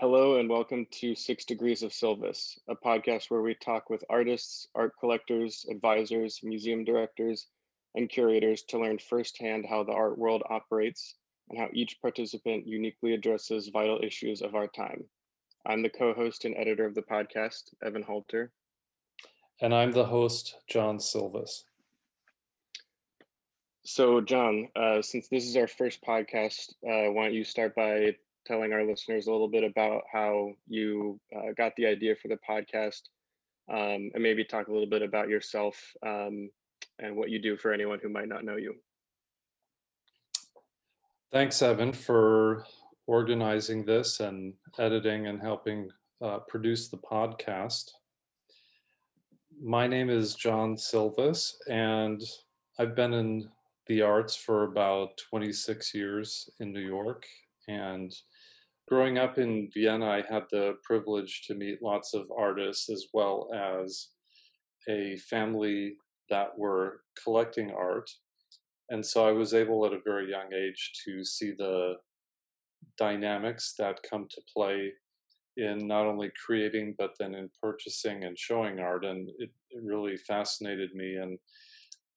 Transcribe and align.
Hello 0.00 0.36
and 0.38 0.48
welcome 0.48 0.86
to 0.92 1.16
Six 1.16 1.44
Degrees 1.44 1.82
of 1.82 1.92
Silvis, 1.92 2.56
a 2.68 2.76
podcast 2.76 3.32
where 3.32 3.42
we 3.42 3.56
talk 3.56 3.90
with 3.90 4.04
artists, 4.08 4.68
art 4.76 4.92
collectors, 5.00 5.66
advisors, 5.68 6.38
museum 6.44 6.84
directors, 6.84 7.48
and 7.96 8.08
curators 8.08 8.62
to 8.68 8.78
learn 8.78 9.00
firsthand 9.00 9.66
how 9.68 9.82
the 9.82 9.90
art 9.90 10.16
world 10.16 10.44
operates 10.48 11.16
and 11.50 11.58
how 11.58 11.68
each 11.72 12.00
participant 12.00 12.64
uniquely 12.64 13.12
addresses 13.12 13.70
vital 13.72 13.98
issues 14.00 14.40
of 14.40 14.54
our 14.54 14.68
time. 14.68 15.02
I'm 15.66 15.82
the 15.82 15.90
co 15.90 16.14
host 16.14 16.44
and 16.44 16.56
editor 16.56 16.86
of 16.86 16.94
the 16.94 17.02
podcast, 17.02 17.74
Evan 17.84 18.04
Halter. 18.04 18.52
And 19.60 19.74
I'm 19.74 19.90
the 19.90 20.06
host, 20.06 20.58
John 20.68 21.00
Silvis. 21.00 21.64
So, 23.84 24.20
John, 24.20 24.68
uh, 24.76 25.02
since 25.02 25.26
this 25.26 25.44
is 25.44 25.56
our 25.56 25.66
first 25.66 26.04
podcast, 26.04 26.70
uh, 26.86 27.10
why 27.10 27.24
don't 27.24 27.34
you 27.34 27.42
start 27.42 27.74
by 27.74 28.14
telling 28.48 28.72
our 28.72 28.84
listeners 28.84 29.26
a 29.26 29.30
little 29.30 29.48
bit 29.48 29.62
about 29.62 30.04
how 30.10 30.52
you 30.66 31.20
uh, 31.36 31.52
got 31.56 31.76
the 31.76 31.86
idea 31.86 32.16
for 32.16 32.28
the 32.28 32.38
podcast 32.48 33.02
um, 33.70 34.10
and 34.14 34.22
maybe 34.22 34.42
talk 34.42 34.68
a 34.68 34.72
little 34.72 34.88
bit 34.88 35.02
about 35.02 35.28
yourself 35.28 35.76
um, 36.04 36.48
and 36.98 37.14
what 37.14 37.28
you 37.28 37.38
do 37.38 37.58
for 37.58 37.72
anyone 37.72 37.98
who 38.02 38.08
might 38.08 38.28
not 38.28 38.44
know 38.44 38.56
you. 38.56 38.74
Thanks, 41.30 41.60
Evan, 41.60 41.92
for 41.92 42.64
organizing 43.06 43.84
this 43.84 44.20
and 44.20 44.54
editing 44.78 45.26
and 45.26 45.40
helping 45.42 45.90
uh, 46.22 46.38
produce 46.48 46.88
the 46.88 46.96
podcast. 46.96 47.90
My 49.62 49.86
name 49.86 50.08
is 50.08 50.34
John 50.34 50.78
Silvis, 50.78 51.58
and 51.68 52.22
I've 52.78 52.96
been 52.96 53.12
in 53.12 53.50
the 53.88 54.00
arts 54.02 54.34
for 54.34 54.64
about 54.64 55.18
26 55.28 55.94
years 55.94 56.48
in 56.60 56.72
New 56.72 56.80
York. 56.80 57.26
And 57.66 58.14
growing 58.88 59.18
up 59.18 59.38
in 59.38 59.68
Vienna, 59.74 60.06
I 60.06 60.22
had 60.28 60.44
the 60.50 60.76
privilege 60.82 61.42
to 61.46 61.54
meet 61.54 61.82
lots 61.82 62.14
of 62.14 62.30
artists 62.36 62.88
as 62.88 63.06
well 63.12 63.48
as 63.54 64.08
a 64.88 65.16
family 65.30 65.96
that 66.30 66.58
were 66.58 67.02
collecting 67.22 67.70
art. 67.70 68.10
And 68.90 69.04
so 69.04 69.28
I 69.28 69.32
was 69.32 69.52
able 69.52 69.84
at 69.86 69.92
a 69.92 70.00
very 70.04 70.30
young 70.30 70.52
age 70.54 70.92
to 71.04 71.24
see 71.24 71.52
the 71.56 71.96
dynamics 72.96 73.74
that 73.78 74.00
come 74.08 74.26
to 74.30 74.40
play 74.54 74.92
in 75.56 75.86
not 75.86 76.06
only 76.06 76.30
creating 76.44 76.94
but 76.98 77.10
then 77.18 77.34
in 77.34 77.50
purchasing 77.60 78.24
and 78.24 78.38
showing 78.38 78.78
art 78.78 79.04
and 79.04 79.28
it, 79.38 79.50
it, 79.70 79.82
really 79.82 80.16
fascinated 80.16 80.94
me 80.94 81.16
and 81.16 81.38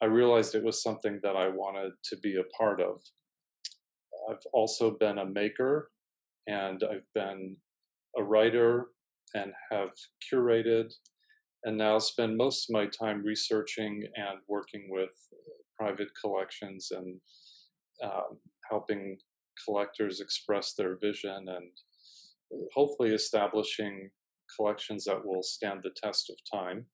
i 0.01 0.05
realized 0.05 0.53
it 0.53 0.63
was 0.63 0.81
something 0.81 1.19
that 1.23 1.35
i 1.35 1.47
wanted 1.47 1.91
to 2.03 2.15
be 2.17 2.35
a 2.35 2.55
part 2.55 2.79
of 2.79 3.01
i've 4.29 4.45
also 4.53 4.91
been 4.91 5.17
a 5.17 5.25
maker 5.25 5.89
and 6.47 6.83
i've 6.91 7.07
been 7.13 7.55
a 8.17 8.23
writer 8.23 8.87
and 9.33 9.53
have 9.71 9.89
curated 10.31 10.91
and 11.63 11.77
now 11.77 11.99
spend 11.99 12.37
most 12.37 12.69
of 12.69 12.73
my 12.73 12.85
time 12.87 13.23
researching 13.23 14.03
and 14.15 14.39
working 14.47 14.87
with 14.89 15.11
private 15.79 16.09
collections 16.19 16.89
and 16.91 17.19
um, 18.03 18.39
helping 18.69 19.17
collectors 19.65 20.19
express 20.19 20.73
their 20.73 20.97
vision 20.99 21.45
and 21.47 21.71
hopefully 22.73 23.13
establishing 23.13 24.09
collections 24.55 25.05
that 25.05 25.25
will 25.25 25.43
stand 25.43 25.81
the 25.83 25.91
test 26.03 26.29
of 26.29 26.35
time. 26.51 26.85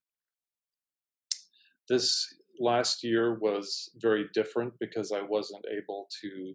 This 1.90 2.28
last 2.60 3.04
year 3.04 3.38
was 3.40 3.90
very 3.96 4.26
different 4.34 4.74
because 4.80 5.12
I 5.12 5.22
wasn't 5.22 5.66
able 5.72 6.08
to 6.22 6.54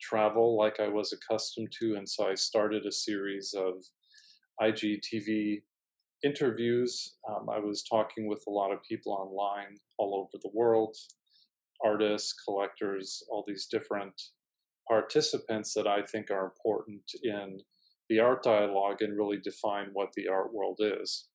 travel 0.00 0.56
like 0.56 0.80
I 0.80 0.88
was 0.88 1.12
accustomed 1.12 1.72
to, 1.80 1.94
and 1.96 2.08
so 2.08 2.28
I 2.28 2.34
started 2.34 2.86
a 2.86 2.92
series 2.92 3.54
of 3.56 3.84
IGTV 4.60 5.62
interviews. 6.22 7.16
Um, 7.28 7.48
I 7.50 7.58
was 7.58 7.82
talking 7.82 8.28
with 8.28 8.42
a 8.46 8.50
lot 8.50 8.72
of 8.72 8.82
people 8.88 9.12
online 9.12 9.76
all 9.98 10.14
over 10.16 10.40
the 10.42 10.50
world, 10.52 10.96
artists, 11.84 12.34
collectors, 12.44 13.22
all 13.30 13.44
these 13.46 13.66
different 13.66 14.20
participants 14.88 15.72
that 15.74 15.86
I 15.86 16.02
think 16.02 16.30
are 16.30 16.44
important 16.44 17.02
in 17.22 17.60
the 18.08 18.18
art 18.18 18.42
dialogue 18.42 19.00
and 19.00 19.16
really 19.16 19.38
define 19.38 19.90
what 19.92 20.08
the 20.14 20.28
art 20.28 20.52
world 20.52 20.80
is. 20.80 21.28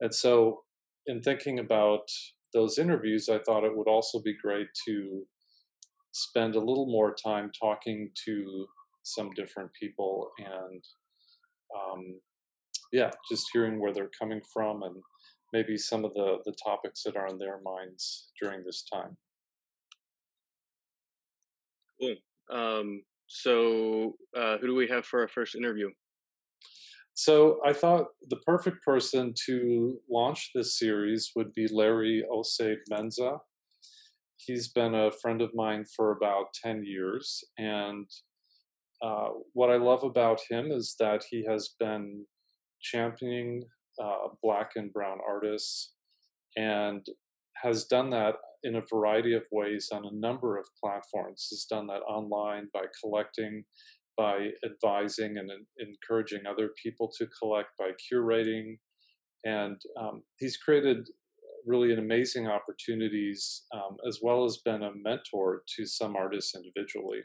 And 0.00 0.14
so, 0.14 0.62
in 1.06 1.22
thinking 1.22 1.58
about 1.58 2.08
those 2.52 2.78
interviews, 2.78 3.28
I 3.28 3.38
thought 3.38 3.64
it 3.64 3.76
would 3.76 3.88
also 3.88 4.20
be 4.20 4.36
great 4.40 4.68
to 4.86 5.22
spend 6.12 6.54
a 6.54 6.60
little 6.60 6.86
more 6.86 7.14
time 7.14 7.50
talking 7.58 8.10
to 8.26 8.66
some 9.02 9.30
different 9.34 9.70
people 9.78 10.30
and 10.38 10.84
um, 11.74 12.20
yeah, 12.92 13.10
just 13.30 13.46
hearing 13.52 13.80
where 13.80 13.92
they're 13.92 14.10
coming 14.18 14.40
from 14.52 14.82
and 14.82 14.96
maybe 15.52 15.76
some 15.76 16.04
of 16.04 16.12
the, 16.14 16.38
the 16.44 16.54
topics 16.62 17.02
that 17.02 17.16
are 17.16 17.26
on 17.26 17.38
their 17.38 17.60
minds 17.64 18.30
during 18.40 18.62
this 18.64 18.84
time. 18.92 19.16
Cool. 22.00 22.16
Um, 22.50 23.02
so, 23.26 24.16
uh, 24.36 24.58
who 24.58 24.66
do 24.68 24.74
we 24.74 24.88
have 24.88 25.06
for 25.06 25.20
our 25.20 25.28
first 25.28 25.54
interview? 25.54 25.88
So, 27.14 27.60
I 27.64 27.72
thought 27.72 28.06
the 28.28 28.36
perfect 28.46 28.84
person 28.84 29.32
to 29.46 29.98
launch 30.10 30.50
this 30.54 30.78
series 30.78 31.30
would 31.36 31.52
be 31.54 31.66
Larry 31.68 32.24
Oseid 32.30 32.78
Menza. 32.90 33.38
He's 34.46 34.68
been 34.68 34.94
a 34.94 35.10
friend 35.10 35.40
of 35.40 35.50
mine 35.54 35.84
for 35.96 36.12
about 36.12 36.54
10 36.62 36.84
years. 36.84 37.44
And 37.58 38.08
uh, 39.02 39.28
what 39.52 39.70
I 39.70 39.76
love 39.76 40.04
about 40.04 40.40
him 40.48 40.70
is 40.70 40.96
that 40.98 41.24
he 41.30 41.44
has 41.48 41.70
been 41.78 42.26
championing 42.80 43.64
uh, 44.02 44.28
Black 44.42 44.70
and 44.76 44.92
Brown 44.92 45.18
artists 45.28 45.92
and 46.56 47.04
has 47.62 47.84
done 47.84 48.10
that 48.10 48.36
in 48.62 48.76
a 48.76 48.82
variety 48.92 49.34
of 49.34 49.44
ways 49.50 49.90
on 49.92 50.04
a 50.04 50.14
number 50.14 50.58
of 50.58 50.66
platforms. 50.82 51.48
Has 51.50 51.64
done 51.64 51.86
that 51.88 52.02
online 52.02 52.68
by 52.72 52.84
collecting, 53.02 53.64
by 54.16 54.50
advising 54.64 55.36
and 55.38 55.50
encouraging 55.78 56.46
other 56.46 56.70
people 56.82 57.10
to 57.18 57.26
collect, 57.40 57.70
by 57.78 57.90
curating, 58.12 58.78
and 59.44 59.80
um, 60.00 60.22
he's 60.38 60.56
created 60.56 61.08
really 61.66 61.92
an 61.92 61.98
amazing 61.98 62.46
opportunities 62.48 63.64
um, 63.74 63.96
as 64.06 64.20
well 64.22 64.44
as 64.44 64.58
been 64.64 64.82
a 64.82 64.94
mentor 64.94 65.62
to 65.76 65.86
some 65.86 66.16
artists 66.16 66.54
individually. 66.54 67.20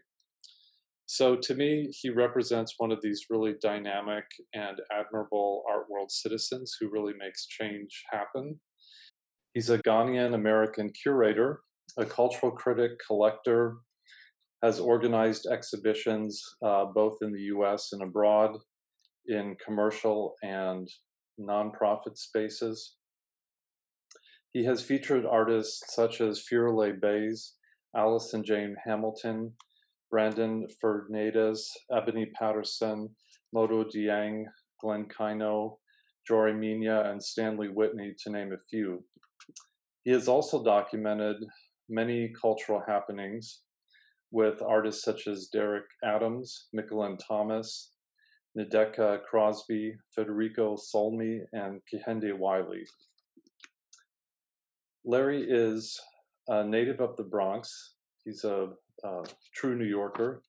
So 1.05 1.37
to 1.37 1.55
me, 1.55 1.89
he 2.01 2.09
represents 2.09 2.75
one 2.77 2.91
of 2.91 3.01
these 3.01 3.27
really 3.29 3.55
dynamic 3.61 4.25
and 4.53 4.81
admirable 4.91 5.63
art 5.69 5.85
world 5.89 6.11
citizens 6.11 6.75
who 6.79 6.89
really 6.89 7.13
makes 7.17 7.47
change 7.47 8.03
happen. 8.11 8.59
He's 9.53 9.69
a 9.69 9.79
Ghanaian 9.79 10.35
American 10.35 10.91
curator, 10.91 11.61
a 11.97 12.05
cultural 12.05 12.51
critic, 12.51 12.91
collector, 13.05 13.77
has 14.61 14.79
organized 14.79 15.47
exhibitions 15.49 16.43
uh, 16.65 16.85
both 16.85 17.19
in 17.21 17.31
the 17.31 17.43
US 17.55 17.93
and 17.93 18.01
abroad 18.01 18.57
in 19.27 19.55
commercial 19.63 20.35
and 20.43 20.89
nonprofit 21.39 22.17
spaces. 22.17 22.96
He 24.57 24.65
has 24.65 24.81
featured 24.81 25.23
artists 25.23 25.93
such 25.93 26.19
as 26.19 26.43
Firelei 26.43 26.99
Baez, 26.99 27.53
Allison 27.95 28.43
Janae 28.43 28.73
Hamilton, 28.83 29.53
Brendan 30.09 30.65
Fernandes, 30.83 31.59
Ebony 31.95 32.31
Patterson, 32.33 33.09
Modou 33.55 33.85
Dieng, 33.85 34.45
Glenn 34.81 35.05
Kaino, 35.09 35.77
Joiri 36.27 36.57
Minaya, 36.57 37.11
and 37.11 37.21
Stanley 37.21 37.67
Whitney, 37.67 38.15
to 38.23 38.31
name 38.31 38.51
a 38.51 38.57
few. 38.67 39.03
He 40.03 40.09
has 40.09 40.27
also 40.27 40.63
documented 40.63 41.35
many 41.87 42.33
cultural 42.41 42.81
happenings 42.87 43.61
with 44.31 44.63
artists 44.63 45.03
such 45.03 45.27
as 45.27 45.49
Derrick 45.53 45.85
Adams, 46.03 46.69
Mickalene 46.75 47.19
Thomas, 47.27 47.91
Njideka 48.57 49.19
Crosby, 49.29 49.93
Federico 50.15 50.77
Solmi, 50.77 51.41
and 51.53 51.79
Kehinde 51.93 52.35
Wiley. 52.35 52.85
Larry 55.07 55.45
is 55.47 55.97
a 56.49 56.65
native 56.65 56.99
of 56.99 57.15
the 57.15 57.23
Bronx. 57.23 57.93
He's 58.25 58.43
a, 58.43 58.67
a 59.05 59.23
true 59.55 59.77
New 59.77 59.85
Yorker, 59.85 60.41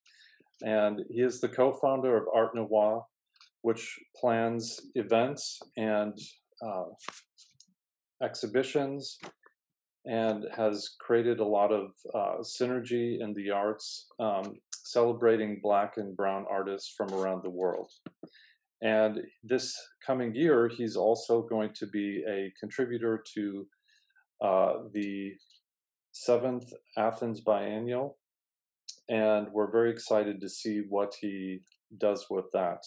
and 0.63 1.01
he 1.09 1.21
is 1.21 1.41
the 1.41 1.49
co-founder 1.49 2.17
of 2.17 2.25
Art 2.35 2.57
Noir, 2.57 3.05
which 3.63 3.97
plans 4.21 4.81
events 4.97 5.61
and 5.77 6.19
uh, 6.67 6.87
exhibitions 8.21 9.19
and 10.07 10.45
has 10.57 10.97
created 11.01 11.39
a 11.39 11.45
lot 11.45 11.71
of 11.71 11.91
uh, 12.13 12.43
synergy 12.43 13.21
in 13.21 13.35
the 13.35 13.51
arts, 13.51 14.09
um, 14.19 14.55
celebrating 14.73 15.61
Black 15.63 15.99
and 15.99 16.17
Brown 16.17 16.47
artists 16.51 16.93
from 16.97 17.15
around 17.15 17.45
the 17.45 17.51
world. 17.51 17.93
And 18.83 19.21
this 19.45 19.77
coming 20.05 20.35
year, 20.35 20.69
he's 20.69 20.97
also 20.97 21.43
going 21.43 21.71
to 21.75 21.87
be 21.87 22.25
a 22.29 22.53
contributor 22.59 23.23
to 23.35 23.67
uh, 24.43 24.75
the 24.93 25.33
seventh 26.13 26.73
Athens 26.97 27.41
Biennial, 27.41 28.19
and 29.09 29.49
we're 29.53 29.71
very 29.71 29.91
excited 29.91 30.41
to 30.41 30.49
see 30.49 30.83
what 30.89 31.15
he 31.21 31.61
does 31.97 32.27
with 32.31 32.47
that. 32.53 32.81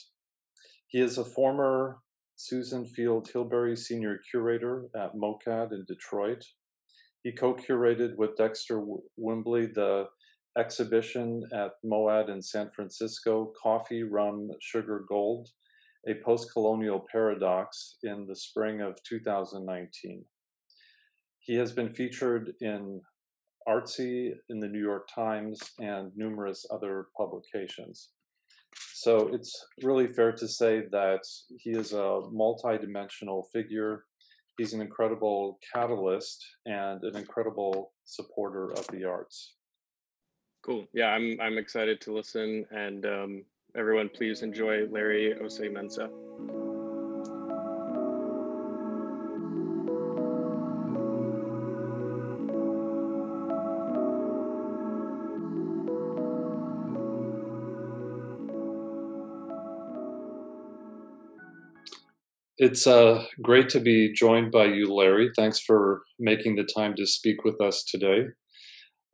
He 0.88 1.00
is 1.00 1.18
a 1.18 1.26
former 1.26 2.00
Susanne 2.36 2.86
Feld 2.86 3.30
Hilberry 3.32 3.78
Senior 3.78 4.20
Curator 4.30 4.88
at 4.96 5.16
MOCAD 5.16 5.72
in 5.72 5.86
Detroit. 5.88 6.44
He 7.24 7.32
co 7.32 7.54
curated 7.54 8.16
with 8.18 8.36
Dexter 8.36 8.84
Wimberly 9.20 9.74
the 9.74 10.08
exhibition 10.58 11.44
at 11.54 11.72
MOAD 11.86 12.30
in 12.30 12.42
San 12.42 12.70
Francisco 12.72 13.54
Coffee, 13.62 14.04
Rum, 14.04 14.50
Sugar, 14.60 15.06
Gold, 15.08 15.50
a 16.08 16.16
post 16.26 16.52
colonial 16.52 17.06
paradox 17.12 17.98
in 18.04 18.26
the 18.28 18.36
spring 18.36 18.82
of 18.82 19.02
2019. 19.08 20.26
He 21.42 21.56
has 21.56 21.72
been 21.72 21.94
featured 21.94 22.54
in 22.62 23.02
Artsy, 23.68 24.34
in 24.50 24.60
the 24.60 24.68
New 24.68 24.82
York 24.82 25.08
Times, 25.14 25.60
and 25.80 26.12
numerous 26.16 26.66
other 26.72 27.08
publications. 27.18 28.10
So 28.94 29.28
it's 29.34 29.66
really 29.84 30.08
fair 30.08 30.32
to 30.34 30.48
say 30.48 30.84
that 30.92 31.24
he 31.58 31.72
is 31.72 31.94
a 31.94 32.22
multidimensional 32.34 33.44
figure. 33.52 34.06
He's 34.58 34.74
an 34.74 34.82
incredible 34.82 35.60
catalyst 35.74 36.46
and 36.66 37.04
an 37.04 37.16
incredible 37.16 37.94
supporter 38.06 38.72
of 38.72 38.86
the 38.88 39.06
arts. 39.06 39.56
Cool. 40.64 40.86
Yeah, 40.94 41.08
I'm 41.08 41.40
I'm 41.42 41.58
excited 41.58 42.00
to 42.02 42.14
listen, 42.14 42.66
and 42.70 43.06
um, 43.06 43.44
everyone, 43.76 44.10
please 44.10 44.44
enjoy 44.44 44.86
Larry 44.92 45.36
Ossei-Mensah. 45.42 46.71
It's 62.64 62.86
uh, 62.86 63.26
great 63.42 63.70
to 63.70 63.80
be 63.80 64.14
joined 64.14 64.52
by 64.52 64.66
you, 64.66 64.94
Larry. 64.94 65.32
Thanks 65.36 65.60
for 65.60 66.04
making 66.20 66.58
the 66.58 66.64
time 66.64 66.94
to 66.94 67.08
speak 67.08 67.44
with 67.44 67.60
us 67.60 67.84
today. 67.84 68.26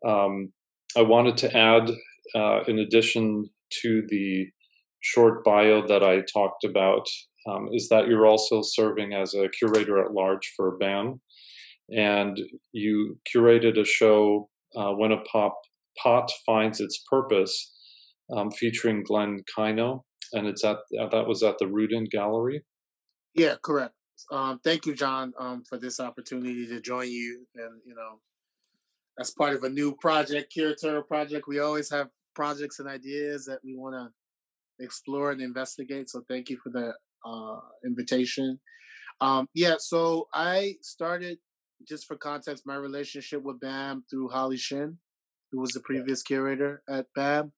Um, 0.05 0.51
I 0.97 1.03
wanted 1.03 1.37
to 1.37 1.57
add, 1.57 1.89
uh, 2.35 2.63
in 2.67 2.79
addition 2.79 3.49
to 3.83 4.05
the 4.09 4.47
short 4.99 5.45
bio 5.45 5.87
that 5.87 6.03
I 6.03 6.23
talked 6.33 6.65
about, 6.65 7.07
um, 7.49 7.69
is 7.71 7.87
that 7.87 8.09
you're 8.09 8.25
also 8.25 8.61
serving 8.61 9.13
as 9.13 9.33
a 9.33 9.47
curator 9.47 10.03
at 10.03 10.11
large 10.11 10.51
for 10.57 10.75
BAM. 10.77 11.21
And 11.89 12.37
you 12.73 13.17
curated 13.33 13.79
a 13.79 13.85
show, 13.85 14.49
uh, 14.75 14.91
When 14.91 15.13
a 15.13 15.21
Pop, 15.21 15.57
Pot 15.97 16.29
Finds 16.45 16.81
Its 16.81 17.01
Purpose, 17.09 17.73
um, 18.35 18.51
featuring 18.51 19.03
Glenn 19.03 19.45
Kaino. 19.57 20.01
And 20.33 20.47
it's 20.47 20.65
at 20.65 20.79
that 20.91 21.27
was 21.29 21.43
at 21.43 21.59
the 21.59 21.67
Rudin 21.67 22.07
Gallery. 22.11 22.65
Yeah, 23.37 23.55
correct. 23.61 23.93
Um, 24.31 24.59
thank 24.63 24.87
you, 24.87 24.95
John, 24.95 25.31
um, 25.39 25.63
for 25.69 25.77
this 25.77 25.99
opportunity 25.99 26.65
to 26.67 26.81
join 26.81 27.09
you. 27.09 27.45
And 27.55 27.79
you 27.85 27.93
know, 27.93 28.19
as 29.19 29.31
part 29.31 29.53
of 29.53 29.63
a 29.63 29.69
new 29.69 29.95
project, 29.95 30.51
curator 30.51 31.03
project, 31.03 31.45
we 31.47 31.59
always 31.59 31.89
have 31.91 32.07
projects 32.35 32.79
and 32.79 32.89
ideas 32.89 33.45
that 33.45 33.59
we 33.63 33.75
want 33.75 33.95
to 33.95 34.83
explore 34.83 35.31
and 35.31 35.41
investigate. 35.41 36.09
So 36.09 36.23
thank 36.27 36.49
you 36.49 36.57
for 36.63 36.71
the 36.71 36.93
uh, 37.29 37.59
invitation. 37.85 38.59
Um, 39.21 39.47
yeah, 39.53 39.75
so 39.77 40.27
I 40.33 40.75
started 40.81 41.37
just 41.87 42.05
for 42.07 42.15
context 42.15 42.63
my 42.65 42.75
relationship 42.75 43.43
with 43.43 43.59
BAM 43.59 44.03
through 44.09 44.29
Holly 44.29 44.57
Shin, 44.57 44.97
who 45.51 45.59
was 45.61 45.71
the 45.71 45.79
previous 45.81 46.23
curator 46.23 46.81
at 46.89 47.05
BAM, 47.15 47.51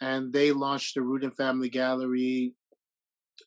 and 0.00 0.32
they 0.32 0.50
launched 0.50 0.94
the 0.94 1.02
Rudin 1.02 1.30
Family 1.32 1.68
Gallery 1.68 2.54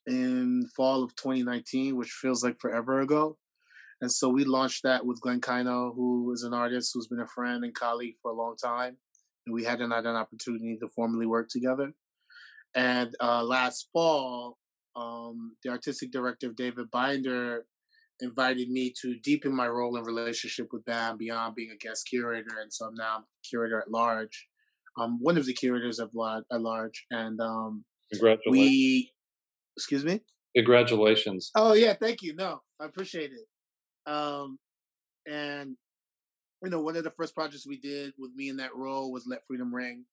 in 0.05 0.67
fall 0.75 1.03
of 1.03 1.15
2019, 1.15 1.95
which 1.95 2.09
feels 2.09 2.43
like 2.43 2.57
forever 2.59 3.01
ago. 3.01 3.37
And 4.01 4.11
so 4.11 4.29
we 4.29 4.43
launched 4.43 4.83
that 4.83 5.05
with 5.05 5.21
Glenn 5.21 5.41
Kaino, 5.41 5.95
who 5.95 6.31
is 6.31 6.43
an 6.43 6.53
artist 6.53 6.91
who's 6.93 7.07
been 7.07 7.19
a 7.19 7.27
friend 7.27 7.63
and 7.63 7.73
colleague 7.73 8.15
for 8.21 8.31
a 8.31 8.35
long 8.35 8.55
time. 8.55 8.97
And 9.45 9.55
we 9.55 9.63
hadn't 9.63 9.91
had 9.91 10.05
an 10.05 10.15
opportunity 10.15 10.77
to 10.79 10.87
formally 10.89 11.25
work 11.25 11.49
together. 11.49 11.93
And 12.75 13.15
uh, 13.19 13.43
last 13.43 13.89
fall, 13.91 14.57
um, 14.95 15.55
the 15.63 15.71
artistic 15.71 16.11
director, 16.11 16.51
David 16.55 16.91
Binder, 16.91 17.65
invited 18.19 18.69
me 18.69 18.93
to 19.01 19.15
deepen 19.19 19.55
my 19.55 19.67
role 19.67 19.95
and 19.95 20.05
relationship 20.05 20.67
with 20.71 20.85
BAM 20.85 21.17
beyond 21.17 21.55
being 21.55 21.71
a 21.71 21.77
guest 21.77 22.07
curator. 22.07 22.59
And 22.61 22.71
so 22.71 22.85
I'm 22.85 22.95
now 22.95 23.23
curator 23.47 23.79
at 23.79 23.91
large. 23.91 24.47
I'm 24.97 25.19
one 25.21 25.37
of 25.37 25.45
the 25.45 25.53
curators 25.53 25.99
at 25.99 26.13
large. 26.13 26.43
At 26.51 26.61
large. 26.61 27.05
And 27.11 27.39
um, 27.39 27.85
Congratulations. 28.11 28.51
we 28.51 29.11
Excuse 29.77 30.03
me. 30.03 30.21
Congratulations. 30.55 31.51
Oh 31.53 31.73
yeah, 31.73 31.93
thank 31.93 32.23
you. 32.23 32.33
No, 32.33 32.61
I 32.81 32.85
appreciate 32.85 33.31
it. 33.31 34.11
Um, 34.11 34.57
and 35.27 35.75
you 36.63 36.71
know, 36.71 36.81
one 36.81 36.95
of 36.95 37.03
the 37.03 37.11
first 37.11 37.35
projects 37.35 37.67
we 37.67 37.79
did 37.79 38.13
with 38.17 38.31
me 38.35 38.49
in 38.49 38.57
that 38.57 38.75
role 38.75 39.11
was 39.11 39.27
Let 39.27 39.45
Freedom 39.45 39.73
Ring, 39.73 40.05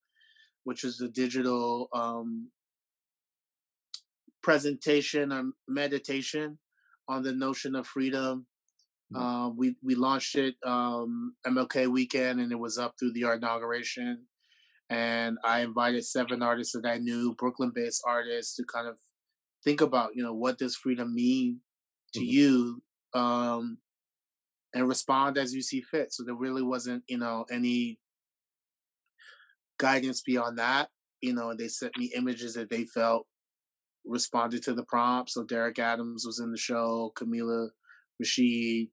which 0.64 0.84
is 0.84 0.99
the 0.99 1.08
digital 1.08 1.88
um, 1.94 2.50
presentation 4.43 5.32
or 5.32 5.52
meditation 5.66 6.58
on 7.08 7.22
the 7.22 7.32
notion 7.32 7.75
of 7.75 7.87
freedom. 7.87 8.46
Mm-hmm. 9.14 9.22
Uh, 9.22 9.49
we 9.49 9.76
we 9.82 9.94
launched 9.94 10.37
it 10.37 10.56
um, 10.66 11.34
MLK 11.46 11.90
weekend, 11.90 12.40
and 12.40 12.52
it 12.52 12.58
was 12.58 12.76
up 12.76 12.96
through 12.99 13.12
the 13.12 13.32
inauguration. 13.32 14.26
And 14.90 15.38
I 15.43 15.61
invited 15.61 16.05
seven 16.05 16.43
artists 16.43 16.75
that 16.75 16.87
I 16.87 16.99
knew, 16.99 17.34
Brooklyn-based 17.38 18.02
artists, 18.06 18.55
to 18.56 18.64
kind 18.64 18.87
of 18.87 18.99
think 19.64 19.81
about 19.81 20.11
you 20.14 20.22
know 20.22 20.34
what 20.34 20.58
does 20.58 20.76
freedom 20.76 21.14
mean 21.14 21.61
to 22.12 22.20
mm-hmm. 22.20 22.28
you 22.28 22.82
um 23.14 23.78
and 24.75 24.88
respond 24.88 25.38
as 25.38 25.55
you 25.55 25.62
see 25.62 25.81
fit 25.81 26.12
so 26.12 26.22
there 26.22 26.34
really 26.34 26.62
wasn't 26.62 27.02
you 27.08 27.19
know 27.19 27.44
any 27.50 27.99
guidance 29.78 30.22
beyond 30.22 30.58
that 30.58 30.88
you 31.20 31.32
know 31.32 31.55
they 31.55 31.69
sent 31.69 31.96
me 31.96 32.12
images 32.14 32.55
that 32.55 32.70
they 32.70 32.84
felt 32.84 33.26
responded 34.05 34.62
to 34.62 34.75
the 34.75 34.84
prompt 34.84 35.31
so 35.31 35.43
Derrick 35.44 35.78
Adams 35.78 36.26
was 36.26 36.38
in 36.38 36.50
the 36.50 36.58
show 36.58 37.12
Kameelah 37.16 37.69
Rasheed 38.22 38.90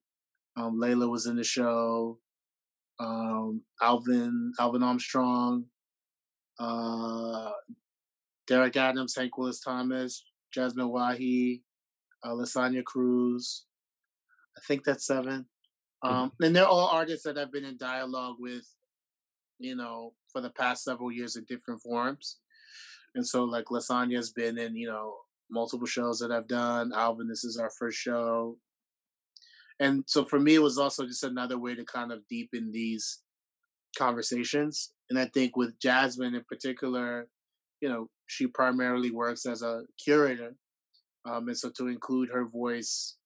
um, 0.58 0.80
layla 0.80 1.10
was 1.10 1.26
in 1.26 1.36
the 1.36 1.44
show 1.44 2.18
um, 3.00 3.62
alvin 3.82 4.54
alvin 4.60 4.84
armstrong 4.84 5.66
uh, 6.60 7.52
Derrick 8.48 8.78
Adams 8.78 9.16
hank 9.16 9.38
willis 9.38 9.60
thomas 9.60 10.24
Jasmine 10.54 10.90
Wahi, 10.90 11.64
uh, 12.24 12.32
Lasagna 12.32 12.84
Cruz. 12.84 13.66
I 14.58 14.62
think 14.68 14.84
that's 14.84 15.06
seven. 15.06 15.46
Um, 16.04 16.14
mm-hmm. 16.14 16.44
And 16.44 16.56
they're 16.56 16.68
all 16.68 16.88
artists 16.88 17.24
that 17.24 17.38
I've 17.38 17.52
been 17.52 17.66
in 17.66 17.78
dialogue 17.78 18.36
with, 18.40 18.66
you 19.60 19.76
know, 19.76 20.14
for 20.32 20.42
the 20.42 20.50
past 20.50 20.84
several 20.84 21.12
years 21.12 21.36
in 21.36 21.46
different 21.48 21.82
forms. 21.82 22.38
And 23.16 23.26
so, 23.26 23.44
like, 23.44 23.66
Lasagna's 23.66 24.32
been 24.32 24.58
in, 24.58 24.76
you 24.76 24.88
know, 24.88 25.16
multiple 25.50 25.88
shows 25.88 26.20
that 26.20 26.32
I've 26.32 26.48
done. 26.48 26.92
Alvin, 26.96 27.28
this 27.28 27.44
is 27.44 27.58
our 27.58 27.70
first 27.78 27.98
show. 27.98 28.58
And 29.80 30.04
so 30.08 30.24
for 30.24 30.40
me, 30.40 30.56
it 30.56 30.62
was 30.62 30.78
also 30.78 31.06
just 31.06 31.24
another 31.24 31.58
way 31.58 31.76
to 31.76 31.84
kind 31.84 32.12
of 32.12 32.28
deepen 32.30 32.72
these 32.72 33.22
conversations. 33.98 34.94
And 35.10 35.20
I 35.20 35.26
think 35.26 35.58
with 35.58 35.80
Jasmine 35.80 36.36
in 36.36 36.44
particular, 36.48 37.28
you 37.82 37.90
know, 37.90 38.10
she 38.32 38.48
primarily 38.48 39.12
works 39.12 39.46
as 39.46 39.62
a 39.62 39.84
curator. 40.02 40.56
Um, 41.26 41.50
and 41.50 41.58
so 41.58 41.70
to 41.78 41.90
include 41.90 42.30
her 42.32 42.46
voice, 42.46 43.18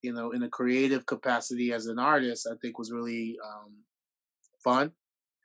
you 0.00 0.12
know, 0.14 0.30
in 0.30 0.42
a 0.42 0.48
creative 0.48 1.04
capacity 1.04 1.70
as 1.70 1.86
an 1.86 1.98
artist, 1.98 2.48
I 2.50 2.56
think 2.56 2.78
was 2.78 2.90
really 2.90 3.36
um, 3.44 3.84
fun. 4.64 4.92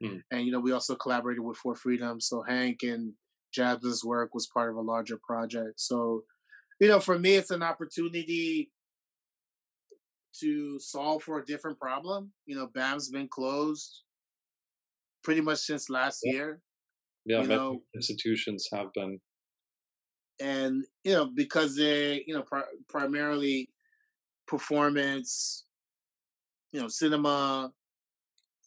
Mm. 0.02 0.22
And, 0.32 0.46
you 0.46 0.54
know, 0.54 0.62
we 0.62 0.72
also 0.72 0.96
collaborated 0.96 1.44
with 1.44 1.58
For 1.58 1.76
Freedom. 1.76 2.22
So 2.22 2.44
Hank 2.44 2.84
and 2.84 3.12
Jab's 3.54 4.06
work 4.06 4.34
was 4.34 4.48
part 4.48 4.70
of 4.70 4.78
a 4.78 4.82
larger 4.82 5.20
project. 5.22 5.82
So, 5.82 6.24
you 6.80 6.88
know, 6.88 7.02
for 7.02 7.20
me, 7.20 7.36
it's 7.36 7.52
an 7.52 7.62
opportunity 7.62 8.72
to 10.40 10.80
solve 10.80 11.24
for 11.24 11.40
a 11.40 11.46
different 11.46 11.78
problem. 11.78 12.32
You 12.46 12.56
know, 12.56 12.70
BAM's 12.74 13.10
been 13.10 13.28
closed 13.28 14.04
pretty 15.26 15.42
much 15.42 15.60
since 15.60 15.90
last 15.90 16.22
year 16.24 16.62
yeah 17.26 17.42
you 17.42 17.48
know, 17.48 17.82
institutions 17.96 18.68
have 18.72 18.94
been. 18.94 19.20
And 20.40 20.84
you 21.04 21.14
know 21.14 21.30
because 21.34 21.76
they 21.76 22.24
you 22.28 22.34
know 22.34 22.42
pri- 22.42 22.64
primarily 22.90 23.70
performance 24.48 25.66
you 26.72 26.82
know 26.82 26.88
cinema 26.88 27.72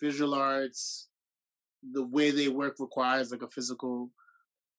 visual 0.00 0.34
arts 0.34 1.08
the 1.92 2.04
way 2.04 2.30
they 2.30 2.48
work 2.48 2.76
requires 2.78 3.30
like 3.30 3.42
a 3.42 3.48
physical 3.48 4.10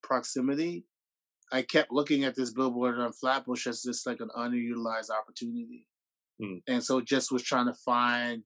proximity. 0.01 0.85
I 1.51 1.61
kept 1.61 1.91
looking 1.91 2.25
at 2.25 2.35
this 2.35 2.51
billboard 2.51 2.99
on 2.99 3.13
flatbush 3.13 3.67
as 3.67 3.83
just 3.83 4.05
like 4.05 4.19
an 4.19 4.29
underutilized 4.35 5.09
opportunity. 5.09 5.87
Mm. 6.39 6.61
and 6.67 6.83
so 6.83 7.01
just 7.01 7.31
was 7.31 7.41
trying 7.41 7.65
to 7.65 7.73
find 7.73 8.43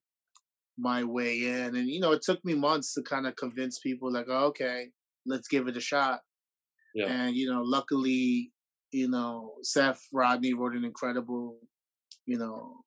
my 0.77 1.03
way 1.03 1.39
in. 1.39 1.75
And 1.75 1.89
you 1.89 2.00
know 2.00 2.13
it 2.13 2.21
took 2.21 2.43
me 2.43 2.55
months 2.55 2.93
to 2.93 3.01
kind 3.01 3.27
of 3.27 3.35
convince 3.35 3.79
people 3.79 4.11
like 4.11 4.27
oh, 4.29 4.45
okay 4.47 4.91
let's 5.25 5.48
give 5.48 5.68
it 5.68 5.78
a 5.78 5.82
shot. 5.82 6.22
Yeah. 6.94 7.08
And 7.08 7.36
you 7.36 7.50
know, 7.51 7.62
luckily, 7.63 8.51
You 8.92 9.08
know, 9.08 9.54
Seph 9.63 10.01
Rodney 10.12 10.54
wrote 10.54 10.75
an 10.75 10.84
incredible, 10.84 11.58
you 12.25 12.38
know, 12.38 12.84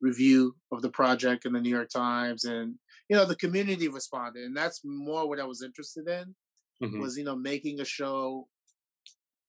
review 0.00 0.54
of 0.70 0.82
the 0.82 0.90
project 0.90 1.44
in 1.44 1.52
the 1.52 1.60
New 1.60 1.70
York 1.70 1.88
Times, 1.90 2.44
and 2.44 2.76
you 3.08 3.16
know 3.16 3.24
the 3.26 3.36
community 3.36 3.88
responded, 3.88 4.44
and 4.44 4.56
that's 4.56 4.80
more 4.84 5.28
what 5.28 5.40
I 5.40 5.44
was 5.44 5.62
interested 5.62 6.06
in 6.08 6.34
mm-hmm. 6.82 7.00
was 7.00 7.16
you 7.16 7.24
know 7.24 7.36
making 7.36 7.80
a 7.80 7.84
show 7.84 8.48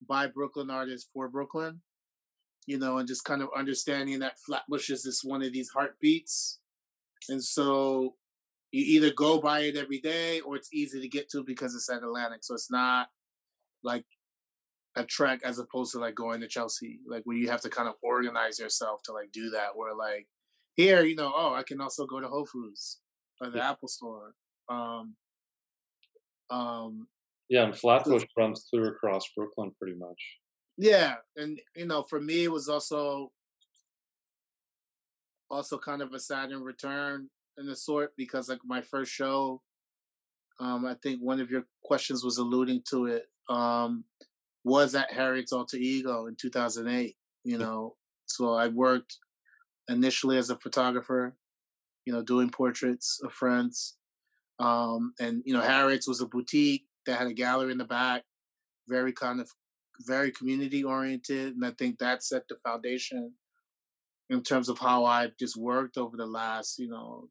by 0.07 0.27
Brooklyn 0.27 0.69
artists 0.69 1.09
for 1.13 1.29
Brooklyn, 1.29 1.81
you 2.65 2.79
know, 2.79 2.97
and 2.97 3.07
just 3.07 3.23
kind 3.23 3.41
of 3.41 3.49
understanding 3.55 4.19
that 4.19 4.39
Flatbush 4.45 4.89
is 4.89 5.03
this 5.03 5.23
one 5.23 5.43
of 5.43 5.53
these 5.53 5.69
heartbeats, 5.69 6.59
and 7.29 7.43
so 7.43 8.15
you 8.75 8.97
either 8.97 9.13
go 9.13 9.39
by 9.39 9.61
it 9.61 9.77
every 9.77 9.99
day 10.01 10.41
or 10.41 10.57
it's 10.57 10.73
easy 10.73 10.99
to 10.99 11.07
get 11.07 11.29
to 11.29 11.45
because 11.45 11.73
it's 11.73 11.89
at 11.89 12.03
Atlantic, 12.03 12.43
so 12.43 12.53
it's 12.55 12.69
not 12.69 13.07
like 13.85 14.03
a 14.97 15.05
trek 15.05 15.39
as 15.45 15.59
opposed 15.59 15.93
to 15.93 15.99
like 15.99 16.13
going 16.13 16.41
to 16.41 16.47
Chelsea, 16.47 16.99
like 17.07 17.21
where 17.23 17.37
you 17.37 17.49
have 17.49 17.61
to 17.61 17.69
kind 17.69 17.87
of 17.87 17.95
organize 18.03 18.59
yourself 18.59 19.01
to 19.03 19.13
like 19.13 19.31
do 19.31 19.49
that. 19.51 19.69
Where 19.75 19.95
like 19.95 20.27
here, 20.75 21.03
you 21.03 21.15
know, 21.15 21.31
oh, 21.33 21.53
I 21.53 21.63
can 21.63 21.79
also 21.79 22.05
go 22.05 22.19
to 22.19 22.27
Whole 22.27 22.45
Foods 22.45 22.99
or 23.39 23.49
the 23.49 23.59
yeah. 23.59 23.71
Apple 23.71 23.87
Store. 23.87 24.33
Um, 24.67 25.15
um, 26.49 27.07
yeah, 27.47 27.63
and 27.63 27.77
Flatbush 27.77 28.25
runs 28.37 28.67
through 28.69 28.89
across 28.89 29.23
Brooklyn 29.37 29.71
pretty 29.79 29.97
much. 29.97 30.21
Yeah, 30.77 31.15
and 31.37 31.61
you 31.77 31.85
know, 31.85 32.03
for 32.03 32.19
me, 32.19 32.43
it 32.43 32.51
was 32.51 32.67
also 32.67 33.31
also 35.49 35.77
kind 35.77 36.01
of 36.01 36.11
a 36.13 36.19
sad 36.19 36.49
Saturn 36.49 36.61
return 36.61 37.29
in 37.57 37.65
the 37.65 37.75
sort 37.75 38.11
because 38.17 38.49
like 38.49 38.59
my 38.65 38.81
first 38.81 39.11
show, 39.11 39.61
um, 40.59 40.85
I 40.85 40.95
think 41.01 41.19
one 41.19 41.39
of 41.39 41.49
your 41.49 41.63
questions 41.83 42.23
was 42.23 42.37
alluding 42.37 42.83
to 42.89 43.07
it. 43.07 43.23
Um, 43.49 44.05
was 44.63 44.95
at 44.95 45.13
Harriet's 45.13 45.53
Alter 45.53 45.77
Ego 45.77 46.25
in 46.25 46.35
2008. 46.35 47.15
You 47.43 47.57
know, 47.57 47.95
so 48.25 48.53
I 48.53 48.67
worked 48.67 49.17
initially 49.87 50.37
as 50.37 50.49
a 50.49 50.57
photographer, 50.57 51.35
you 52.05 52.13
know, 52.13 52.23
doing 52.23 52.49
portraits 52.49 53.19
of 53.23 53.31
friends. 53.31 53.97
Um, 54.59 55.13
and 55.19 55.43
you 55.45 55.53
know, 55.53 55.61
Harriet's 55.61 56.07
was 56.07 56.21
a 56.21 56.25
boutique 56.25 56.85
that 57.05 57.19
had 57.19 57.27
a 57.27 57.33
gallery 57.33 57.71
in 57.71 57.77
the 57.77 57.85
back, 57.85 58.23
very 58.87 59.13
kind 59.13 59.39
of 59.39 59.49
very 60.01 60.31
community 60.31 60.83
oriented, 60.83 61.55
and 61.55 61.65
I 61.65 61.71
think 61.71 61.99
that 61.99 62.23
set 62.23 62.47
the 62.49 62.55
foundation 62.63 63.33
in 64.29 64.41
terms 64.41 64.69
of 64.69 64.79
how 64.79 65.05
I've 65.05 65.37
just 65.37 65.55
worked 65.55 65.97
over 65.97 66.17
the 66.17 66.25
last, 66.25 66.79
you 66.79 66.89
know, 66.89 67.29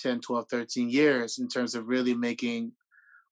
10, 0.00 0.20
12, 0.20 0.46
13 0.50 0.90
years 0.90 1.38
in 1.38 1.48
terms 1.48 1.74
of 1.74 1.86
really 1.86 2.14
making 2.14 2.72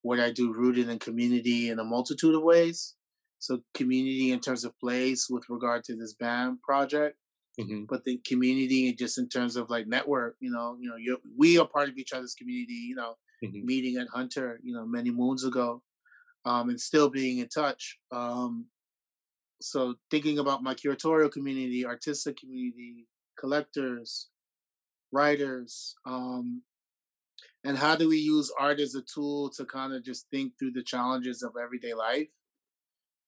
what 0.02 0.20
I 0.20 0.30
do 0.30 0.52
rooted 0.52 0.88
in 0.88 0.98
community 0.98 1.70
in 1.70 1.78
a 1.78 1.84
multitude 1.84 2.34
of 2.34 2.42
ways. 2.42 2.94
So 3.38 3.60
community 3.74 4.32
in 4.32 4.40
terms 4.40 4.64
of 4.64 4.78
place 4.78 5.28
with 5.30 5.44
regard 5.48 5.84
to 5.84 5.96
this 5.96 6.14
BAM 6.14 6.58
project, 6.62 7.16
mm-hmm. 7.60 7.84
but 7.88 8.04
the 8.04 8.20
community 8.26 8.92
just 8.92 9.18
in 9.18 9.28
terms 9.28 9.56
of 9.56 9.70
like 9.70 9.86
network. 9.86 10.36
You 10.40 10.50
know, 10.50 10.76
you 10.80 10.90
know, 10.90 11.16
we 11.36 11.58
are 11.58 11.66
part 11.66 11.88
of 11.88 11.96
each 11.96 12.12
other's 12.12 12.34
community. 12.34 12.74
You 12.74 12.96
know, 12.96 13.14
mm-hmm. 13.44 13.64
meeting 13.64 13.96
at 13.96 14.08
Hunter, 14.12 14.58
you 14.62 14.74
know, 14.74 14.84
many 14.86 15.10
moons 15.10 15.44
ago, 15.44 15.82
um, 16.44 16.68
and 16.68 16.80
still 16.80 17.10
being 17.10 17.38
in 17.38 17.48
touch. 17.48 17.98
Um, 18.10 18.66
so 19.60 19.94
thinking 20.10 20.38
about 20.38 20.62
my 20.62 20.74
curatorial 20.74 21.30
community, 21.30 21.84
artistic 21.84 22.38
community, 22.38 23.06
collectors, 23.38 24.28
writers, 25.12 25.94
um, 26.06 26.62
and 27.64 27.76
how 27.76 27.96
do 27.96 28.08
we 28.08 28.18
use 28.18 28.52
art 28.58 28.80
as 28.80 28.94
a 28.94 29.02
tool 29.02 29.50
to 29.56 29.64
kind 29.64 29.92
of 29.92 30.04
just 30.04 30.26
think 30.30 30.52
through 30.58 30.72
the 30.72 30.82
challenges 30.82 31.42
of 31.42 31.52
everyday 31.62 31.94
life? 31.94 32.28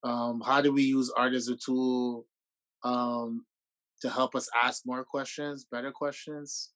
Um, 0.02 0.42
how 0.44 0.60
do 0.60 0.72
we 0.72 0.82
use 0.82 1.12
art 1.16 1.34
as 1.34 1.48
a 1.48 1.56
tool 1.56 2.26
um, 2.84 3.44
to 4.00 4.08
help 4.08 4.34
us 4.34 4.48
ask 4.62 4.82
more 4.86 5.04
questions, 5.04 5.66
better 5.70 5.90
questions? 5.90 6.70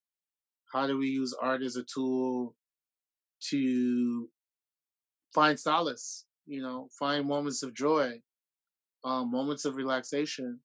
How 0.73 0.87
do 0.87 0.99
we 0.99 1.07
use 1.07 1.35
art 1.41 1.63
as 1.63 1.77
a 1.77 1.85
tool 1.85 2.57
to 3.51 4.29
find 5.35 5.59
solace, 5.59 6.25
you 6.47 6.63
know, 6.63 6.89
find 6.99 7.27
moments 7.27 7.63
of 7.63 7.75
joy, 7.75 8.21
um, 9.05 9.31
moments 9.31 9.65
of 9.65 9.77
relaxation. 9.77 10.61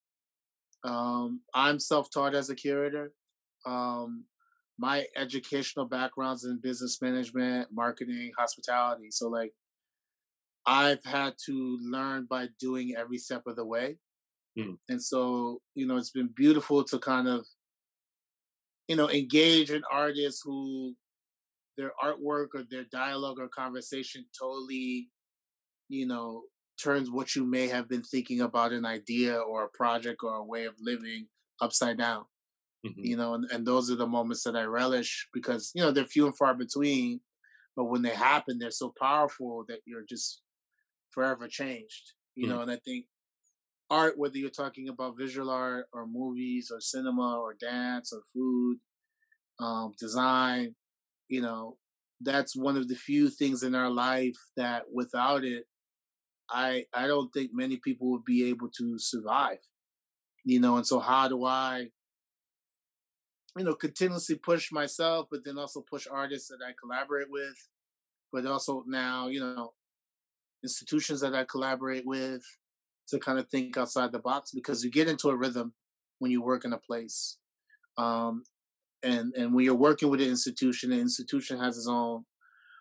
Um, 0.84 1.42
I'm 1.54 1.78
self 1.78 2.10
taught 2.10 2.34
as 2.34 2.48
a 2.48 2.54
curator. 2.54 3.12
Um, 3.66 4.24
my 4.80 5.04
educational 5.14 5.84
background's 5.84 6.44
in 6.44 6.58
business 6.58 7.02
management, 7.02 7.68
marketing, 7.70 8.32
hospitality. 8.38 9.10
So, 9.10 9.28
like, 9.28 9.52
I've 10.66 11.04
had 11.04 11.34
to 11.46 11.78
learn 11.82 12.26
by 12.28 12.48
doing 12.58 12.94
every 12.96 13.18
step 13.18 13.42
of 13.46 13.56
the 13.56 13.64
way. 13.64 13.98
Mm. 14.58 14.78
And 14.88 15.02
so, 15.02 15.60
you 15.74 15.86
know, 15.86 15.98
it's 15.98 16.10
been 16.10 16.30
beautiful 16.34 16.82
to 16.84 16.98
kind 16.98 17.28
of, 17.28 17.46
you 18.88 18.96
know, 18.96 19.10
engage 19.10 19.70
an 19.70 19.82
artist 19.92 20.40
who 20.44 20.94
their 21.76 21.92
artwork 22.02 22.48
or 22.54 22.64
their 22.70 22.84
dialogue 22.90 23.38
or 23.38 23.48
conversation 23.48 24.24
totally, 24.38 25.10
you 25.90 26.06
know, 26.06 26.44
turns 26.82 27.10
what 27.10 27.36
you 27.36 27.44
may 27.44 27.68
have 27.68 27.86
been 27.86 28.02
thinking 28.02 28.40
about 28.40 28.72
an 28.72 28.86
idea 28.86 29.36
or 29.36 29.64
a 29.64 29.76
project 29.76 30.20
or 30.22 30.36
a 30.36 30.44
way 30.44 30.64
of 30.64 30.74
living 30.80 31.26
upside 31.60 31.98
down. 31.98 32.24
Mm-hmm. 32.86 33.04
You 33.04 33.16
know, 33.16 33.34
and, 33.34 33.44
and 33.50 33.66
those 33.66 33.90
are 33.90 33.96
the 33.96 34.06
moments 34.06 34.42
that 34.44 34.56
I 34.56 34.62
relish 34.62 35.28
because, 35.34 35.70
you 35.74 35.82
know, 35.82 35.90
they're 35.90 36.04
few 36.04 36.26
and 36.26 36.36
far 36.36 36.54
between, 36.54 37.20
but 37.76 37.84
when 37.84 38.02
they 38.02 38.14
happen, 38.14 38.58
they're 38.58 38.70
so 38.70 38.92
powerful 38.98 39.64
that 39.68 39.80
you're 39.84 40.04
just 40.08 40.42
forever 41.10 41.46
changed. 41.46 42.12
You 42.34 42.46
mm-hmm. 42.46 42.56
know, 42.56 42.62
and 42.62 42.70
I 42.70 42.78
think 42.84 43.04
art, 43.90 44.14
whether 44.16 44.38
you're 44.38 44.50
talking 44.50 44.88
about 44.88 45.18
visual 45.18 45.50
art 45.50 45.86
or 45.92 46.06
movies 46.06 46.70
or 46.72 46.80
cinema 46.80 47.38
or 47.38 47.54
dance 47.60 48.12
or 48.14 48.22
food, 48.32 48.78
um, 49.58 49.92
design, 49.98 50.74
you 51.28 51.42
know, 51.42 51.76
that's 52.20 52.56
one 52.56 52.76
of 52.76 52.88
the 52.88 52.94
few 52.94 53.28
things 53.28 53.62
in 53.62 53.74
our 53.74 53.90
life 53.90 54.36
that 54.56 54.84
without 54.92 55.44
it, 55.44 55.64
I 56.50 56.84
I 56.94 57.06
don't 57.06 57.30
think 57.32 57.50
many 57.52 57.76
people 57.76 58.10
would 58.10 58.24
be 58.24 58.48
able 58.48 58.68
to 58.78 58.98
survive. 58.98 59.58
You 60.44 60.60
know, 60.60 60.76
and 60.76 60.86
so 60.86 60.98
how 61.00 61.28
do 61.28 61.44
I, 61.44 61.88
you 63.56 63.64
know, 63.64 63.74
continuously 63.74 64.36
push 64.36 64.70
myself, 64.70 65.26
but 65.30 65.44
then 65.44 65.58
also 65.58 65.80
push 65.80 66.06
artists 66.10 66.48
that 66.48 66.64
I 66.64 66.72
collaborate 66.80 67.30
with, 67.30 67.56
but 68.32 68.46
also 68.46 68.84
now, 68.86 69.28
you 69.28 69.40
know, 69.40 69.72
institutions 70.62 71.20
that 71.20 71.34
I 71.34 71.44
collaborate 71.44 72.06
with 72.06 72.42
to 73.08 73.18
kind 73.18 73.38
of 73.38 73.48
think 73.48 73.76
outside 73.76 74.12
the 74.12 74.18
box 74.18 74.52
because 74.52 74.84
you 74.84 74.90
get 74.90 75.08
into 75.08 75.30
a 75.30 75.36
rhythm 75.36 75.72
when 76.18 76.30
you 76.30 76.42
work 76.42 76.64
in 76.64 76.72
a 76.72 76.78
place. 76.78 77.38
Um, 77.98 78.44
and 79.02 79.34
and 79.34 79.54
when 79.54 79.64
you're 79.64 79.74
working 79.74 80.10
with 80.10 80.20
an 80.20 80.28
institution, 80.28 80.90
the 80.90 80.98
institution 80.98 81.58
has 81.58 81.76
its 81.76 81.88
own 81.88 82.24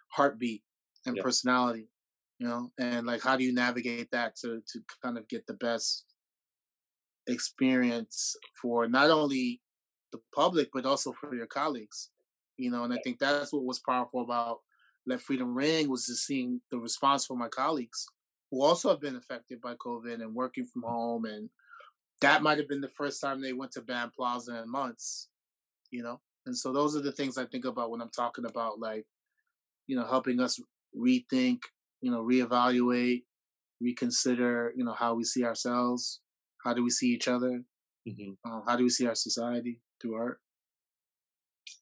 heartbeat 0.10 0.64
and 1.06 1.18
personality, 1.18 1.88
you 2.40 2.48
know, 2.48 2.72
and 2.78 3.08
like 3.08 3.24
how 3.24 3.38
do 3.38 3.44
you 3.44 3.54
navigate 3.54 4.12
that 4.12 4.36
to 4.38 4.62
to 4.72 4.82
kind 5.02 5.18
of 5.18 5.28
get 5.30 5.48
the 5.48 5.54
best 5.54 6.06
experience 7.28 8.36
for 8.62 8.88
not 8.88 9.10
only 9.10 9.62
the 10.12 10.20
public 10.34 10.70
but 10.74 10.86
also 10.86 11.14
for 11.14 11.36
your 11.36 11.48
colleagues, 11.48 12.10
you 12.58 12.72
know, 12.72 12.84
and 12.84 12.94
I 12.94 12.98
think 13.04 13.20
that's 13.20 13.54
what 13.54 13.64
was 13.64 13.80
powerful 13.80 14.22
about 14.22 14.60
Let 15.06 15.22
Freedom 15.22 15.54
Ring 15.54 15.90
was 15.90 16.08
just 16.08 16.26
seeing 16.26 16.62
the 16.72 16.80
response 16.80 17.26
from 17.26 17.40
my 17.40 17.48
colleagues 17.48 18.06
who 18.52 18.64
also 18.64 18.90
have 18.90 19.02
been 19.02 19.16
affected 19.16 19.62
by 19.62 19.76
COVID 19.76 20.22
and 20.22 20.34
working 20.34 20.66
from 20.66 20.84
home 20.84 21.26
and 21.26 21.50
that 22.22 22.44
might 22.44 22.58
have 22.58 22.68
been 22.68 22.82
the 22.82 22.90
first 22.90 23.22
time 23.22 23.42
they 23.42 23.54
went 23.54 23.72
to 23.74 23.82
BAM 23.82 24.12
Plaza 24.16 24.62
in 24.62 24.70
months 24.70 25.30
you 25.92 26.04
know? 26.04 26.20
And 26.46 26.58
so 26.58 26.72
those 26.72 26.96
are 26.96 27.02
the 27.02 27.12
things 27.12 27.38
I 27.38 27.46
think 27.46 27.66
about 27.66 27.92
when 27.92 28.02
I'm 28.02 28.10
talking 28.10 28.46
about 28.46 28.80
like, 28.80 29.06
you 29.88 29.96
know, 29.96 30.06
helping 30.06 30.40
us 30.40 30.60
rethink, 30.98 31.60
you 32.02 32.12
know, 32.12 32.24
reevaluate, 32.24 33.24
reconsider, 33.82 34.74
you 34.76 34.84
know, 34.84 34.94
how 34.94 35.16
we 35.16 35.24
see 35.24 35.44
ourselves, 35.44 36.22
how 36.64 36.74
do 36.74 36.84
we 36.84 36.90
see 36.90 37.08
each 37.08 37.28
other, 37.28 37.64
mm-hmm. 38.08 38.32
uh, 38.50 38.62
how 38.68 38.76
do 38.76 38.84
we 38.84 38.90
see 38.90 39.08
our 39.08 39.16
society 39.16 39.80
through 40.02 40.16
art. 40.16 40.40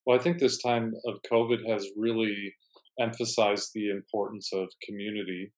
Well, 0.05 0.17
I 0.19 0.21
think 0.21 0.39
this 0.39 0.61
time 0.61 0.93
of 1.05 1.19
COVID 1.31 1.69
has 1.69 1.87
really 1.97 2.55
emphasized 2.99 3.71
the 3.73 3.89
importance 3.89 4.49
of 4.53 4.67
community 4.87 5.51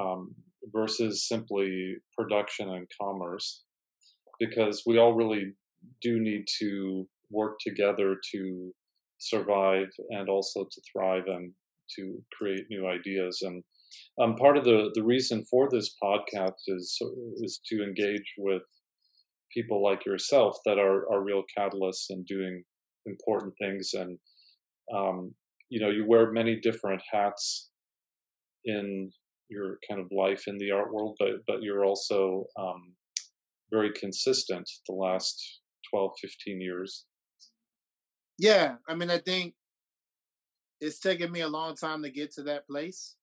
um, 0.00 0.34
versus 0.72 1.26
simply 1.28 1.96
production 2.16 2.68
and 2.70 2.86
commerce, 3.00 3.64
because 4.38 4.82
we 4.86 4.98
all 4.98 5.14
really 5.14 5.52
do 6.00 6.20
need 6.20 6.44
to 6.60 7.06
work 7.30 7.56
together 7.60 8.16
to 8.32 8.72
survive 9.18 9.88
and 10.10 10.28
also 10.28 10.64
to 10.64 10.80
thrive 10.92 11.24
and 11.26 11.52
to 11.96 12.22
create 12.36 12.64
new 12.70 12.86
ideas. 12.86 13.42
And 13.42 13.62
um, 14.20 14.36
part 14.36 14.56
of 14.56 14.64
the, 14.64 14.90
the 14.94 15.02
reason 15.02 15.44
for 15.50 15.68
this 15.70 15.94
podcast 16.02 16.62
is 16.68 16.96
is 17.42 17.60
to 17.66 17.82
engage 17.82 18.34
with 18.38 18.62
people 19.52 19.82
like 19.82 20.06
yourself 20.06 20.56
that 20.64 20.78
are, 20.78 21.10
are 21.12 21.22
real 21.22 21.42
catalysts 21.56 22.06
and 22.10 22.26
doing 22.26 22.62
important 23.06 23.54
things. 23.60 23.90
And 23.94 24.18
um, 24.94 25.34
you 25.68 25.80
know, 25.80 25.90
you 25.90 26.06
wear 26.06 26.32
many 26.32 26.56
different 26.56 27.02
hats 27.10 27.70
in 28.64 29.10
your 29.48 29.78
kind 29.88 30.00
of 30.00 30.06
life 30.12 30.44
in 30.46 30.58
the 30.58 30.70
art 30.70 30.92
world, 30.92 31.16
but 31.18 31.28
but 31.46 31.62
you're 31.62 31.84
also 31.84 32.44
um, 32.58 32.94
very 33.72 33.92
consistent 33.92 34.68
the 34.88 34.94
last 34.94 35.60
12, 35.90 36.12
15 36.20 36.60
years. 36.60 37.06
Yeah, 38.38 38.76
I 38.88 38.94
mean, 38.94 39.10
I 39.10 39.18
think 39.18 39.54
it's 40.80 40.98
taken 40.98 41.30
me 41.30 41.40
a 41.40 41.48
long 41.48 41.76
time 41.76 42.02
to 42.02 42.10
get 42.10 42.32
to 42.32 42.42
that 42.44 42.66
place 42.66 43.16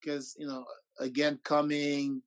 because 0.00 0.34
you 0.38 0.46
know, 0.46 0.64
again, 1.00 1.38
coming, 1.44 2.22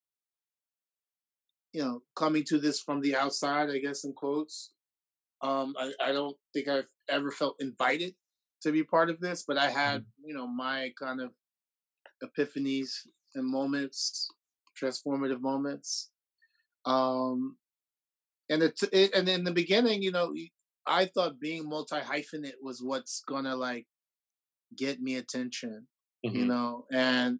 you 1.75 1.83
know, 1.83 2.01
coming 2.15 2.45
to 2.45 2.57
this 2.57 2.79
from 2.79 3.01
the 3.01 3.17
outside, 3.17 3.69
I 3.69 3.79
guess 3.79 4.05
in 4.05 4.13
quotes. 4.13 4.71
Um, 5.41 5.75
I, 5.77 5.91
I 6.01 6.11
don't 6.13 6.37
think 6.53 6.69
I've 6.69 6.87
ever 7.09 7.31
felt 7.31 7.57
invited 7.59 8.15
to 8.61 8.71
be 8.71 8.81
part 8.81 9.09
of 9.09 9.19
this, 9.19 9.43
but 9.45 9.57
I 9.57 9.69
had, 9.69 9.99
mm-hmm. 10.01 10.29
you 10.29 10.33
know, 10.35 10.47
my 10.47 10.91
kind 10.97 11.19
of 11.19 11.31
epiphanies 12.23 12.91
and 13.35 13.45
moments, 13.45 14.29
transformative 14.81 15.41
moments. 15.41 16.11
Um, 16.85 17.57
and 18.49 18.63
it, 18.63 18.79
it, 18.93 19.13
and 19.13 19.27
in 19.27 19.43
the 19.43 19.51
beginning, 19.51 20.01
you 20.01 20.13
know, 20.13 20.33
I 20.87 21.07
thought 21.07 21.41
being 21.41 21.67
multi 21.67 21.97
hyphenate 21.97 22.61
was 22.61 22.81
what's 22.81 23.21
gonna 23.27 23.57
like 23.57 23.85
get 24.77 25.01
me 25.01 25.15
attention, 25.17 25.87
mm-hmm. 26.25 26.37
you 26.37 26.45
know, 26.45 26.85
and 26.89 27.39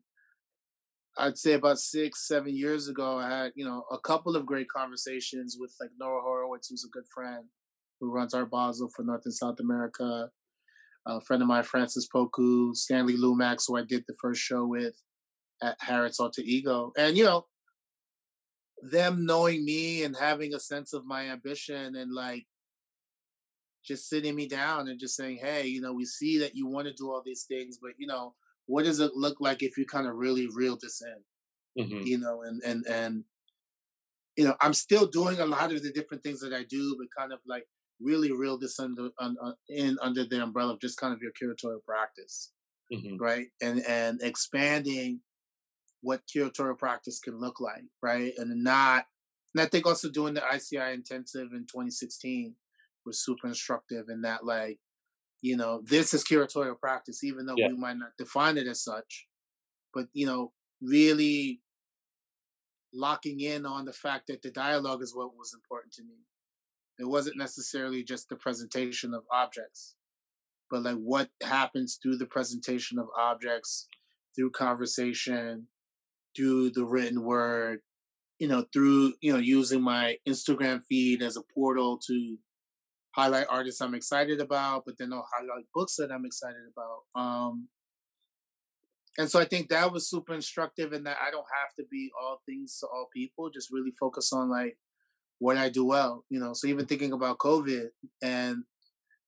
I'd 1.18 1.38
say 1.38 1.54
about 1.54 1.80
six, 1.80 2.28
seven 2.28 2.56
years 2.56 2.90
ago, 2.90 3.18
I 3.18 3.30
had, 3.30 3.52
you 3.56 3.66
know, 3.66 3.86
a 3.92 3.98
couple 4.00 4.36
of 4.36 4.46
great 4.46 4.68
conversations 4.68 5.58
with 5.60 5.74
like 5.80 5.92
Noah 5.98 6.22
Horowitz, 6.22 6.70
who's 6.70 6.86
a 6.86 6.90
good 6.90 7.08
friend 7.14 7.46
who 8.00 8.12
runs 8.12 8.34
Art 8.34 8.52
Basel 8.52 8.90
for 8.94 9.04
North 9.04 9.22
and 9.26 9.34
South 9.34 9.60
America. 9.60 10.30
A 11.08 11.22
friend 11.22 11.42
of 11.42 11.48
mine, 11.48 11.64
Francis 11.64 12.08
Poku, 12.14 12.76
Stanley 12.76 13.16
Lumax, 13.16 13.66
who 13.68 13.78
I 13.78 13.84
did 13.84 14.04
the 14.08 14.16
first 14.20 14.42
show 14.42 14.66
with 14.66 14.96
at 15.62 15.78
Harriet's 15.80 16.20
Alter 16.20 16.42
Ego. 16.44 16.92
And, 16.98 17.16
you 17.16 17.24
know, 17.24 17.46
them 18.82 19.26
knowing 19.26 19.64
me 19.64 20.04
and 20.04 20.16
having 20.20 20.54
a 20.54 20.60
sense 20.60 20.94
of 20.94 21.06
my 21.06 21.30
ambition 21.30 21.96
and 21.96 22.14
like 22.14 22.46
just 23.86 24.10
sitting 24.10 24.36
me 24.36 24.48
down 24.48 24.90
and 24.90 25.00
just 25.00 25.16
saying, 25.16 25.38
hey, 25.42 25.68
you 25.68 25.80
know, 25.80 25.94
we 25.94 26.06
see 26.06 26.40
that 26.40 26.56
you 26.56 26.68
want 26.68 26.88
to 26.88 26.94
do 26.94 27.10
all 27.10 27.22
these 27.24 27.44
things, 27.44 27.78
but, 27.82 27.92
you 27.98 28.08
know, 28.08 28.34
what 28.68 28.86
does 28.86 29.00
it 29.00 29.12
look 29.16 29.38
like 29.40 29.62
if 29.62 29.78
you 29.78 29.86
kind 29.86 30.08
of 30.08 30.16
really 30.16 30.48
reel 30.54 30.78
this 30.82 31.02
in? 31.02 31.84
Mm-hmm. 31.84 32.08
You 32.08 32.18
know, 32.20 32.42
and, 32.44 32.62
and, 32.64 32.86
and, 32.88 33.24
you 34.38 34.46
know, 34.46 34.56
I'm 34.62 34.74
still 34.74 35.08
doing 35.08 35.40
a 35.40 35.46
lot 35.46 35.72
of 35.72 35.84
the 35.84 35.92
different 35.92 36.24
things 36.24 36.40
that 36.42 36.54
I 36.54 36.64
do, 36.64 36.96
but 36.98 37.08
kind 37.18 37.34
of 37.34 37.40
like 37.48 37.66
really 38.02 38.32
reel 38.32 38.58
this 38.58 38.80
under 38.80 39.10
un, 39.20 39.36
uh, 39.44 39.54
in 39.70 39.98
under 40.02 40.26
the 40.26 40.44
umbrella 40.44 40.74
of 40.74 40.82
just 40.82 40.98
kind 40.98 41.14
of 41.14 41.22
your 41.22 41.32
curatorial 41.32 41.84
practice, 41.86 42.52
mm-hmm. 42.92 43.18
right? 43.18 43.48
And 43.62 43.82
and 43.88 44.22
expanding 44.22 45.22
what 46.02 46.22
curatorial 46.28 46.78
practice 46.78 47.20
can 47.20 47.40
look 47.40 47.60
like, 47.60 47.84
right? 48.02 48.32
And 48.38 48.64
not, 48.64 49.06
and 49.56 49.62
I 49.62 49.66
think 49.66 49.88
also 49.88 50.10
doing 50.10 50.36
the 50.36 50.44
ICI 50.54 50.94
intensive 50.94 51.48
in 51.52 51.62
2016 51.62 52.54
was 53.06 53.24
super 53.24 53.48
instructive 53.48 54.06
in 54.10 54.22
that, 54.22 54.46
like, 54.46 54.78
you 55.46 55.58
know, 55.58 55.82
this 55.84 56.14
is 56.14 56.24
curatorial 56.24 56.80
practice, 56.80 57.24
even 57.24 57.46
though 57.46 57.56
yeah. 57.58 57.68
we 57.68 57.78
might 57.78 57.98
not 57.98 58.18
define 58.18 58.58
it 58.58 58.68
as 58.68 58.84
such, 58.84 59.28
but 59.94 60.08
you 60.14 60.26
know, 60.26 60.52
really 60.82 61.62
locking 62.94 63.42
in 63.42 63.66
on 63.66 63.86
the 63.86 63.94
fact 63.94 64.28
that 64.28 64.42
the 64.42 64.52
dialogue 64.52 65.02
is 65.02 65.16
what 65.16 65.36
was 65.36 65.54
important 65.54 65.94
to 65.94 66.04
me 66.04 66.26
it 66.98 67.06
wasn't 67.06 67.38
necessarily 67.38 68.04
just 68.04 68.30
the 68.30 68.36
presentation 68.36 69.14
of 69.14 69.24
objects, 69.32 69.96
but 70.70 70.84
like 70.84 70.96
what 70.96 71.30
happens 71.44 72.00
through 72.02 72.18
the 72.18 72.26
presentation 72.26 72.98
of 72.98 73.08
objects, 73.18 73.88
through 74.36 74.52
conversation, 74.52 75.68
through 76.36 76.72
the 76.72 76.86
written 76.86 77.24
word, 77.24 77.80
you 78.40 78.48
know, 78.48 78.66
through, 78.74 79.14
you 79.22 79.32
know, 79.34 79.40
using 79.40 79.82
my 79.82 80.18
Instagram 80.28 80.82
feed 80.88 81.22
as 81.22 81.38
a 81.38 81.44
portal 81.54 82.00
to 82.08 82.38
highlight 83.16 83.48
artists 83.50 83.82
I'm 83.82 83.96
excited 83.96 84.42
about, 84.42 84.84
but 84.86 84.98
then 84.98 85.14
I'll 85.14 85.28
highlight 85.34 85.66
books 85.74 85.96
that 85.96 86.12
I'm 86.12 86.26
excited 86.26 86.64
about. 86.72 87.22
Um, 87.22 87.70
and 89.18 89.30
so 89.30 89.40
I 89.40 89.46
think 89.46 89.70
that 89.70 89.94
was 89.94 90.10
super 90.10 90.34
instructive 90.34 90.92
in 90.92 91.04
that 91.06 91.18
I 91.26 91.32
don't 91.32 91.46
have 91.62 91.74
to 91.78 91.86
be 91.90 92.12
all 92.22 92.42
things 92.46 92.78
to 92.80 92.88
all 92.88 93.08
people, 93.14 93.50
just 93.50 93.72
really 93.72 93.92
focus 93.92 94.34
on 94.34 94.50
like 94.50 94.78
what 95.40 95.56
I 95.56 95.70
do 95.70 95.86
well, 95.86 96.26
you 96.30 96.40
know. 96.40 96.52
So 96.54 96.68
even 96.68 96.86
thinking 96.86 97.14
about 97.14 97.38
COVID 97.38 97.88
and 98.22 98.64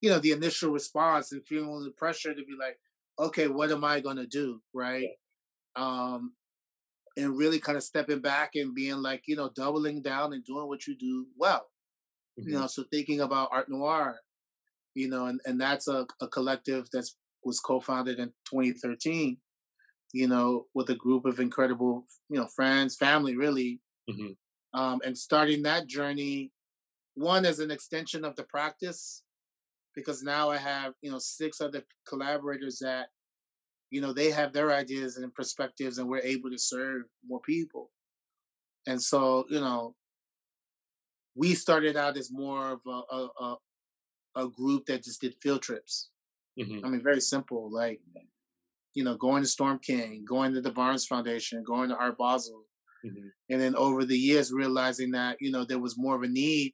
you 0.02 0.10
know 0.10 0.20
the 0.20 0.32
initial 0.32 0.72
response 0.72 1.32
and 1.32 1.46
feeling 1.48 1.84
the 1.84 1.92
pressure 1.92 2.34
to 2.34 2.44
be 2.44 2.56
like, 2.60 2.78
okay, 3.18 3.48
what 3.48 3.72
am 3.72 3.86
I 3.86 4.02
gonna 4.02 4.28
do, 4.28 4.62
right? 4.74 5.08
Um, 5.78 6.34
and 7.16 7.38
really 7.38 7.60
kind 7.60 7.78
of 7.78 7.84
stepping 7.84 8.20
back 8.20 8.52
and 8.56 8.76
being 8.76 8.98
like, 8.98 9.24
you 9.28 9.38
know, 9.38 9.50
doubling 9.56 10.02
down 10.02 10.34
and 10.34 10.44
doing 10.44 10.68
what 10.68 10.86
you 10.86 10.96
do 10.98 11.28
well. 11.38 11.66
Mm-hmm. 12.40 12.50
You 12.50 12.60
know, 12.60 12.68
so 12.68 12.84
thinking 12.92 13.22
about 13.22 13.50
Art 13.52 13.70
Noir, 13.70 14.20
you 14.94 15.10
know, 15.10 15.26
and, 15.26 15.40
and 15.46 15.60
that's 15.60 15.88
a, 15.88 16.06
a 16.22 16.28
collective 16.28 16.88
that's 16.92 17.16
was 17.44 17.60
co-founded 17.60 18.20
in 18.20 18.28
2013, 18.50 19.38
you 20.14 20.28
know, 20.28 20.66
with 20.74 20.90
a 20.90 20.96
group 20.96 21.26
of 21.26 21.40
incredible, 21.40 22.06
you 22.30 22.38
know, 22.38 22.48
friends, 22.48 22.96
family, 22.96 23.38
really, 23.38 23.80
mm-hmm 24.10 24.32
um, 24.74 25.02
and 25.04 25.18
starting 25.18 25.64
that 25.64 25.88
journey 25.88 26.52
one 27.16 27.46
as 27.46 27.60
an 27.60 27.72
extension 27.72 28.24
of 28.24 28.36
the 28.36 28.44
practice 28.44 29.24
because 29.96 30.22
now 30.22 30.50
i 30.50 30.58
have 30.58 30.94
you 31.02 31.10
know 31.10 31.20
six 31.20 31.60
other 31.62 31.82
collaborators 32.08 32.78
that 32.80 33.08
you 33.90 34.00
know 34.02 34.14
they 34.14 34.30
have 34.30 34.54
their 34.54 34.72
ideas 34.72 35.18
and 35.18 35.34
perspectives 35.34 35.98
and 35.98 36.08
we're 36.08 36.20
able 36.20 36.50
to 36.50 36.60
serve 36.60 37.04
more 37.28 37.42
people 37.42 37.90
and 38.86 39.02
so 39.02 39.46
you 39.50 39.60
know 39.60 39.96
we 41.38 41.54
started 41.54 41.96
out 41.96 42.18
as 42.18 42.32
more 42.32 42.72
of 42.72 42.80
a 42.88 43.16
a, 43.16 43.30
a, 43.40 43.56
a 44.36 44.50
group 44.50 44.86
that 44.88 45.04
just 45.04 45.22
did 45.22 45.36
field 45.42 45.62
trips 45.62 46.10
mm-hmm. 46.60 46.86
i 46.86 46.90
mean 46.90 47.04
very 47.04 47.22
simple 47.22 47.70
like 47.72 48.00
you 48.94 49.04
know 49.04 49.16
going 49.16 49.44
to 49.44 49.48
storm 49.48 49.80
king 49.80 50.26
going 50.28 50.54
to 50.54 50.62
the 50.62 50.72
barnes 50.72 51.06
foundation 51.06 51.64
going 51.64 51.90
to 51.90 51.96
art 51.96 52.18
basel 52.18 52.64
Mm-hmm. 53.06 53.28
And 53.50 53.62
then 53.62 53.76
over 53.76 54.06
the 54.06 54.18
years, 54.18 54.52
realizing 54.52 55.12
that, 55.12 55.38
you 55.40 55.52
know, 55.52 55.64
there 55.64 55.80
was 55.80 55.98
more 55.98 56.16
of 56.16 56.24
a 56.24 56.28
need 56.28 56.74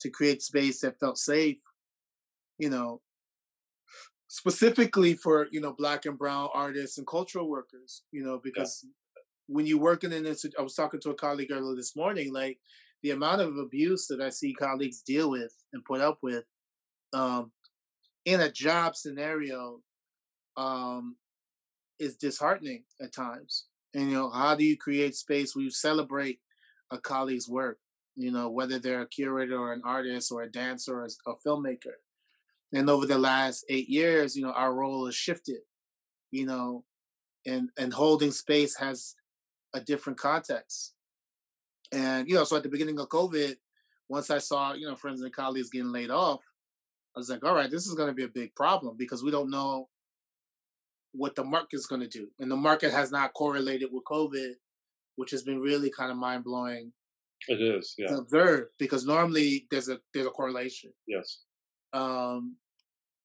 to 0.00 0.10
create 0.10 0.42
space 0.42 0.80
that 0.80 0.98
felt 0.98 1.18
safe, 1.18 1.58
you 2.58 2.70
know, 2.70 3.00
specifically 4.28 5.14
for, 5.14 5.48
you 5.50 5.60
know, 5.60 5.74
black 5.76 6.06
and 6.06 6.18
brown 6.18 6.48
artists 6.54 6.98
and 6.98 7.06
cultural 7.06 7.48
workers, 7.48 8.02
you 8.12 8.22
know, 8.22 8.40
because 8.42 8.84
yeah. 8.84 9.22
when 9.46 9.66
you 9.66 9.78
work 9.78 10.04
in 10.04 10.12
an 10.12 10.26
institute, 10.26 10.56
I 10.58 10.62
was 10.62 10.74
talking 10.74 11.00
to 11.00 11.10
a 11.10 11.14
colleague 11.14 11.50
earlier 11.52 11.76
this 11.76 11.96
morning, 11.96 12.32
like 12.32 12.58
the 13.02 13.10
amount 13.10 13.40
of 13.40 13.56
abuse 13.56 14.06
that 14.08 14.20
I 14.20 14.30
see 14.30 14.52
colleagues 14.54 15.02
deal 15.02 15.30
with 15.30 15.54
and 15.72 15.84
put 15.84 16.00
up 16.00 16.18
with 16.22 16.44
um, 17.12 17.52
in 18.24 18.40
a 18.40 18.50
job 18.50 18.96
scenario 18.96 19.80
um, 20.56 21.16
is 21.98 22.16
disheartening 22.16 22.84
at 23.00 23.14
times. 23.14 23.66
And 23.94 24.10
you 24.10 24.14
know, 24.14 24.30
how 24.30 24.54
do 24.54 24.64
you 24.64 24.76
create 24.76 25.14
space 25.14 25.54
where 25.54 25.64
you 25.64 25.70
celebrate 25.70 26.40
a 26.90 26.98
colleague's 26.98 27.48
work? 27.48 27.78
You 28.16 28.32
know, 28.32 28.50
whether 28.50 28.78
they're 28.78 29.02
a 29.02 29.08
curator 29.08 29.56
or 29.56 29.72
an 29.72 29.82
artist 29.84 30.32
or 30.32 30.42
a 30.42 30.50
dancer 30.50 31.00
or 31.00 31.06
a 31.26 31.34
filmmaker. 31.46 31.96
And 32.72 32.90
over 32.90 33.06
the 33.06 33.18
last 33.18 33.64
eight 33.70 33.88
years, 33.88 34.36
you 34.36 34.42
know, 34.42 34.52
our 34.52 34.74
role 34.74 35.06
has 35.06 35.14
shifted. 35.14 35.60
You 36.30 36.44
know, 36.44 36.84
and 37.46 37.70
and 37.78 37.92
holding 37.92 38.32
space 38.32 38.76
has 38.76 39.14
a 39.74 39.80
different 39.80 40.18
context. 40.18 40.94
And 41.92 42.28
you 42.28 42.34
know, 42.34 42.44
so 42.44 42.56
at 42.56 42.62
the 42.62 42.68
beginning 42.68 42.98
of 42.98 43.08
COVID, 43.08 43.56
once 44.08 44.30
I 44.30 44.38
saw 44.38 44.74
you 44.74 44.86
know 44.86 44.96
friends 44.96 45.22
and 45.22 45.32
colleagues 45.32 45.70
getting 45.70 45.92
laid 45.92 46.10
off, 46.10 46.42
I 47.16 47.18
was 47.18 47.30
like, 47.30 47.44
all 47.44 47.54
right, 47.54 47.70
this 47.70 47.86
is 47.86 47.94
going 47.94 48.08
to 48.08 48.14
be 48.14 48.24
a 48.24 48.28
big 48.28 48.54
problem 48.54 48.96
because 48.96 49.22
we 49.22 49.30
don't 49.30 49.50
know 49.50 49.88
what 51.12 51.34
the 51.34 51.44
market's 51.44 51.86
going 51.86 52.00
to 52.00 52.08
do. 52.08 52.28
And 52.38 52.50
the 52.50 52.56
market 52.56 52.92
has 52.92 53.10
not 53.10 53.34
correlated 53.34 53.88
with 53.92 54.04
COVID, 54.04 54.52
which 55.16 55.30
has 55.30 55.42
been 55.42 55.60
really 55.60 55.90
kind 55.90 56.10
of 56.10 56.16
mind 56.16 56.44
blowing. 56.44 56.92
It 57.48 57.60
is, 57.60 57.94
yeah. 57.96 58.16
Observe 58.16 58.68
because 58.78 59.06
normally 59.06 59.66
there's 59.70 59.88
a 59.88 60.00
there's 60.12 60.26
a 60.26 60.30
correlation. 60.30 60.92
Yes. 61.06 61.40
Um, 61.92 62.56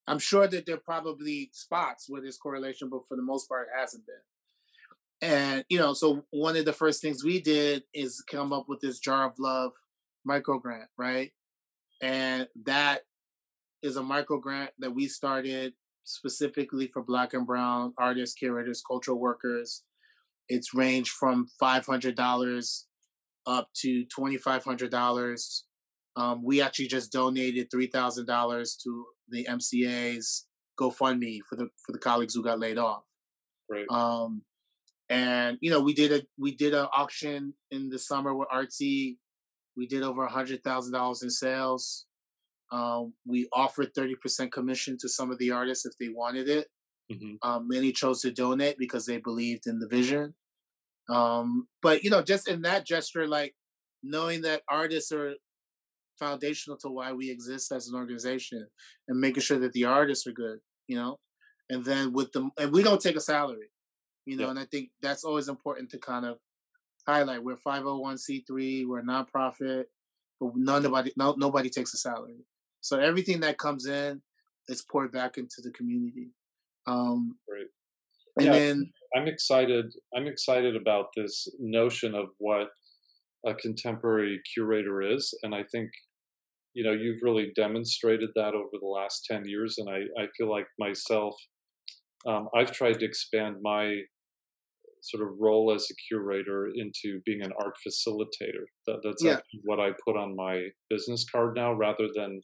I'm 0.08 0.20
sure 0.20 0.48
that 0.48 0.66
there 0.66 0.76
are 0.76 0.80
probably 0.80 1.50
spots 1.54 2.06
where 2.08 2.22
there's 2.22 2.38
correlation, 2.38 2.90
but 2.90 3.08
for 3.08 3.16
the 3.16 3.24
most 3.24 3.48
part, 3.48 3.68
it 3.68 3.80
hasn't 3.80 4.06
been. 4.06 4.16
And 5.24 5.64
you 5.70 5.80
know, 5.80 5.94
so 5.94 6.26
one 6.32 6.58
of 6.58 6.66
the 6.66 6.74
first 6.74 7.02
things 7.02 7.24
we 7.24 7.40
did 7.40 7.84
is 7.94 8.22
come 8.30 8.52
up 8.52 8.66
with 8.68 8.82
this 8.82 9.00
jar 9.00 9.26
of 9.26 9.40
love 9.40 9.72
micro 10.26 10.60
grant, 10.60 10.90
right? 10.98 11.32
And 12.02 12.50
that 12.66 13.04
is 13.82 13.96
a 13.96 14.04
micro 14.04 14.38
grant 14.38 14.72
that 14.80 14.94
we 14.94 15.08
started 15.08 15.76
specifically 16.04 16.88
for 16.88 17.02
Black 17.02 17.34
and 17.34 17.48
Brown 17.48 17.94
artists, 17.98 18.36
curators, 18.36 18.84
cultural 18.86 19.18
workers. 19.18 19.84
It's 20.50 20.74
ranged 20.74 21.12
from 21.12 21.48
five 21.58 21.86
hundred 21.86 22.16
dollars 22.16 22.88
up 23.48 23.70
to 23.78 24.04
twenty 24.14 24.36
five 24.36 24.66
hundred 24.66 24.92
dollars. 24.92 25.64
Um, 26.18 26.44
we 26.44 26.62
actually 26.62 26.88
just 26.88 27.14
donated 27.14 27.68
three 27.72 27.88
thousand 27.88 28.26
dollars 28.26 28.76
to 28.84 29.06
the 29.30 29.48
MCA's 29.50 30.48
GoFundMe 30.78 31.40
for 31.50 31.56
the 31.56 31.70
for 31.86 31.94
the 31.94 32.00
colleagues 32.00 32.34
who 32.36 32.44
got 32.44 32.60
laid 32.60 32.78
off. 32.78 33.04
Right. 33.72 33.86
Um, 33.90 34.42
and 35.14 35.58
you 35.62 35.70
know 35.70 35.80
we 35.80 35.94
did 35.94 36.12
a 36.12 36.22
we 36.40 36.56
did 36.56 36.74
an 36.74 36.88
auction 36.96 37.54
in 37.70 37.90
the 37.90 38.00
summer 38.00 38.34
with 38.36 38.50
Artsy. 38.50 39.18
We 39.78 39.86
did 39.88 40.04
over 40.04 40.24
a 40.26 40.32
hundred 40.32 40.64
thousand 40.64 40.94
dollars 40.94 41.22
in 41.24 41.30
sales. 41.30 42.06
Um, 42.72 43.14
we 43.26 43.48
offered 43.54 43.94
thirty 43.94 44.16
percent 44.16 44.52
commission 44.52 44.98
to 45.02 45.08
some 45.10 45.30
of 45.32 45.38
the 45.38 45.52
artists 45.52 45.86
if 45.86 45.94
they 46.00 46.10
wanted 46.10 46.50
it. 46.50 46.68
hmm 47.12 47.36
Um, 47.44 47.68
many 47.68 47.92
chose 47.92 48.22
to 48.22 48.32
donate 48.32 48.78
because 48.80 49.06
they 49.06 49.18
believed 49.18 49.68
in 49.68 49.80
the 49.80 49.88
vision. 49.88 50.34
Um, 51.10 51.68
but 51.82 52.04
you 52.04 52.10
know, 52.10 52.24
just 52.24 52.48
in 52.48 52.64
that 52.64 52.86
gesture, 52.86 53.28
like 53.28 53.54
knowing 54.02 54.42
that 54.44 54.64
artists 54.70 55.12
are 55.12 55.36
foundational 56.20 56.78
to 56.78 56.90
why 56.90 57.12
we 57.14 57.30
exist 57.30 57.72
as 57.72 57.88
an 57.88 57.96
organization, 57.96 58.68
and 59.08 59.20
making 59.20 59.44
sure 59.44 59.60
that 59.60 59.74
the 59.74 59.86
artists 59.86 60.26
are 60.28 60.32
good, 60.32 60.60
you 60.88 60.96
know, 60.96 61.20
and 61.70 61.86
then 61.86 62.14
with 62.14 62.32
the 62.32 62.50
and 62.60 62.72
we 62.72 62.82
don't 62.84 63.02
take 63.02 63.16
a 63.18 63.22
salary, 63.22 63.70
you 64.26 64.38
know, 64.38 64.46
Yeah. 64.46 64.50
and 64.52 64.60
I 64.60 64.66
think 64.66 64.90
that's 65.02 65.24
always 65.24 65.48
important 65.50 65.90
to 65.92 65.98
kind 66.00 66.26
of 66.26 66.40
highlight. 67.08 67.44
We're 67.44 67.58
five 67.58 67.84
hundred 67.84 67.98
one 68.00 68.18
c 68.18 68.44
three, 68.48 68.86
we're 68.86 69.00
a 69.00 69.04
nonprofit, 69.04 69.86
but 70.40 70.52
nobody 70.56 71.12
no 71.18 71.36
nobody 71.38 71.70
takes 71.70 71.94
a 71.94 71.98
salary, 71.98 72.46
so 72.82 73.00
everything 73.00 73.40
that 73.42 73.58
comes 73.58 73.86
in 73.86 74.22
is 74.70 74.82
poured 74.90 75.12
back 75.12 75.38
into 75.38 75.62
the 75.62 75.72
community. 75.72 76.32
Um, 76.88 77.38
Great. 77.48 77.68
and 78.38 78.46
Yeah. 78.46 78.52
then 78.54 78.94
I'm 79.16 79.28
excited. 79.28 79.94
I'm 80.16 80.28
excited 80.28 80.76
about 80.76 81.08
this 81.16 81.48
notion 81.60 82.16
of 82.16 82.30
what 82.40 82.70
a 83.46 83.54
contemporary 83.54 84.42
curator 84.54 85.02
is, 85.02 85.38
and 85.44 85.54
I 85.54 85.64
think 85.64 85.92
you 86.74 86.84
know 86.84 86.94
you've 86.94 87.22
really 87.22 87.52
demonstrated 87.56 88.30
that 88.36 88.54
over 88.56 88.78
the 88.80 88.88
last 88.88 89.26
ten 89.26 89.46
years. 89.46 89.78
And 89.78 89.90
I, 89.90 90.00
I 90.22 90.28
feel 90.38 90.50
like 90.50 90.66
myself, 90.80 91.36
um, 92.26 92.48
I've 92.56 92.72
tried 92.72 93.00
to 93.00 93.06
expand 93.06 93.58
my 93.62 94.02
sort 95.04 95.22
of 95.28 95.36
role 95.40 95.74
as 95.76 95.88
a 95.92 95.96
curator 96.08 96.70
into 96.74 97.22
being 97.26 97.42
an 97.42 97.52
art 97.62 97.76
facilitator. 97.86 98.66
That, 98.88 99.02
that's 99.04 99.24
Yeah. 99.24 99.34
actually 99.34 99.62
what 99.64 99.80
I 99.80 99.92
put 100.06 100.16
on 100.16 100.36
my 100.36 100.70
business 100.90 101.26
card 101.30 101.56
now, 101.56 101.74
rather 101.74 102.08
than 102.16 102.42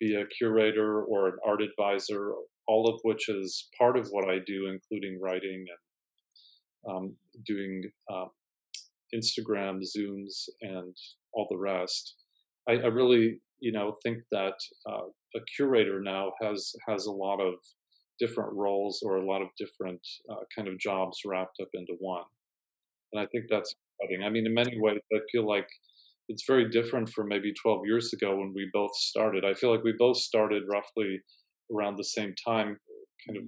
be 0.00 0.14
a 0.14 0.26
curator 0.26 1.04
or 1.04 1.28
an 1.28 1.36
art 1.46 1.60
advisor. 1.62 2.32
All 2.66 2.88
of 2.88 3.00
which 3.02 3.28
is 3.28 3.68
part 3.78 3.96
of 3.98 4.08
what 4.10 4.28
I 4.30 4.38
do, 4.46 4.68
including 4.68 5.20
writing 5.20 5.64
and 5.68 6.94
um, 6.94 7.16
doing 7.44 7.82
um, 8.10 8.30
Instagram, 9.14 9.80
Zooms, 9.82 10.48
and 10.62 10.94
all 11.32 11.46
the 11.50 11.58
rest. 11.58 12.14
I, 12.68 12.74
I 12.74 12.86
really, 12.86 13.40
you 13.60 13.72
know, 13.72 13.96
think 14.04 14.18
that 14.30 14.54
uh, 14.88 15.06
a 15.34 15.40
curator 15.56 16.00
now 16.00 16.32
has 16.40 16.72
has 16.88 17.06
a 17.06 17.12
lot 17.12 17.40
of 17.40 17.54
different 18.20 18.52
roles 18.52 19.02
or 19.02 19.16
a 19.16 19.26
lot 19.26 19.42
of 19.42 19.48
different 19.58 20.00
uh, 20.30 20.44
kind 20.54 20.68
of 20.68 20.78
jobs 20.78 21.20
wrapped 21.24 21.58
up 21.60 21.68
into 21.74 21.94
one, 21.98 22.24
and 23.12 23.20
I 23.20 23.26
think 23.26 23.46
that's 23.48 23.74
exciting. 23.98 24.24
I 24.24 24.30
mean, 24.30 24.46
in 24.46 24.54
many 24.54 24.78
ways, 24.78 25.00
I 25.12 25.18
feel 25.32 25.48
like 25.48 25.66
it's 26.28 26.44
very 26.46 26.70
different 26.70 27.08
from 27.08 27.28
maybe 27.28 27.52
12 27.60 27.80
years 27.86 28.12
ago 28.12 28.36
when 28.36 28.52
we 28.54 28.70
both 28.72 28.94
started. 28.94 29.44
I 29.44 29.54
feel 29.54 29.72
like 29.72 29.82
we 29.82 29.94
both 29.98 30.16
started 30.16 30.62
roughly 30.70 31.20
around 31.74 31.96
the 31.96 32.04
same 32.04 32.34
time, 32.46 32.78
kind 33.26 33.36
of 33.36 33.44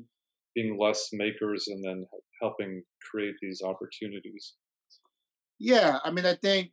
being 0.54 0.78
less 0.78 1.10
makers 1.12 1.68
and 1.68 1.82
then 1.84 2.06
helping 2.40 2.82
create 3.10 3.34
these 3.40 3.62
opportunities. 3.64 4.54
Yeah, 5.58 5.98
I 6.04 6.10
mean, 6.10 6.26
I 6.26 6.34
think 6.34 6.72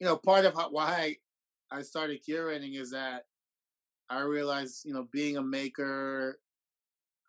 you 0.00 0.06
know 0.06 0.16
part 0.16 0.44
of 0.44 0.54
how, 0.54 0.70
why 0.70 1.16
I 1.70 1.82
started 1.82 2.20
curating 2.28 2.78
is 2.80 2.90
that 2.90 3.24
I 4.08 4.20
realized 4.22 4.84
you 4.84 4.94
know 4.94 5.08
being 5.12 5.36
a 5.36 5.42
maker, 5.42 6.38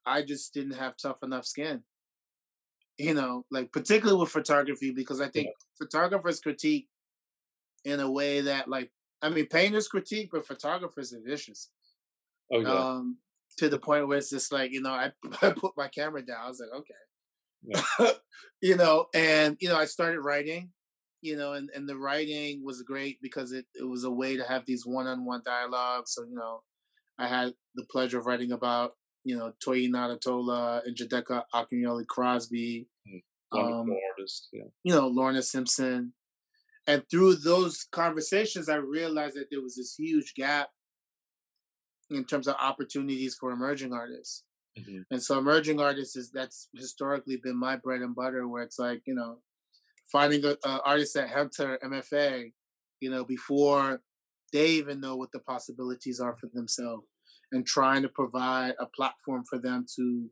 I 0.05 0.21
just 0.21 0.53
didn't 0.53 0.75
have 0.75 0.95
tough 0.97 1.23
enough 1.23 1.45
skin. 1.45 1.83
You 2.97 3.13
know, 3.13 3.45
like 3.51 3.71
particularly 3.71 4.19
with 4.19 4.31
photography 4.31 4.91
because 4.91 5.21
I 5.21 5.27
think 5.27 5.49
photographers 5.77 6.39
critique 6.39 6.87
in 7.85 7.99
a 7.99 8.09
way 8.09 8.41
that 8.41 8.67
like 8.67 8.91
I 9.21 9.29
mean 9.29 9.47
painters 9.47 9.87
critique, 9.87 10.29
but 10.31 10.47
photographers 10.47 11.13
are 11.13 11.21
vicious. 11.23 11.69
Oh 12.51 12.59
yeah, 12.59 12.73
Um, 12.73 13.17
to 13.57 13.69
the 13.69 13.79
point 13.79 14.07
where 14.07 14.17
it's 14.17 14.29
just 14.29 14.51
like 14.51 14.71
you 14.71 14.81
know 14.81 14.91
I, 14.91 15.11
I 15.41 15.51
put 15.51 15.77
my 15.77 15.87
camera 15.87 16.21
down. 16.21 16.37
I 16.43 16.47
was 16.47 16.59
like, 16.61 16.81
okay, 16.81 18.13
you 18.61 18.75
know, 18.75 19.07
and 19.13 19.57
you 19.59 19.69
know 19.69 19.77
I 19.77 19.85
started 19.85 20.21
writing, 20.21 20.71
you 21.21 21.35
know, 21.35 21.53
and 21.53 21.69
and 21.75 21.87
the 21.87 21.97
writing 21.97 22.63
was 22.63 22.81
great 22.83 23.19
because 23.21 23.51
it 23.51 23.65
it 23.75 23.83
was 23.83 24.03
a 24.03 24.11
way 24.11 24.37
to 24.37 24.43
have 24.43 24.65
these 24.65 24.85
one 24.85 25.07
on 25.07 25.25
one 25.25 25.41
dialogues. 25.45 26.13
So 26.13 26.23
you 26.23 26.35
know, 26.35 26.63
I 27.17 27.27
had 27.27 27.53
the 27.75 27.85
pleasure 27.91 28.19
of 28.19 28.25
writing 28.25 28.51
about 28.51 28.93
you 29.23 29.37
know 29.37 29.53
Toyin 29.65 29.91
Odutola 29.91 30.85
and 30.85 30.95
Njideka 30.95 31.43
Akunyili 31.53 32.05
Crosby, 32.07 32.87
wonderful 33.51 33.81
um, 33.81 33.97
artist. 34.11 34.49
Yeah, 34.51 34.63
you 34.83 34.93
know 34.93 35.07
Lorna 35.07 35.41
Simpson, 35.41 36.13
and 36.85 37.03
through 37.09 37.35
those 37.35 37.85
conversations, 37.91 38.69
I 38.69 38.75
realized 38.75 39.35
that 39.35 39.47
there 39.51 39.61
was 39.61 39.75
this 39.75 39.95
huge 39.97 40.33
gap 40.35 40.69
in 42.09 42.23
terms 42.23 42.47
of 42.47 42.55
opportunities 42.59 43.35
for 43.35 43.51
emerging 43.51 43.93
artists. 43.93 44.43
Mhm. 44.77 45.03
And 45.11 45.21
so 45.21 45.37
emerging 45.37 45.79
artists 45.79 46.15
is 46.15 46.31
that's 46.31 46.69
historically 46.73 47.37
been 47.37 47.57
my 47.57 47.75
bread 47.75 48.01
and 48.01 48.15
butter 48.15 48.47
where 48.47 48.63
it's 48.63 48.79
like, 48.79 49.01
you 49.05 49.15
know, 49.15 49.41
finding 50.11 50.43
a, 50.45 50.57
a 50.63 50.81
artist 50.85 51.13
that 51.15 51.35
enter 51.35 51.79
MFA, 51.83 52.51
you 52.99 53.09
know, 53.09 53.23
before 53.23 54.01
they 54.53 54.67
even 54.71 54.99
know 54.99 55.15
what 55.15 55.31
the 55.31 55.39
possibilities 55.39 56.19
are 56.19 56.35
for 56.35 56.49
themselves 56.53 57.05
and 57.51 57.65
trying 57.65 58.01
to 58.01 58.09
provide 58.09 58.73
a 58.79 58.85
platform 58.85 59.43
for 59.49 59.59
them 59.59 59.85
to, 59.95 60.29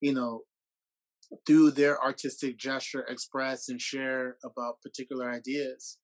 you 0.00 0.14
know, 0.14 0.42
through 1.46 1.70
their 1.70 2.02
artistic 2.02 2.58
gesture 2.58 3.04
express 3.08 3.68
and 3.68 3.80
share 3.80 4.36
about 4.44 4.82
particular 4.82 5.30
ideas. 5.30 5.98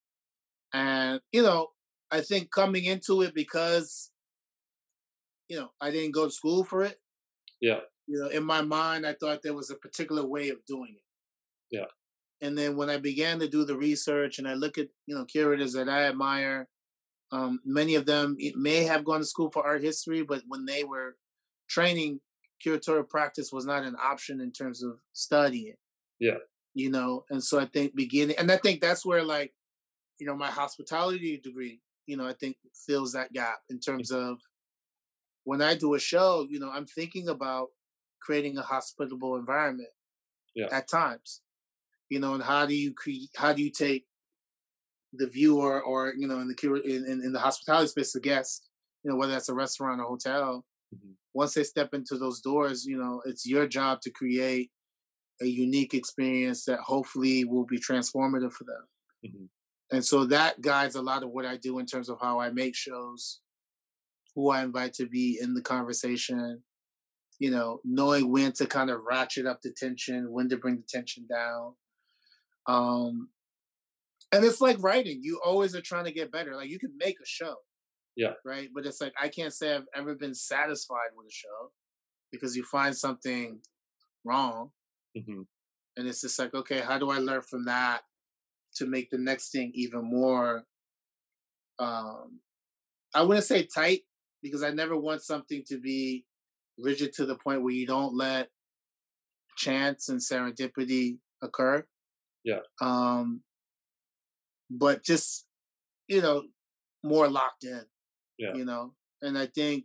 And, 0.73 1.21
you 1.33 1.43
know, 1.43 1.69
I 2.11 2.21
think 2.23 2.51
coming 2.51 2.85
into 2.85 3.23
it 3.23 3.35
because, 3.35 4.11
you 5.49 5.59
know, 5.59 5.71
I 5.81 5.91
didn't 5.91 6.15
go 6.15 6.27
to 6.27 6.33
school 6.33 6.65
for 6.65 6.83
it 6.83 6.99
yeah, 7.61 7.81
you 8.07 8.19
know, 8.21 8.29
in 8.29 8.45
my 8.45 8.63
mind, 8.63 9.07
I 9.07 9.15
thought 9.15 9.41
there 9.43 9.55
was 9.55 9.71
a 9.71 9.77
particular 9.77 10.25
way 10.25 10.49
of 10.51 10.65
doing 10.67 10.97
it. 10.97 11.77
Yeah. 11.77 11.87
And 12.41 12.57
then 12.57 12.77
when 12.77 12.89
I 12.89 12.99
began 12.99 13.39
to 13.41 13.49
do 13.49 13.65
the 13.65 13.77
research 13.77 14.39
and 14.39 14.47
I 14.47 14.55
look 14.55 14.79
at, 14.79 14.89
you 15.07 15.15
know, 15.15 15.25
curators 15.25 15.73
that 15.73 15.89
I 15.89 16.05
admire, 16.05 16.69
um, 17.33 17.61
many 17.65 17.95
of 17.95 18.07
them 18.07 18.37
may 18.55 18.85
have 18.85 19.05
gone 19.05 19.21
to 19.21 19.27
school 19.27 19.51
for 19.51 19.67
art 19.67 19.83
history, 19.83 20.23
but 20.23 20.43
when 20.47 20.65
they 20.65 20.85
were 20.85 21.17
training, 21.69 22.21
curatorial 22.65 23.09
practice 23.09 23.51
was 23.53 23.67
not 23.67 23.85
an 23.85 23.97
option 24.03 24.41
in 24.41 24.53
terms 24.53 24.83
of 24.83 24.99
studying. 25.13 25.75
Yeah. 26.19 26.39
You 26.75 26.91
know, 26.91 27.25
and 27.31 27.43
so 27.43 27.59
I 27.59 27.67
think 27.67 27.95
beginning, 27.95 28.37
and 28.39 28.51
I 28.53 28.57
think 28.57 28.81
that's 28.81 29.05
where 29.05 29.25
like, 29.25 29.53
you 30.21 30.27
know, 30.27 30.37
my 30.37 30.51
hospitality 30.51 31.39
degree, 31.43 31.81
you 32.07 32.17
know, 32.17 32.27
I 32.27 32.35
think 32.35 32.57
fills 32.87 33.13
that 33.13 33.33
gap 33.33 33.59
in 33.69 33.81
terms 33.81 34.11
of 34.11 34.39
when 35.45 35.61
I 35.63 35.75
do 35.75 35.95
a 35.95 35.99
show, 35.99 36.47
you 36.49 36.59
know, 36.61 36.71
I'm 36.71 36.87
thinking 36.87 37.29
about 37.29 37.69
creating 38.21 38.59
a 38.59 38.63
hospitable 38.63 39.37
environment 39.37 39.91
Yeah. 40.55 40.69
at 40.73 40.89
times, 40.89 41.43
you 42.11 42.21
know, 42.21 42.35
and 42.35 42.43
how 42.43 42.67
do 42.67 42.75
you 42.75 42.93
create, 42.95 43.31
how 43.37 43.53
do 43.53 43.63
you 43.63 43.71
take 43.71 44.07
the 45.13 45.27
viewer 45.27 45.83
or, 45.83 46.13
you 46.17 46.27
know, 46.27 46.39
in 46.41 46.49
the, 46.49 46.83
in, 46.85 47.23
in, 47.23 47.33
the 47.33 47.39
hospitality 47.39 47.89
space, 47.89 48.13
the 48.13 48.21
guest, 48.21 48.69
you 49.03 49.11
know, 49.11 49.17
whether 49.17 49.33
that's 49.33 49.49
a 49.49 49.55
restaurant 49.55 50.01
or 50.01 50.05
hotel, 50.05 50.65
Mhm. 50.95 51.17
once 51.35 51.53
they 51.53 51.65
step 51.65 51.93
into 51.93 52.17
those 52.17 52.41
doors, 52.41 52.87
you 52.87 52.97
know, 52.97 53.21
it's 53.27 53.47
your 53.47 53.67
job 53.67 54.01
to 54.01 54.11
create 54.11 54.71
a 55.41 55.47
unique 55.47 55.93
experience 55.93 56.65
that 56.65 56.81
hopefully 56.81 57.45
will 57.45 57.67
be 57.67 57.79
transformative 57.79 58.53
for 58.53 58.65
them. 58.65 58.89
Mhm. 59.25 59.49
And 59.91 60.05
so 60.05 60.25
that 60.27 60.61
guides 60.61 60.95
a 60.95 61.03
lot 61.03 61.23
of 61.23 61.31
what 61.31 61.47
I 61.47 61.57
do 61.57 61.79
in 61.79 61.87
terms 61.87 62.09
of 62.09 62.19
how 62.21 62.41
I 62.41 62.51
make 62.51 62.75
shows, 62.75 63.41
who 64.35 64.51
I 64.51 64.63
invite 64.63 64.95
to 64.95 65.07
be 65.07 65.39
in 65.41 65.55
the 65.55 65.63
conversation, 65.63 66.65
you 67.39 67.51
know, 67.51 67.81
knowing 67.85 68.31
when 68.31 68.53
to 68.53 68.67
kind 68.67 68.91
of 68.91 69.03
ratchet 69.05 69.47
up 69.47 69.63
the 69.63 69.73
tension, 69.73 70.33
when 70.33 70.49
to 70.49 70.57
bring 70.57 70.77
the 70.77 70.83
tension 70.89 71.27
down. 71.27 71.77
Um, 72.69 73.31
and 74.33 74.45
it's 74.45 74.61
like 74.61 74.77
writing. 74.81 75.21
You 75.23 75.41
always 75.45 75.75
are 75.75 75.81
trying 75.81 76.05
to 76.05 76.13
get 76.13 76.31
better. 76.31 76.55
Like 76.55 76.69
you 76.69 76.79
can 76.79 76.97
make 76.99 77.17
a 77.23 77.27
show. 77.27 77.57
Yeah. 78.17 78.35
Right. 78.45 78.69
But 78.75 78.87
it's 78.87 79.01
like 79.01 79.15
I 79.21 79.29
can't 79.29 79.53
say 79.53 79.75
I've 79.75 79.89
ever 79.95 80.15
been 80.15 80.35
satisfied 80.35 81.11
with 81.17 81.29
a 81.29 81.33
show 81.33 81.73
because 82.31 82.57
you 82.57 82.65
find 82.65 82.97
something 82.97 83.61
wrong. 84.25 84.71
hmm 85.17 85.43
And 85.97 86.07
it's 86.07 86.21
just 86.21 86.39
like, 86.39 86.55
okay, 86.55 86.81
how 86.81 86.99
do 86.99 87.11
I 87.11 87.19
learn 87.19 87.43
from 87.43 87.65
that 87.67 88.03
to 88.77 88.87
make 88.87 89.11
the 89.11 89.19
next 89.19 89.51
thing 89.51 89.73
even 89.75 90.05
more 90.05 90.65
um 91.79 92.41
I 93.15 93.23
wouldn't 93.23 93.47
say 93.47 93.65
tight 93.65 94.03
because 94.43 94.63
I 94.63 94.71
never 94.71 94.97
want 94.97 95.23
something 95.23 95.65
to 95.69 95.79
be 95.79 96.27
rigid 96.79 97.13
to 97.15 97.27
the 97.27 97.37
point 97.37 97.63
where 97.63 97.73
you 97.75 97.87
don't 97.87 98.15
let 98.15 98.51
chance 99.57 100.09
and 100.09 100.21
serendipity 100.21 101.19
occur. 101.43 101.85
Yeah. 102.49 102.61
Um 102.81 103.43
but 104.71 105.05
just 105.05 105.47
you 106.09 106.23
know 106.23 106.45
more 107.05 107.29
locked 107.29 107.65
in. 107.65 107.83
Yeah. 108.39 108.55
You 108.55 108.65
know. 108.65 108.95
And 109.21 109.37
I 109.37 109.47
think 109.47 109.85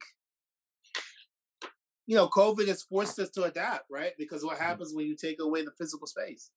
you 2.05 2.15
know, 2.15 2.27
COVID 2.27 2.67
has 2.67 2.83
forced 2.83 3.17
us 3.19 3.29
to 3.31 3.43
adapt, 3.43 3.85
right? 3.89 4.11
Because 4.17 4.43
what 4.43 4.57
happens 4.57 4.93
when 4.93 5.05
you 5.05 5.15
take 5.15 5.41
away 5.41 5.63
the 5.63 5.71
physical 5.77 6.07
space? 6.07 6.51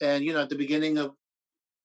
And 0.00 0.24
you 0.24 0.32
know, 0.32 0.42
at 0.42 0.48
the 0.48 0.56
beginning 0.56 0.96
of 0.96 1.14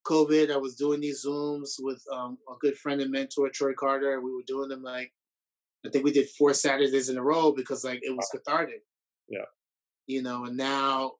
COVID, 0.05 0.51
I 0.51 0.57
was 0.57 0.75
doing 0.75 1.01
these 1.01 1.25
Zooms 1.25 1.75
with 1.79 2.01
um, 2.13 2.37
a 2.47 2.53
good 2.61 2.77
friend 2.77 3.01
and 3.01 3.11
mentor, 3.11 3.49
Troy 3.49 3.73
Carter. 3.73 4.21
We 4.21 4.33
were 4.33 4.43
doing 4.45 4.69
them 4.69 4.83
like, 4.83 5.11
I 5.85 5.89
think 5.89 6.05
we 6.05 6.11
did 6.11 6.29
four 6.29 6.53
Saturdays 6.53 7.09
in 7.09 7.17
a 7.17 7.23
row 7.23 7.51
because 7.51 7.83
like 7.83 7.99
it 8.03 8.15
was 8.15 8.29
cathartic. 8.31 8.83
Yeah. 9.27 9.45
You 10.07 10.21
know, 10.21 10.45
and 10.45 10.55
now 10.55 11.13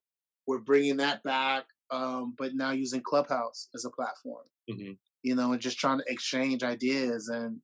we're 0.47 0.59
bringing 0.59 0.97
that 0.97 1.23
back, 1.23 1.65
um, 1.91 2.35
but 2.37 2.55
now 2.55 2.71
using 2.71 3.01
Clubhouse 3.01 3.69
as 3.75 3.85
a 3.85 3.89
platform. 3.89 4.45
hmm 4.69 4.93
You 5.23 5.35
know, 5.35 5.53
and 5.53 5.61
just 5.61 5.79
trying 5.79 5.99
to 5.99 6.05
exchange 6.07 6.63
ideas. 6.63 7.29
And 7.29 7.61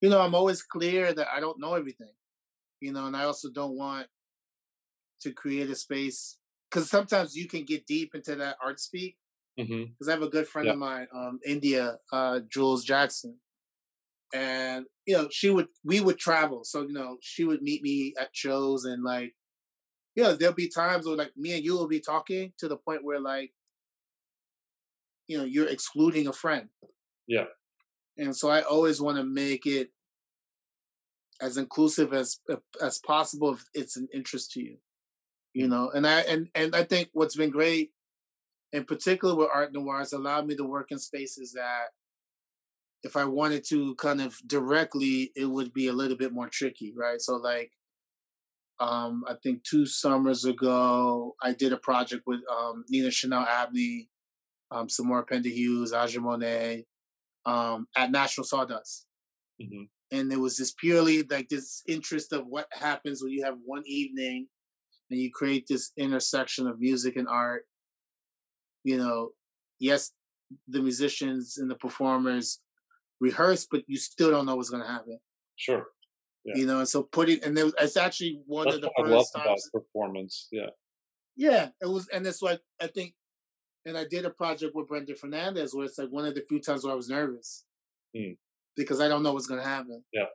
you 0.00 0.10
know, 0.10 0.20
I'm 0.20 0.34
always 0.34 0.62
clear 0.62 1.12
that 1.14 1.28
I 1.34 1.40
don't 1.40 1.60
know 1.60 1.74
everything. 1.74 2.12
You 2.80 2.92
know, 2.92 3.06
and 3.06 3.16
I 3.16 3.24
also 3.24 3.50
don't 3.50 3.76
want 3.76 4.08
to 5.22 5.32
create 5.32 5.70
a 5.70 5.74
space 5.74 6.38
because 6.70 6.90
sometimes 6.90 7.34
you 7.36 7.48
can 7.48 7.64
get 7.64 7.86
deep 7.86 8.14
into 8.14 8.36
that 8.36 8.56
art 8.62 8.80
speak 8.80 9.16
because 9.98 10.08
I 10.08 10.12
have 10.12 10.22
a 10.22 10.28
good 10.28 10.46
friend 10.46 10.66
Yeah. 10.66 10.72
of 10.72 10.78
mine, 10.78 11.08
um, 11.14 11.40
India, 11.44 11.98
uh, 12.12 12.40
Jules 12.48 12.84
Jackson, 12.84 13.40
and 14.34 14.86
you 15.06 15.16
know 15.16 15.28
she 15.30 15.50
would 15.50 15.68
we 15.84 16.00
would 16.00 16.18
travel, 16.18 16.64
so 16.64 16.82
you 16.82 16.92
know 16.92 17.16
she 17.20 17.44
would 17.44 17.62
meet 17.62 17.82
me 17.82 18.14
at 18.20 18.30
shows 18.36 18.84
and 18.84 19.02
like, 19.02 19.34
you 20.16 20.22
know 20.22 20.34
there'll 20.34 20.54
be 20.54 20.68
times 20.68 21.06
where 21.06 21.16
like 21.16 21.36
me 21.36 21.54
and 21.54 21.64
you 21.64 21.74
will 21.74 21.86
be 21.86 22.00
talking 22.00 22.52
to 22.58 22.68
the 22.68 22.76
point 22.76 23.04
where 23.04 23.20
like, 23.20 23.52
you 25.28 25.38
know 25.38 25.44
you're 25.44 25.68
excluding 25.68 26.26
a 26.26 26.32
friend. 26.32 26.68
Yeah. 27.28 27.44
And 28.18 28.34
so 28.34 28.48
I 28.48 28.62
always 28.62 29.00
want 29.00 29.18
to 29.18 29.24
make 29.24 29.66
it 29.66 29.90
as 31.40 31.58
inclusive 31.58 32.14
as 32.14 32.40
uh, 32.50 32.56
as 32.80 32.98
possible 32.98 33.52
if 33.52 33.64
it's 33.74 33.96
an 33.96 34.08
interest 34.12 34.52
to 34.52 34.62
you, 34.62 34.78
you 35.52 35.64
mm-hmm. 35.64 35.72
know. 35.72 35.90
And 35.90 36.06
I 36.06 36.20
and 36.20 36.48
and 36.54 36.74
I 36.74 36.84
think 36.84 37.10
what's 37.12 37.36
been 37.36 37.50
great 37.50 37.90
in 38.72 38.84
particular 38.84 39.34
with 39.34 39.48
art 39.52 39.72
noir 39.72 39.98
has 39.98 40.12
allowed 40.12 40.46
me 40.46 40.56
to 40.56 40.64
work 40.64 40.90
in 40.90 40.98
spaces 40.98 41.52
that 41.52 41.88
if 43.02 43.16
I 43.16 43.24
wanted 43.24 43.64
to 43.68 43.94
kind 43.96 44.20
of 44.20 44.36
directly, 44.46 45.30
it 45.36 45.44
would 45.44 45.72
be 45.72 45.88
a 45.88 45.92
little 45.92 46.16
bit 46.16 46.32
more 46.32 46.48
tricky, 46.48 46.92
right? 46.96 47.20
So 47.20 47.36
like 47.36 47.72
um 48.80 49.24
I 49.28 49.34
think 49.42 49.64
two 49.64 49.86
summers 49.86 50.44
ago 50.44 51.34
I 51.42 51.52
did 51.52 51.72
a 51.72 51.78
project 51.78 52.24
with 52.26 52.40
um 52.50 52.84
Nina 52.88 53.10
Chanel 53.10 53.46
Abney, 53.46 54.08
um 54.70 54.88
Samora 54.88 55.26
Pinderhughes, 55.26 55.92
Aja 55.92 56.20
Monet, 56.20 56.84
um 57.46 57.86
at 57.96 58.10
National 58.10 58.44
Sawdust. 58.44 59.06
hmm 59.60 59.84
And 60.10 60.32
it 60.32 60.38
was 60.38 60.56
just 60.56 60.76
purely 60.78 61.22
like 61.24 61.48
this 61.48 61.82
interest 61.88 62.32
of 62.32 62.46
what 62.46 62.68
happens 62.72 63.22
when 63.22 63.32
you 63.32 63.44
have 63.44 63.56
one 63.64 63.82
evening 63.86 64.48
and 65.10 65.20
you 65.20 65.30
create 65.32 65.66
this 65.68 65.92
intersection 65.96 66.66
of 66.66 66.80
music 66.80 67.16
and 67.16 67.28
art 67.28 67.64
you 68.84 68.96
know, 68.96 69.30
yes, 69.80 70.12
the 70.68 70.80
musicians 70.80 71.58
and 71.58 71.68
the 71.68 71.74
performers 71.74 72.60
rehearse, 73.20 73.66
but 73.70 73.82
you 73.88 73.96
still 73.96 74.30
don't 74.30 74.46
know 74.46 74.54
what's 74.56 74.70
going 74.70 74.82
to 74.82 74.88
happen. 74.88 75.18
Sure. 75.56 75.86
Yeah. 76.46 76.54
You 76.56 76.66
know, 76.66 76.78
and 76.78 76.88
so 76.88 77.02
putting 77.02 77.42
and 77.44 77.56
there, 77.56 77.66
it's 77.80 77.96
actually 77.96 78.40
one 78.46 78.64
That's 78.66 78.76
of 78.76 78.82
the 78.82 78.90
what 78.94 79.06
I 79.06 79.10
love 79.10 79.26
first 79.34 79.34
times. 79.34 79.70
performance. 79.72 80.48
Yeah. 80.52 80.70
Yeah, 81.36 81.68
it 81.82 81.86
was, 81.86 82.08
and 82.08 82.26
it's 82.26 82.40
like 82.40 82.60
I 82.80 82.86
think, 82.86 83.14
and 83.84 83.98
I 83.98 84.04
did 84.04 84.24
a 84.24 84.30
project 84.30 84.74
with 84.74 84.88
Brendan 84.88 85.16
Fernandes 85.16 85.74
where 85.74 85.84
it's 85.84 85.98
like 85.98 86.08
one 86.08 86.24
of 86.24 86.34
the 86.34 86.42
few 86.48 86.60
times 86.60 86.84
where 86.84 86.92
I 86.92 86.96
was 86.96 87.08
nervous 87.10 87.64
Mm. 88.16 88.38
because 88.76 89.00
I 89.00 89.08
don't 89.08 89.22
know 89.22 89.32
what's 89.34 89.46
going 89.48 89.60
to 89.60 89.66
happen. 89.68 90.02
Yeah. 90.12 90.26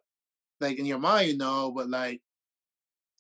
Like 0.60 0.78
in 0.78 0.86
your 0.86 1.00
mind, 1.00 1.30
you 1.30 1.38
know, 1.38 1.72
but 1.76 1.90
like 1.90 2.22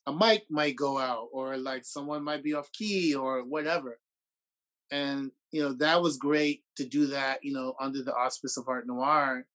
a 0.06 0.14
mic 0.14 0.44
might 0.50 0.76
go 0.76 0.98
out 1.00 1.30
or 1.32 1.58
like 1.58 1.86
someone 1.86 2.24
might 2.24 2.44
be 2.44 2.54
off 2.54 2.72
key 2.72 3.16
or 3.16 3.44
whatever. 3.44 4.00
And 4.92 5.32
you 5.52 5.62
know 5.64 5.74
that 5.74 6.02
was 6.02 6.18
great 6.18 6.64
to 6.78 6.86
do 6.86 7.08
that, 7.08 7.40
you 7.44 7.54
know, 7.54 7.74
under 7.80 8.04
the 8.04 8.14
auspice 8.14 8.58
of 8.58 8.68
Art 8.68 8.86
Noir, 8.86 9.48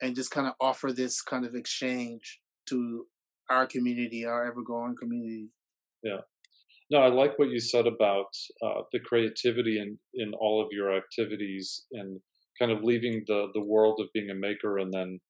and 0.00 0.14
just 0.14 0.30
kind 0.30 0.46
of 0.46 0.54
offer 0.60 0.92
this 0.92 1.22
kind 1.22 1.44
of 1.46 1.54
exchange 1.54 2.40
to 2.68 3.06
our 3.48 3.66
community, 3.66 4.24
our 4.24 4.46
ever 4.46 4.62
growing 4.62 4.96
community. 5.00 5.48
Yeah. 6.02 6.20
No, 6.90 6.98
I 6.98 7.08
like 7.08 7.38
what 7.38 7.48
you 7.48 7.58
said 7.58 7.86
about 7.86 8.28
uh, 8.64 8.82
the 8.92 9.00
creativity 9.00 9.80
in, 9.80 9.98
in 10.14 10.32
all 10.34 10.60
of 10.60 10.68
your 10.70 10.96
activities 10.96 11.84
and 11.92 12.20
kind 12.58 12.70
of 12.70 12.82
leaving 12.82 13.24
the, 13.26 13.48
the 13.54 13.64
world 13.64 14.00
of 14.00 14.08
being 14.14 14.30
a 14.30 14.34
maker 14.34 14.78
and 14.78 14.92
then 14.92 15.20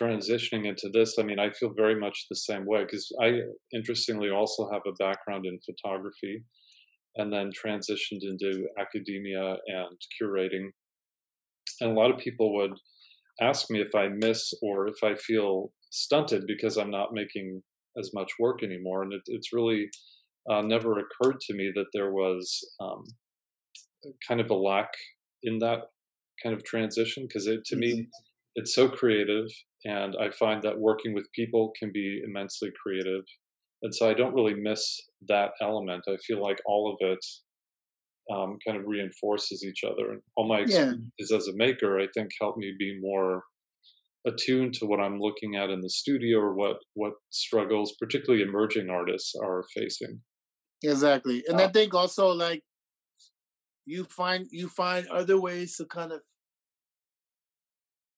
transitioning 0.00 0.66
into 0.66 0.90
this. 0.92 1.16
I 1.18 1.22
mean, 1.22 1.38
I 1.38 1.50
feel 1.50 1.72
very 1.74 1.98
much 1.98 2.26
the 2.28 2.36
same 2.36 2.66
way 2.66 2.84
because 2.84 3.10
I, 3.20 3.40
interestingly, 3.72 4.30
also 4.30 4.70
have 4.70 4.82
a 4.86 4.92
background 4.98 5.46
in 5.46 5.58
photography 5.64 6.44
and 7.16 7.32
then 7.32 7.50
transitioned 7.50 8.20
into 8.22 8.66
academia 8.78 9.56
and 9.66 9.96
curating. 10.20 10.68
And 11.80 11.90
a 11.90 11.94
lot 11.94 12.10
of 12.10 12.18
people 12.18 12.54
would 12.56 12.72
ask 13.42 13.70
me 13.70 13.80
if 13.80 13.94
I 13.94 14.08
miss 14.08 14.52
or 14.62 14.88
if 14.88 15.02
I 15.02 15.14
feel 15.14 15.72
stunted 15.90 16.44
because 16.46 16.76
I'm 16.76 16.90
not 16.90 17.12
making 17.12 17.62
as 17.98 18.10
much 18.14 18.32
work 18.38 18.62
anymore. 18.62 19.02
And 19.02 19.12
it, 19.12 19.22
it's 19.26 19.52
really 19.52 19.88
uh, 20.50 20.62
never 20.62 20.98
occurred 20.98 21.40
to 21.40 21.54
me 21.54 21.70
that 21.74 21.86
there 21.92 22.12
was 22.12 22.60
um, 22.80 23.04
kind 24.26 24.40
of 24.40 24.50
a 24.50 24.54
lack 24.54 24.88
in 25.42 25.58
that 25.58 25.80
kind 26.42 26.54
of 26.54 26.64
transition 26.64 27.26
because 27.28 27.46
it 27.46 27.64
to 27.64 27.76
me 27.76 28.08
it's 28.56 28.74
so 28.74 28.88
creative 28.88 29.46
and 29.84 30.16
i 30.20 30.28
find 30.30 30.62
that 30.62 30.78
working 30.78 31.14
with 31.14 31.26
people 31.34 31.72
can 31.78 31.90
be 31.92 32.20
immensely 32.24 32.70
creative. 32.82 33.22
And 33.82 33.94
so 33.94 34.08
i 34.08 34.14
don't 34.14 34.34
really 34.34 34.54
miss 34.54 35.00
that 35.28 35.50
element. 35.60 36.04
I 36.08 36.16
feel 36.26 36.40
like 36.42 36.58
all 36.66 36.90
of 36.92 36.96
it 37.06 37.24
um, 38.30 38.58
kind 38.66 38.78
of 38.78 38.84
reinforces 38.86 39.64
each 39.64 39.82
other 39.84 40.12
and 40.12 40.22
all 40.36 40.46
my 40.48 40.64
Yeah. 40.64 40.94
as 41.20 41.48
a 41.48 41.54
maker 41.56 41.98
i 42.00 42.06
think 42.14 42.30
help 42.40 42.56
me 42.56 42.74
be 42.78 42.98
more 43.00 43.44
attuned 44.26 44.74
to 44.74 44.86
what 44.86 45.00
i'm 45.00 45.18
looking 45.20 45.56
at 45.56 45.70
in 45.70 45.80
the 45.80 45.90
studio 45.90 46.38
or 46.38 46.54
what 46.54 46.78
what 46.94 47.14
struggles 47.30 47.94
particularly 48.00 48.42
emerging 48.44 48.90
artists 48.90 49.34
are 49.42 49.64
facing 49.74 50.22
Exactly. 50.82 51.44
And 51.48 51.60
Uh, 51.60 51.60
I 51.60 51.68
think 51.68 51.94
also 51.94 52.28
like 52.28 52.64
you 53.84 54.04
find 54.04 54.48
you 54.50 54.68
find 54.68 55.06
other 55.08 55.40
ways 55.40 55.76
to 55.76 55.84
kind 55.86 56.12
of 56.12 56.22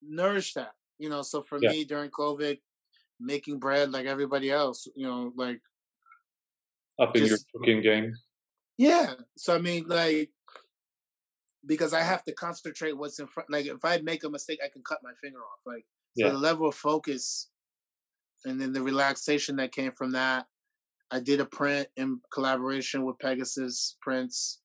nourish 0.01 0.53
that. 0.53 0.73
You 0.97 1.09
know, 1.09 1.21
so 1.21 1.43
for 1.43 1.59
Yeah. 1.59 1.71
me 1.71 1.83
during 1.83 2.09
COVID, 2.11 2.59
making 3.19 3.59
bread 3.59 3.91
like 3.91 4.05
everybody 4.07 4.51
else, 4.51 4.87
you 4.95 5.07
know, 5.07 5.33
like 5.35 5.61
up 6.99 7.15
in 7.15 7.25
your 7.25 7.39
cooking 7.53 7.81
game 7.81 8.11
yeah. 8.77 9.13
So 9.37 9.55
I 9.55 9.59
mean 9.59 9.85
like 9.87 10.29
because 11.65 11.93
I 11.93 12.01
have 12.01 12.23
to 12.25 12.33
concentrate 12.33 12.97
what's 12.97 13.19
in 13.19 13.27
front 13.27 13.49
like 13.49 13.65
if 13.65 13.83
I 13.83 13.97
make 13.99 14.23
a 14.23 14.29
mistake 14.29 14.59
I 14.63 14.69
can 14.69 14.83
cut 14.83 14.99
my 15.03 15.11
finger 15.21 15.39
off. 15.39 15.59
Like 15.65 15.85
so 16.17 16.31
the 16.31 16.37
level 16.37 16.67
of 16.67 16.75
focus 16.75 17.49
and 18.45 18.61
then 18.61 18.73
the 18.73 18.81
relaxation 18.81 19.57
that 19.57 19.71
came 19.71 19.91
from 19.91 20.11
that. 20.11 20.45
I 21.11 21.19
did 21.19 21.39
a 21.39 21.45
print 21.45 21.87
in 21.97 22.19
collaboration 22.33 23.05
with 23.05 23.19
Pegasus 23.19 23.97
Prints 24.01 24.59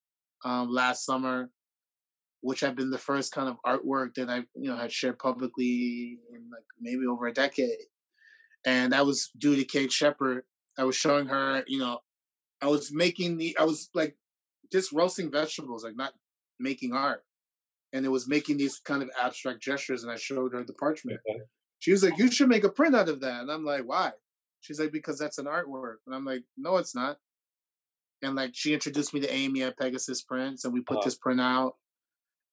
um, 0.44 0.70
last 0.70 1.04
summer, 1.04 1.50
which 2.40 2.60
had 2.60 2.76
been 2.76 2.90
the 2.90 2.98
first 2.98 3.32
kind 3.32 3.48
of 3.48 3.56
artwork 3.66 4.14
that 4.14 4.30
I, 4.30 4.44
you 4.54 4.70
know, 4.70 4.76
had 4.76 4.92
shared 4.92 5.18
publicly 5.18 6.18
in 6.32 6.50
like 6.50 6.64
maybe 6.80 7.06
over 7.06 7.26
a 7.26 7.32
decade. 7.32 7.86
And 8.64 8.92
that 8.92 9.06
was 9.06 9.30
due 9.38 9.56
to 9.56 9.64
Kate 9.64 9.92
Shepard. 9.92 10.44
I 10.78 10.84
was 10.84 10.96
showing 10.96 11.26
her, 11.26 11.62
you 11.66 11.78
know, 11.78 12.00
I 12.62 12.68
was 12.68 12.92
making 12.92 13.38
the, 13.38 13.56
I 13.58 13.64
was 13.64 13.88
like 13.94 14.16
just 14.72 14.92
roasting 14.92 15.30
vegetables, 15.30 15.84
like 15.84 15.96
not 15.96 16.12
making 16.58 16.92
art. 16.92 17.24
And 17.92 18.06
it 18.06 18.10
was 18.10 18.28
making 18.28 18.56
these 18.58 18.78
kind 18.78 19.02
of 19.02 19.10
abstract 19.20 19.60
gestures, 19.60 20.04
and 20.04 20.12
I 20.12 20.16
showed 20.16 20.52
her 20.52 20.62
the 20.62 20.74
parchment. 20.74 21.18
Okay. 21.28 21.40
She 21.80 21.90
was 21.90 22.04
like, 22.04 22.18
"You 22.18 22.30
should 22.30 22.48
make 22.48 22.62
a 22.62 22.68
print 22.70 22.94
out 22.94 23.08
of 23.08 23.20
that," 23.22 23.40
and 23.40 23.50
I'm 23.50 23.64
like, 23.64 23.82
"Why?" 23.82 24.12
She's 24.60 24.78
like, 24.78 24.92
"Because 24.92 25.18
that's 25.18 25.38
an 25.38 25.46
artwork," 25.46 25.96
and 26.06 26.14
I'm 26.14 26.24
like, 26.24 26.44
"No, 26.56 26.76
it's 26.76 26.94
not." 26.94 27.18
And 28.22 28.36
like, 28.36 28.50
she 28.54 28.74
introduced 28.74 29.12
me 29.12 29.20
to 29.20 29.32
Amy 29.32 29.62
at 29.64 29.76
Pegasus 29.78 30.22
Prints, 30.22 30.64
and 30.64 30.72
we 30.72 30.82
put 30.82 30.98
Uh-huh. 30.98 31.06
this 31.06 31.16
print 31.16 31.40
out. 31.40 31.78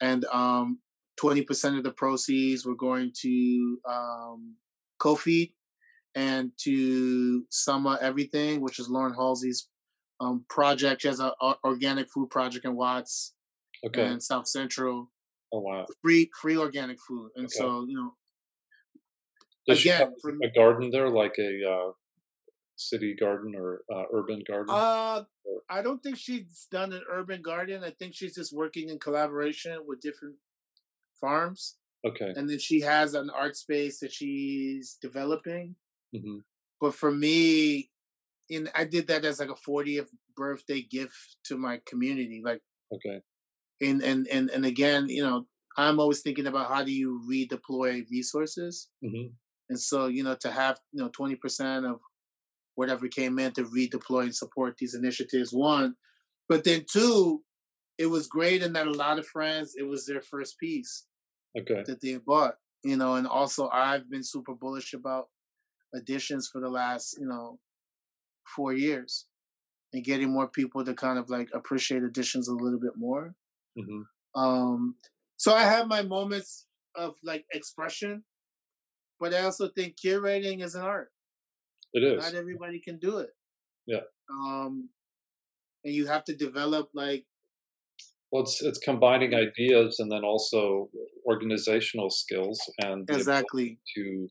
And 0.01 0.25
um, 0.25 0.79
twenty 1.17 1.43
percent 1.43 1.77
of 1.77 1.83
the 1.83 1.91
proceeds 1.91 2.65
were 2.65 2.75
going 2.75 3.11
to 3.21 3.79
um, 3.87 4.55
Kofi 4.99 5.53
and 6.15 6.51
to 6.63 7.45
Summaeverythang, 7.51 8.59
which 8.61 8.79
is 8.79 8.89
Lauren 8.89 9.13
Halsey's 9.13 9.69
um, 10.19 10.45
project. 10.49 11.01
She 11.01 11.07
has 11.09 11.19
an 11.19 11.31
organic 11.63 12.09
food 12.09 12.29
project 12.29 12.65
in 12.65 12.75
Watts 12.75 13.35
okay 13.85 14.03
and 14.03 14.21
South 14.23 14.47
Central. 14.47 15.11
oh 15.51 15.59
wow 15.61 15.85
Free, 16.01 16.29
free 16.41 16.57
organic 16.57 16.99
food, 17.01 17.31
and 17.35 17.45
Okay. 17.45 17.55
so 17.55 17.85
you 17.85 17.95
know, 17.95 18.17
Does 19.67 19.77
she 19.79 19.89
again, 19.89 19.99
have 19.99 20.13
for 20.21 20.33
a 20.41 20.49
garden 20.49 20.89
there 20.89 21.09
like 21.11 21.37
a 21.37 21.63
uh, 21.71 21.91
city 22.75 23.15
garden 23.15 23.55
or 23.55 23.83
uh, 23.93 24.05
urban 24.13 24.43
garden 24.47 24.75
Uh, 24.75 25.23
I 25.69 25.81
don't 25.81 26.01
think 26.01 26.17
she's 26.17 26.67
done 26.71 26.93
an 26.93 27.03
urban 27.09 27.41
garden. 27.41 27.83
I 27.83 27.91
think 27.91 28.15
she's 28.15 28.35
just 28.35 28.53
working 28.53 28.89
in 28.89 28.99
collaboration 28.99 29.85
with 29.85 30.01
different 30.01 30.37
farms, 31.19 31.77
okay 32.03 32.35
and 32.35 32.49
then 32.49 32.59
she 32.59 32.81
has 32.81 33.13
an 33.15 33.29
art 33.29 33.57
space 33.57 33.99
that 34.01 34.13
she's 34.13 34.95
developing. 35.01 35.77
hmm 36.13 36.39
but 36.79 36.93
for 36.93 37.11
me, 37.11 37.91
in 38.49 38.69
I 38.75 38.85
did 38.85 39.07
that 39.07 39.25
as 39.25 39.39
like 39.39 39.49
a 39.49 39.55
40th 39.55 40.11
birthday 40.35 40.81
gift 40.81 41.37
to 41.45 41.57
my 41.57 41.81
community. 41.85 42.41
Like 42.43 42.61
Okay. 42.91 43.21
and 43.81 44.01
and 44.01 44.27
and 44.27 44.49
and 44.49 44.65
again, 44.65 45.07
you 45.09 45.23
know, 45.23 45.47
I'm 45.77 45.99
always 45.99 46.21
thinking 46.21 46.47
about 46.47 46.69
how 46.69 46.83
do 46.83 46.91
you 46.91 47.21
redeploy 47.29 48.09
resources. 48.09 48.89
hmm 49.01 49.37
And 49.69 49.79
so, 49.79 50.07
you 50.07 50.23
know, 50.23 50.35
to 50.41 50.51
have, 50.51 50.79
you 50.93 51.03
know, 51.03 51.09
20% 51.09 51.85
of 51.85 52.01
whatever 52.75 53.07
came 53.09 53.39
in 53.39 53.53
to 53.53 53.63
redeploy 53.65 54.23
and 54.25 54.35
support 54.35 54.77
these 54.79 54.95
initiatives, 54.95 55.51
one. 55.53 55.95
But 56.49 56.65
then 56.65 56.85
two, 56.91 57.43
it 57.97 58.07
was 58.07 58.27
great 58.27 58.63
in 58.63 58.73
that 58.73 58.87
a 58.87 58.91
lot 58.91 59.19
of 59.19 59.27
friends, 59.27 59.75
it 59.77 59.83
was 59.83 60.05
their 60.07 60.21
first 60.21 60.59
piece 60.59 61.07
Okay. 61.55 61.87
that 61.87 62.01
they 62.01 62.17
bought, 62.17 62.55
you 62.83 62.97
know, 62.97 63.15
and 63.15 63.27
also 63.27 63.69
I've 63.69 64.09
been 64.09 64.23
super 64.23 64.53
bullish 64.55 64.93
about 64.93 65.29
additions 65.95 66.49
for 66.51 66.61
the 66.61 66.69
last, 66.69 67.17
you 67.19 67.27
know, 67.27 67.59
four 68.55 68.73
years 68.73 69.25
and 69.93 70.03
getting 70.03 70.31
more 70.31 70.47
people 70.47 70.83
to 70.83 70.93
kind 70.93 71.17
of 71.17 71.29
like 71.29 71.49
appreciate 71.53 72.03
additions 72.03 72.47
a 72.47 72.53
little 72.53 72.79
bit 72.79 72.97
more. 72.97 73.35
hmm 73.75 74.01
Um, 74.35 74.95
so 75.37 75.53
I 75.53 75.63
have 75.63 75.87
my 75.87 76.01
moments 76.01 76.65
of 76.95 77.15
like 77.23 77.45
expression, 77.53 78.23
but 79.19 79.33
I 79.33 79.41
also 79.41 79.69
think 79.69 79.95
curating 80.03 80.63
is 80.63 80.75
an 80.75 80.83
art. 80.83 81.11
It 81.93 82.03
is. 82.03 82.23
Not 82.23 82.35
everybody 82.35 82.79
can 82.79 82.99
do 82.99 83.19
it. 83.19 83.29
Yeah. 83.85 84.01
Um, 84.29 84.89
and 85.83 85.93
you 85.93 86.07
have 86.07 86.23
to 86.25 86.35
develop 86.35 86.89
like 86.93 87.25
Well, 88.31 88.43
it's 88.43 88.61
it's 88.61 88.79
combining 88.79 89.33
ideas 89.33 89.99
and 89.99 90.11
then 90.11 90.23
also 90.23 90.89
organizational 91.25 92.09
skills 92.09 92.59
and 92.83 93.09
exactly 93.09 93.79
to 93.95 94.27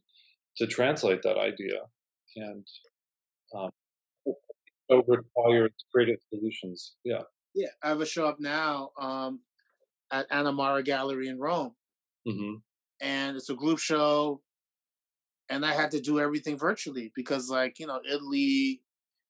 to 0.58 0.66
translate 0.66 1.22
that 1.22 1.38
idea 1.38 1.80
and 2.36 2.66
um, 3.54 3.70
so 4.90 5.02
requires 5.06 5.72
creative 5.92 6.20
solutions. 6.28 6.94
Yeah. 7.04 7.22
yeah. 7.54 7.68
I 7.82 7.88
have 7.88 8.00
a 8.00 8.06
show 8.06 8.26
up 8.26 8.36
now 8.40 8.90
um, 9.00 9.40
at 10.12 10.26
Anna 10.30 10.52
Marra 10.52 10.84
Gallery 10.84 11.28
in 11.28 11.38
Rome, 11.38 11.72
hmm 12.28 12.54
and 13.00 13.36
it's 13.36 13.50
a 13.50 13.54
group 13.54 13.78
show, 13.78 14.40
and 15.50 15.66
I 15.66 15.74
had 15.74 15.90
to 15.90 16.00
do 16.00 16.18
everything 16.18 16.56
virtually 16.56 17.12
because 17.14 17.50
like 17.50 17.78
you 17.78 17.86
know 17.86 18.00
Italy 18.10 18.80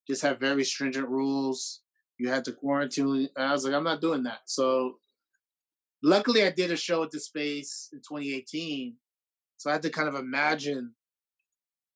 just 0.07 0.21
have 0.21 0.39
very 0.39 0.63
stringent 0.63 1.09
rules. 1.09 1.81
You 2.17 2.29
had 2.29 2.45
to 2.45 2.53
quarantine. 2.53 3.29
And 3.35 3.45
I 3.45 3.51
was 3.51 3.65
like, 3.65 3.73
I'm 3.73 3.83
not 3.83 4.01
doing 4.01 4.23
that. 4.23 4.39
So 4.45 4.95
luckily, 6.01 6.43
I 6.43 6.51
did 6.51 6.71
a 6.71 6.77
show 6.77 7.03
at 7.03 7.11
the 7.11 7.19
space 7.19 7.89
in 7.91 7.99
2018. 7.99 8.95
So 9.57 9.69
I 9.69 9.73
had 9.73 9.81
to 9.83 9.89
kind 9.89 10.07
of 10.07 10.15
imagine 10.15 10.93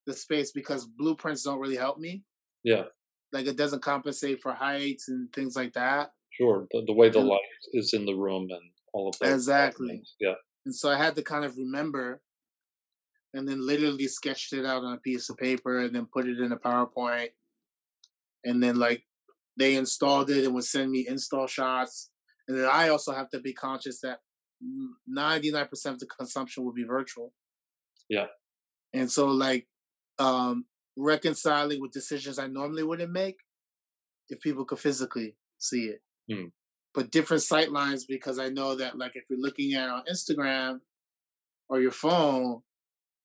the 0.06 0.13
space 0.13 0.52
because 0.52 0.86
blueprints 0.86 1.43
don't 1.43 1.60
really 1.60 1.78
help 1.78 1.97
me. 1.97 2.24
Yeah. 2.63 2.86
Like 3.34 3.48
it 3.48 3.56
doesn't 3.58 3.82
compensate 3.82 4.41
for 4.41 4.54
heights 4.54 5.08
and 5.08 5.32
things 5.34 5.56
like 5.56 5.74
that. 5.74 6.12
Sure. 6.32 6.67
The, 6.72 6.84
the 6.86 6.94
way 6.94 7.10
the 7.10 7.20
And- 7.20 7.28
light 7.30 7.39
is 7.74 7.94
in 7.94 8.06
the 8.06 8.13
room 8.15 8.48
and 8.50 8.72
all 8.94 9.10
of 9.10 9.17
that. 9.20 9.34
Exactly. 9.34 10.04
Yeah. 10.20 10.34
And 10.65 10.76
so 10.76 10.89
I 10.89 10.98
had 10.98 11.15
to 11.15 11.24
kind 11.24 11.46
of 11.46 11.58
remember 11.58 12.22
and 13.34 13.48
then 13.48 13.65
literally 13.65 14.08
sketched 14.08 14.52
it 14.54 14.65
out 14.65 14.84
on 14.84 14.94
a 14.94 14.98
piece 14.98 15.30
of 15.30 15.38
paper 15.38 15.80
and 15.80 15.96
then 15.96 16.06
put 16.12 16.28
it 16.28 16.39
in 16.39 16.52
a 16.52 16.58
PowerPoint. 16.58 17.30
And 18.44 18.62
then 18.62 18.76
like 18.78 19.04
they 19.58 19.76
installed 19.76 20.30
it 20.30 20.44
and 20.46 20.54
would 20.54 20.65
send 20.65 20.91
me 20.91 21.06
install 21.08 21.48
shots. 21.48 22.10
And 22.48 22.58
then 22.60 22.70
I 22.72 22.89
also 22.89 23.13
have 23.13 23.30
to 23.30 23.39
be 23.39 23.54
conscious 23.54 24.02
that 24.02 24.20
99% 25.10 25.86
of 25.86 26.00
the 26.00 26.06
consumption 26.06 26.63
will 26.65 26.74
be 26.74 26.84
virtual. 26.84 27.34
Yeah. 28.10 28.28
And 28.94 29.10
so 29.10 29.28
like 29.28 29.67
um 30.20 30.65
reconciling 31.02 31.82
with 31.82 31.92
decisions 31.92 32.40
I 32.40 32.48
normally 32.48 32.84
wouldn't 32.84 33.12
make 33.12 33.38
if 34.30 34.40
people 34.40 34.66
could 34.66 34.80
physically 34.80 35.36
see 35.58 35.86
it. 35.86 36.02
Hmm. 36.32 36.48
But 36.94 37.12
different 37.12 37.44
sight 37.44 37.72
lines 37.72 38.06
because 38.06 38.38
I 38.40 38.50
know 38.50 38.76
that 38.76 38.98
like 38.98 39.16
if 39.16 39.24
you're 39.30 39.40
looking 39.40 39.74
at 39.74 39.86
it 39.86 39.90
on 39.90 40.04
Instagram 40.12 40.82
or 41.70 41.80
your 41.80 41.92
phone, 41.92 42.62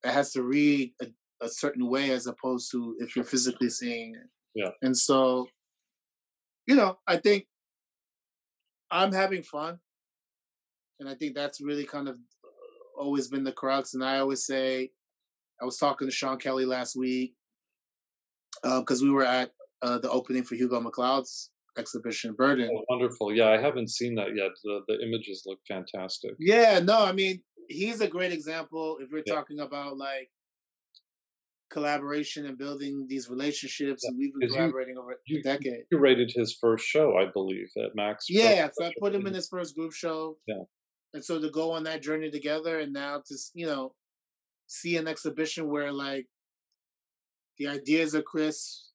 it 0.03 0.11
has 0.11 0.31
to 0.33 0.43
read 0.43 0.93
a, 1.01 1.07
a 1.41 1.49
certain 1.49 1.89
way 1.89 2.11
as 2.11 2.27
opposed 2.27 2.71
to 2.71 2.95
if 2.99 3.15
you're 3.15 3.25
physically 3.25 3.69
seeing 3.69 4.15
it. 4.15 4.29
Yeah. 4.55 4.71
And 4.81 4.97
so, 4.97 5.47
you 6.65 6.75
know, 6.75 6.97
I 7.07 7.17
think 7.17 7.47
I'm 8.89 9.11
having 9.11 9.43
fun. 9.43 9.79
And 10.99 11.07
I 11.07 11.13
think 11.13 11.35
that's 11.35 11.61
really 11.61 11.85
kind 11.85 12.07
of 12.07 12.17
always 12.97 13.27
been 13.27 13.43
the 13.43 13.51
crux. 13.51 13.93
And 13.93 14.03
I 14.03 14.19
always 14.19 14.45
say, 14.45 14.91
I 15.61 15.65
was 15.65 15.77
talking 15.77 16.07
to 16.07 16.13
Sean 16.13 16.37
Kelly 16.37 16.65
last 16.65 16.95
week 16.95 17.36
because 18.63 19.01
we 19.01 19.09
were 19.11 19.25
at 19.25 19.51
uh, 19.81 19.97
the 19.99 20.09
opening 20.09 20.43
for 20.43 20.55
Hugo 20.55 20.79
McCloud's 20.81 21.51
exhibition, 21.77 22.33
Burden. 22.33 22.69
Oh, 22.73 22.83
wonderful. 22.89 23.33
Yeah, 23.33 23.49
I 23.49 23.57
haven't 23.61 23.89
seen 23.91 24.15
that 24.15 24.35
yet. 24.35 24.51
The, 24.63 24.81
the 24.87 24.99
images 25.05 25.43
look 25.45 25.59
fantastic. 25.67 26.31
Yeah, 26.39 26.79
no, 26.79 27.03
I 27.03 27.11
mean, 27.11 27.41
he's 27.69 28.01
a 28.01 28.07
great 28.07 28.31
example 28.31 28.97
if 28.99 29.09
we're 29.11 29.23
Yeah. 29.25 29.35
talking 29.35 29.59
about 29.59 29.97
like 29.97 30.29
collaboration 31.69 32.45
and 32.45 32.57
building 32.57 33.05
these 33.09 33.29
relationships. 33.29 34.01
Yeah, 34.03 34.09
And 34.09 34.17
we've 34.19 34.33
been 34.33 34.47
'cause 34.49 34.55
you- 34.55 34.61
collaborating 34.61 34.97
over 34.97 35.19
you- 35.25 35.39
a 35.39 35.43
decade. 35.43 35.83
You 35.91 35.97
rated 35.99 36.31
his 36.31 36.53
first 36.55 36.85
show, 36.85 37.17
I 37.17 37.25
believe, 37.25 37.69
at 37.77 37.93
Max. 37.95 38.25
Yeah, 38.29 38.69
so 38.73 38.85
I 38.85 38.93
put 38.99 39.13
him 39.13 39.27
in 39.27 39.33
his 39.33 39.47
first 39.49 39.75
group 39.75 39.91
show. 39.93 40.39
Yeah. 40.47 40.63
And 41.13 41.23
so 41.23 41.39
to 41.41 41.49
go 41.49 41.71
on 41.71 41.83
that 41.83 42.01
journey 42.01 42.29
together 42.31 42.79
and 42.79 42.93
now 42.93 43.21
to, 43.27 43.35
you 43.53 43.65
know, 43.65 43.95
see 44.67 44.97
an 44.97 45.07
exhibition 45.07 45.67
where 45.69 45.91
like 45.91 46.27
the 47.57 47.67
ideas 47.67 48.13
of 48.13 48.25
Chris, 48.25 48.89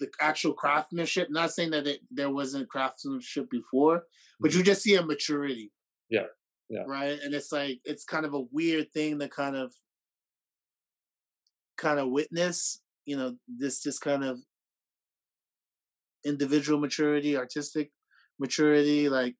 the 0.00 0.08
actual 0.20 0.52
craftsmanship, 0.52 1.28
not 1.30 1.52
saying 1.52 1.70
that 1.70 1.86
it, 1.86 2.00
there 2.10 2.30
wasn't 2.30 2.68
craftsmanship 2.68 3.50
before, 3.50 4.04
but 4.40 4.54
you 4.54 4.62
just 4.62 4.82
see 4.82 4.94
a 4.96 5.02
maturity. 5.02 5.72
Mm-hmm. 6.12 6.16
Yeah, 6.16 6.26
yeah. 6.68 6.84
Right. 6.86 7.18
And 7.22 7.34
it's 7.34 7.52
like, 7.52 7.80
it's 7.84 8.04
kind 8.04 8.26
of 8.26 8.34
a 8.34 8.44
weird 8.52 8.92
thing 8.92 9.18
to 9.18 9.28
kind 9.28 9.56
of, 9.56 9.72
kind 11.76 11.98
of 11.98 12.08
witness, 12.10 12.80
you 13.04 13.16
know, 13.16 13.36
this 13.48 13.82
just 13.82 14.00
kind 14.00 14.24
of 14.24 14.38
individual 16.24 16.80
maturity, 16.80 17.36
artistic 17.36 17.90
maturity. 18.38 19.08
Like 19.08 19.36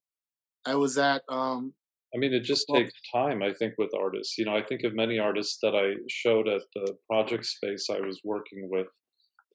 I 0.66 0.74
was 0.74 0.98
at 0.98 1.22
um 1.28 1.74
I 2.14 2.18
mean, 2.18 2.32
it 2.32 2.40
just 2.44 2.66
Well- 2.68 2.80
takes 2.80 2.92
time, 3.12 3.42
I 3.42 3.52
think, 3.52 3.74
with 3.78 3.92
artists. 3.94 4.38
You 4.38 4.44
know, 4.44 4.54
I 4.56 4.62
think 4.62 4.84
of 4.84 4.94
many 4.94 5.18
artists 5.18 5.58
that 5.62 5.74
I 5.74 5.94
showed 6.08 6.48
at 6.48 6.62
the 6.74 6.96
project 7.10 7.44
space 7.46 7.90
I 7.90 8.00
was 8.00 8.20
working 8.24 8.68
with, 8.70 8.86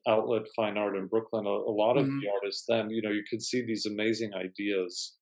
Outlet 0.07 0.43
Fine 0.55 0.77
Art 0.77 0.95
in 0.97 1.07
Brooklyn. 1.07 1.45
A, 1.45 1.49
a 1.49 1.75
lot 1.83 1.97
of 1.97 2.05
Mhm. 2.05 2.21
the 2.21 2.29
artists 2.29 2.65
then, 2.67 2.89
you 2.89 3.01
know, 3.01 3.11
you 3.11 3.23
could 3.29 3.41
see 3.41 3.61
these 3.65 3.85
amazing 3.85 4.33
ideas 4.33 5.17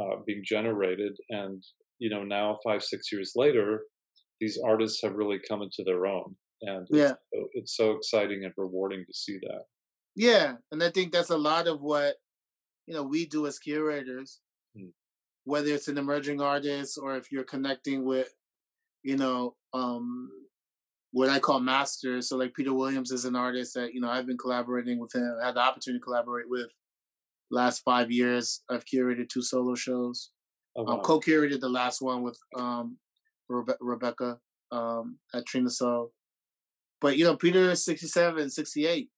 uh, 0.00 0.16
being 0.26 0.42
generated. 0.44 1.16
And, 1.30 1.62
you 1.98 2.08
know, 2.08 2.22
now, 2.22 2.58
five, 2.62 2.82
six 2.84 3.10
years 3.10 3.32
later, 3.34 3.86
these 4.40 4.56
artists 4.58 5.02
have 5.02 5.14
really 5.14 5.40
come 5.40 5.60
into 5.60 5.82
their 5.84 6.06
own. 6.06 6.36
And 6.62 6.86
Yeah. 6.90 7.12
it's, 7.12 7.20
so, 7.32 7.48
it's 7.54 7.76
so 7.76 7.90
exciting 7.92 8.44
and 8.44 8.54
rewarding 8.56 9.04
to 9.06 9.12
see 9.12 9.38
that. 9.38 9.64
yeah, 10.14 10.56
and 10.72 10.82
I 10.82 10.90
think 10.90 11.12
that's 11.12 11.30
a 11.30 11.38
lot 11.38 11.66
of 11.68 11.80
what 11.80 12.16
you 12.86 12.94
know 12.94 13.02
we 13.04 13.26
do 13.26 13.46
as 13.46 13.58
curators. 13.58 14.40
Whether 15.48 15.70
it's 15.72 15.88
an 15.88 15.96
emerging 15.96 16.42
artist 16.42 16.98
or 17.02 17.16
if 17.16 17.32
you're 17.32 17.42
connecting 17.42 18.04
with, 18.04 18.28
you 19.02 19.16
know, 19.16 19.56
um 19.72 20.30
what 21.10 21.30
I 21.30 21.38
call 21.38 21.60
masters. 21.60 22.28
So 22.28 22.36
like 22.36 22.52
Peter 22.52 22.74
Williams 22.74 23.10
is 23.10 23.24
an 23.24 23.34
artist 23.34 23.72
that, 23.74 23.94
you 23.94 24.00
know, 24.00 24.10
I've 24.10 24.26
been 24.26 24.36
collaborating 24.36 25.00
with 25.00 25.14
him, 25.14 25.36
I 25.42 25.46
had 25.46 25.56
the 25.56 25.60
opportunity 25.60 26.00
to 26.00 26.04
collaborate 26.04 26.50
with 26.50 26.68
last 27.50 27.80
five 27.80 28.10
years. 28.10 28.62
I've 28.70 28.84
curated 28.84 29.30
two 29.30 29.42
solo 29.42 29.74
shows. 29.74 30.30
Oh, 30.76 30.86
um, 30.86 31.00
co-curated 31.00 31.60
the 31.60 31.68
last 31.70 32.02
one 32.02 32.22
with 32.22 32.38
um, 32.56 32.98
Rebe- 33.50 33.80
Rebecca 33.80 34.38
um, 34.70 35.18
at 35.34 35.46
Trina 35.46 35.70
So. 35.70 36.12
But, 37.00 37.16
you 37.16 37.24
know, 37.24 37.36
Peter 37.36 37.70
is 37.70 37.84
67, 37.86 38.50
68. 38.50 39.08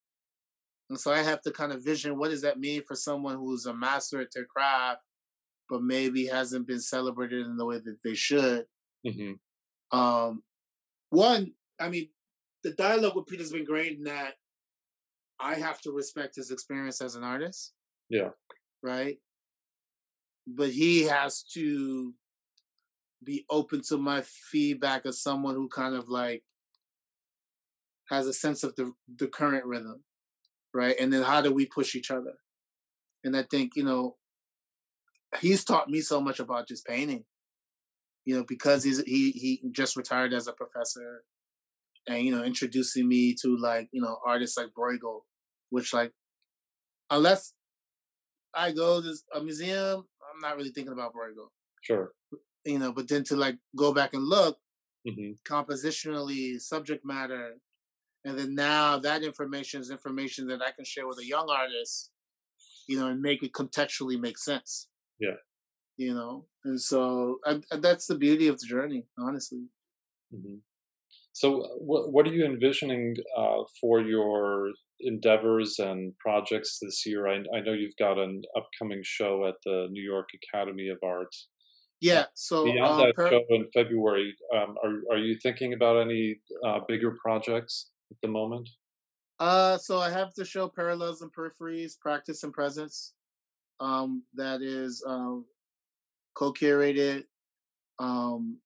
And 0.91 0.99
so 0.99 1.13
I 1.13 1.23
have 1.23 1.43
to 1.43 1.51
kind 1.51 1.73
of 1.73 1.85
vision 1.85 2.19
what 2.19 2.31
does 2.31 2.43
that 2.43 2.61
mean 2.61 2.83
for 2.87 2.95
someone 2.95 3.37
who's 3.37 3.67
a 3.67 3.75
master 3.75 4.21
at 4.21 4.29
their 4.35 4.45
craft, 4.45 5.01
but 5.71 5.83
maybe 5.83 6.27
hasn't 6.27 6.67
been 6.67 6.81
celebrated 6.81 7.47
in 7.47 7.57
the 7.57 7.65
way 7.65 7.79
that 7.79 8.03
they 8.05 8.15
should. 8.15 8.67
hmm 9.07 9.35
Um, 9.97 10.43
one, 11.11 11.53
I 11.81 11.89
mean, 11.89 12.09
the 12.63 12.73
dialogue 12.73 13.17
with 13.17 13.27
Peter's 13.27 13.53
been 13.53 13.65
great 13.65 13.97
in 13.97 14.05
that 14.05 14.35
I 15.39 15.55
have 15.55 15.81
to 15.83 15.93
respect 15.93 16.37
his 16.37 16.51
experience 16.51 17.01
as 17.01 17.15
an 17.15 17.25
artist. 17.25 17.73
Yeah. 18.11 18.31
Right. 18.83 19.19
But 20.47 20.71
he 20.71 21.05
has 21.05 21.43
to 21.55 22.15
be 23.23 23.47
open 23.49 23.83
to 23.89 23.97
my 23.97 24.23
feedback 24.23 25.07
as 25.07 25.23
someone 25.23 25.55
who 25.55 25.69
kind 25.69 25.95
of 25.95 26.09
like 26.09 26.43
has 28.09 28.27
a 28.27 28.33
sense 28.33 28.65
of 28.65 28.75
the 28.77 28.93
the 29.17 29.29
current 29.29 29.65
rhythm. 29.65 30.03
Right. 30.75 30.97
And 31.01 31.13
then 31.13 31.23
how 31.23 31.41
do 31.41 31.53
we 31.53 31.67
push 31.67 31.95
each 31.95 32.11
other? 32.11 32.35
And 33.25 33.37
I 33.37 33.43
think, 33.43 33.77
you 33.77 33.85
know, 33.85 34.17
he's 35.41 35.65
taught 35.65 35.89
me 35.89 36.01
so 36.01 36.21
much 36.21 36.41
about 36.41 36.69
just 36.69 36.87
painting 36.87 37.25
you 38.25 38.37
know, 38.37 38.45
because 38.47 38.85
he's 38.85 39.03
he 39.03 39.31
he 39.31 39.61
just 39.73 39.97
retired 39.97 40.33
as 40.33 40.47
a 40.47 40.53
professor, 40.53 41.25
and 42.07 42.23
you 42.25 42.35
know 42.35 42.45
introducing 42.45 43.09
me 43.09 43.35
to 43.43 43.57
like 43.57 43.89
you 43.93 44.03
know 44.03 44.19
artists 44.25 44.57
like 44.57 44.69
Bruegel, 44.77 45.21
which 45.71 45.93
like 45.93 46.13
unless 47.11 47.55
I 48.55 48.73
go 48.73 49.01
to 49.01 49.15
a 49.35 49.43
museum, 49.43 50.05
I'm 50.33 50.41
not 50.41 50.57
really 50.57 50.71
thinking 50.71 50.93
about 50.93 51.13
Bruegel. 51.15 51.49
Sure. 51.83 52.13
You 52.65 52.79
know, 52.79 52.93
but 52.93 53.09
then 53.09 53.25
to 53.25 53.37
like 53.37 53.57
go 53.77 53.93
back 53.93 54.15
and 54.15 54.25
look 54.25 54.59
hmm 55.07 55.33
compositionally, 55.49 56.61
subject 56.61 57.05
matter, 57.07 57.55
and 58.25 58.39
then 58.39 58.55
now 58.55 58.99
that 58.99 59.23
information 59.23 59.81
is 59.81 59.91
information 59.91 60.47
that 60.49 60.61
I 60.61 60.73
can 60.73 60.85
share 60.85 61.07
with 61.07 61.19
a 61.19 61.27
young 61.27 61.49
artist, 61.49 62.11
you 62.87 62.99
know, 62.99 63.07
and 63.07 63.23
make 63.23 63.43
it 63.43 63.53
contextually 63.53 64.21
make 64.21 64.37
sense. 64.37 64.90
Yeah. 65.21 65.37
You 65.97 66.15
know, 66.15 66.47
and 66.65 66.81
so 66.81 67.39
and, 67.45 67.65
and 67.71 67.83
that's 67.83 68.07
the 68.07 68.15
beauty 68.15 68.49
of 68.49 68.59
the 68.59 68.67
journey, 68.67 69.05
honestly. 69.19 69.65
hmm 70.33 70.57
So, 71.33 71.63
uh, 71.63 71.69
what 71.79 72.13
what 72.13 72.27
are 72.27 72.33
you 72.33 72.45
envisioning 72.45 73.17
uh, 73.37 73.63
for 73.81 74.01
your 74.01 74.73
endeavors 75.01 75.79
and 75.79 76.17
projects 76.19 76.79
this 76.81 77.05
year? 77.07 77.29
I, 77.29 77.37
I 77.57 77.61
know 77.61 77.73
you've 77.73 77.97
got 77.99 78.19
an 78.19 78.43
upcoming 78.57 79.03
show 79.05 79.47
at 79.47 79.57
the 79.65 79.89
New 79.91 80.03
York 80.03 80.29
Academy 80.41 80.89
of 80.89 80.99
Art. 81.05 81.35
Yeah. 82.01 82.25
So 82.35 82.65
Beyond 82.65 82.93
um, 82.93 82.99
that 83.01 83.15
per- 83.15 83.31
show 83.31 83.43
in 83.51 83.67
February, 83.75 84.35
um, 84.57 84.77
are 84.83 85.03
are 85.13 85.19
you 85.19 85.37
thinking 85.43 85.75
about 85.75 86.01
any 86.01 86.41
uh, 86.67 86.81
bigger 86.89 87.17
projects 87.23 87.91
at 88.11 88.17
the 88.23 88.29
moment? 88.29 88.69
Uh, 89.39 89.79
so 89.79 89.99
I 89.99 90.11
have 90.11 90.35
the 90.35 90.45
show 90.45 90.69
Parallels 90.69 91.23
and 91.23 91.33
Peripheries, 91.33 91.99
Practice 91.99 92.43
and 92.43 92.53
Presence. 92.53 93.15
Um, 93.81 94.25
that 94.35 94.63
is 94.63 95.03
um, 95.07 95.47
co-curated 96.35 97.25
um, 97.99 98.59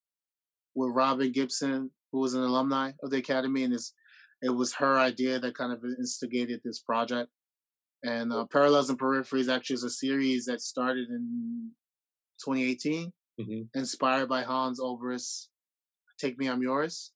with 0.75 0.91
Robin 0.93 1.31
Gibson, 1.31 1.91
who 2.11 2.19
was 2.19 2.33
an 2.33 2.43
alumni 2.43 2.91
of 3.03 3.11
the 3.11 3.17
Academy, 3.17 3.63
and 3.63 3.73
it's, 3.73 3.93
it 4.41 4.49
was 4.49 4.73
her 4.75 4.97
idea 4.97 5.39
that 5.39 5.55
kind 5.55 5.71
of 5.73 5.83
instigated 5.83 6.61
this 6.63 6.79
project. 6.79 7.29
And 8.03 8.31
uh, 8.31 8.45
Parallels 8.45 8.89
and 8.89 8.99
Peripheries 8.99 9.53
actually 9.53 9.75
is 9.75 9.83
a 9.83 9.89
series 9.89 10.45
that 10.45 10.61
started 10.61 11.09
in 11.09 11.71
2018, 12.43 13.11
hmm 13.39 13.61
inspired 13.73 14.29
by 14.29 14.43
Hans 14.43 14.79
Obrist's 14.79 15.49
"Take 16.19 16.37
Me, 16.37 16.47
I'm 16.47 16.61
Yours." 16.61 17.11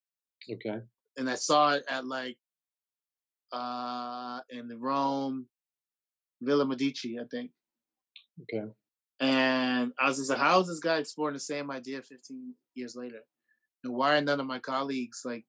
Okay. 0.52 0.82
and 1.18 1.30
I 1.30 1.36
saw 1.36 1.74
it 1.74 1.84
at 1.90 2.06
like 2.06 2.38
uh 3.52 4.40
in 4.50 4.68
the 4.68 4.78
Rome, 4.78 5.48
Villa 6.42 6.66
Medici, 6.66 7.20
I 7.20 7.26
think. 7.30 7.52
Okay. 8.42 8.66
And 9.20 9.92
I 10.00 10.08
was 10.08 10.18
just 10.18 10.30
like, 10.30 10.40
how 10.40 10.60
is 10.62 10.68
this 10.68 10.80
guy 10.80 10.98
exploring 10.98 11.34
the 11.34 11.40
same 11.40 11.70
idea 11.72 12.02
15 12.02 12.54
years 12.76 12.96
later? 12.96 13.20
And 13.84 13.94
why 13.94 14.18
are 14.18 14.22
none 14.22 14.40
of 14.40 14.46
my 14.46 14.60
colleagues 14.60 15.22
like 15.26 15.46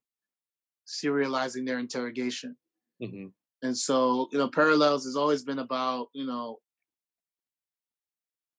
serializing 0.86 1.66
their 1.66 1.78
interrogation? 1.78 2.56
hmm 3.00 3.26
And 3.62 3.76
so, 3.76 4.28
you 4.32 4.38
know, 4.38 4.48
Parallels 4.48 5.04
has 5.04 5.16
always 5.16 5.44
been 5.44 5.58
about, 5.60 6.08
you 6.14 6.26
know, 6.26 6.58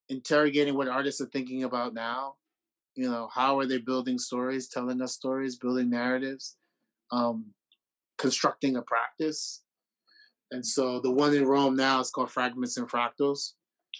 interrogating 0.08 0.76
what 0.76 0.88
artists 0.88 1.20
are 1.20 1.26
thinking 1.26 1.64
about 1.64 1.94
now. 1.94 2.34
You 2.94 3.10
know, 3.10 3.28
how 3.32 3.58
are 3.58 3.66
they 3.66 3.78
building 3.78 4.18
stories, 4.18 4.68
telling 4.68 5.00
us 5.00 5.14
stories, 5.14 5.56
building 5.56 5.88
narratives, 5.90 6.56
um, 7.10 7.46
constructing 8.18 8.76
a 8.76 8.82
practice. 8.82 9.62
And 10.50 10.64
so 10.64 11.00
the 11.00 11.10
one 11.10 11.34
in 11.34 11.46
Rome 11.46 11.76
now 11.76 12.00
is 12.00 12.10
called 12.10 12.30
Fragments 12.30 12.76
and 12.76 12.88
Fractals. 12.88 13.52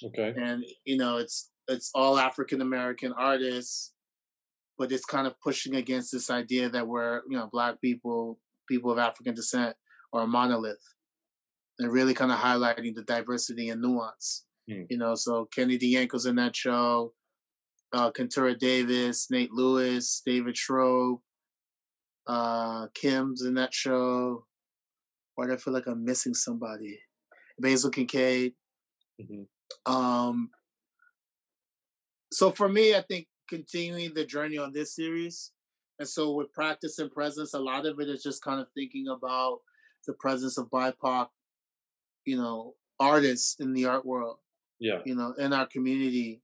Okay. 0.05 0.33
And, 0.37 0.65
you 0.85 0.97
know, 0.97 1.17
it's 1.19 1.51
it's 1.69 1.91
all 1.95 2.19
African 2.19 2.61
American 2.61 3.13
artists, 3.13 3.93
but 4.79 4.93
it's 4.93 5.05
kind 5.05 5.27
of 5.27 5.41
pushing 5.41 5.77
against 5.77 6.13
this 6.13 6.31
idea 6.31 6.69
that 6.71 6.87
we're, 6.87 7.23
you 7.29 7.37
know, 7.37 7.49
black 7.53 7.81
people, 7.81 8.39
people 8.69 8.91
of 8.91 8.99
African 8.99 9.35
descent, 9.35 9.77
are 10.13 10.23
a 10.23 10.27
monolith. 10.27 10.83
And 11.79 11.91
really 11.91 12.15
kind 12.15 12.31
of 12.31 12.39
highlighting 12.39 12.95
the 12.95 13.03
diversity 13.03 13.71
and 13.71 13.81
nuance. 13.81 14.45
Hmm. 14.71 14.83
You 14.91 14.99
know, 14.99 15.15
so 15.15 15.49
Kennedy 15.55 15.95
Yanko's 15.95 16.27
in 16.27 16.37
that 16.37 16.55
show, 16.55 17.15
uh, 17.93 18.11
Kenturah 18.11 18.59
Davis, 18.59 19.29
Nate 19.31 19.53
Lewis, 19.53 20.23
David 20.25 20.55
Schroep, 20.55 21.21
uh, 22.27 22.87
Kim's 22.95 23.43
in 23.43 23.55
that 23.55 23.75
show. 23.75 24.47
Why 25.35 25.47
do 25.47 25.55
I 25.55 25.57
feel 25.57 25.75
like 25.75 25.87
I'm 25.87 26.05
missing 26.05 26.35
somebody? 26.35 26.99
Basil 27.59 27.91
Kincaid. 27.91 28.53
hmm 29.21 29.43
Um, 29.87 30.51
so 32.33 32.51
for 32.51 32.69
me, 32.69 32.95
I 32.95 33.03
think 33.03 33.27
continuing 33.49 34.15
the 34.15 34.25
journey 34.25 34.59
on 34.59 34.73
this 34.73 34.95
series, 34.95 35.53
and 35.99 36.09
so 36.09 36.33
with 36.33 36.53
practice 36.53 36.99
and 36.99 37.11
presence, 37.11 37.55
a 37.55 37.59
lot 37.59 37.87
of 37.87 38.01
it 38.01 38.09
is 38.09 38.23
just 38.23 38.43
kind 38.43 38.61
of 38.61 38.67
thinking 38.75 39.09
about 39.09 39.59
the 40.07 40.15
presence 40.15 40.59
of 40.59 40.71
BIPOC, 40.71 41.29
you 42.25 42.37
know, 42.37 42.75
artists 42.99 43.57
in 43.61 43.73
the 43.73 43.85
art 43.87 44.05
world, 44.07 44.39
Yeah. 44.81 45.01
you 45.05 45.15
know, 45.15 45.33
in 45.39 45.53
our 45.53 45.67
community, 45.67 46.43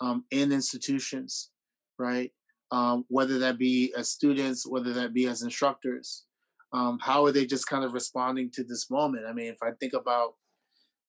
um, 0.00 0.24
in 0.30 0.52
institutions, 0.52 1.50
right? 1.98 2.32
Um, 2.70 3.04
whether 3.08 3.38
that 3.40 3.58
be 3.58 3.92
as 3.96 4.10
students, 4.10 4.66
whether 4.66 4.92
that 4.92 5.12
be 5.12 5.26
as 5.26 5.42
instructors, 5.42 6.24
um, 6.72 6.98
how 7.00 7.24
are 7.24 7.32
they 7.32 7.46
just 7.46 7.66
kind 7.66 7.84
of 7.84 7.94
responding 7.94 8.50
to 8.52 8.62
this 8.62 8.90
moment? 8.90 9.26
I 9.26 9.32
mean, 9.32 9.46
if 9.46 9.62
I 9.62 9.72
think 9.72 9.92
about 9.92 10.34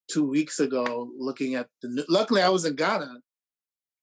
two 0.09 0.25
weeks 0.25 0.59
ago, 0.59 1.09
looking 1.17 1.55
at 1.55 1.67
the, 1.81 1.89
new- 1.89 2.05
luckily 2.09 2.41
I 2.41 2.49
was 2.49 2.65
in 2.65 2.75
Ghana, 2.75 3.19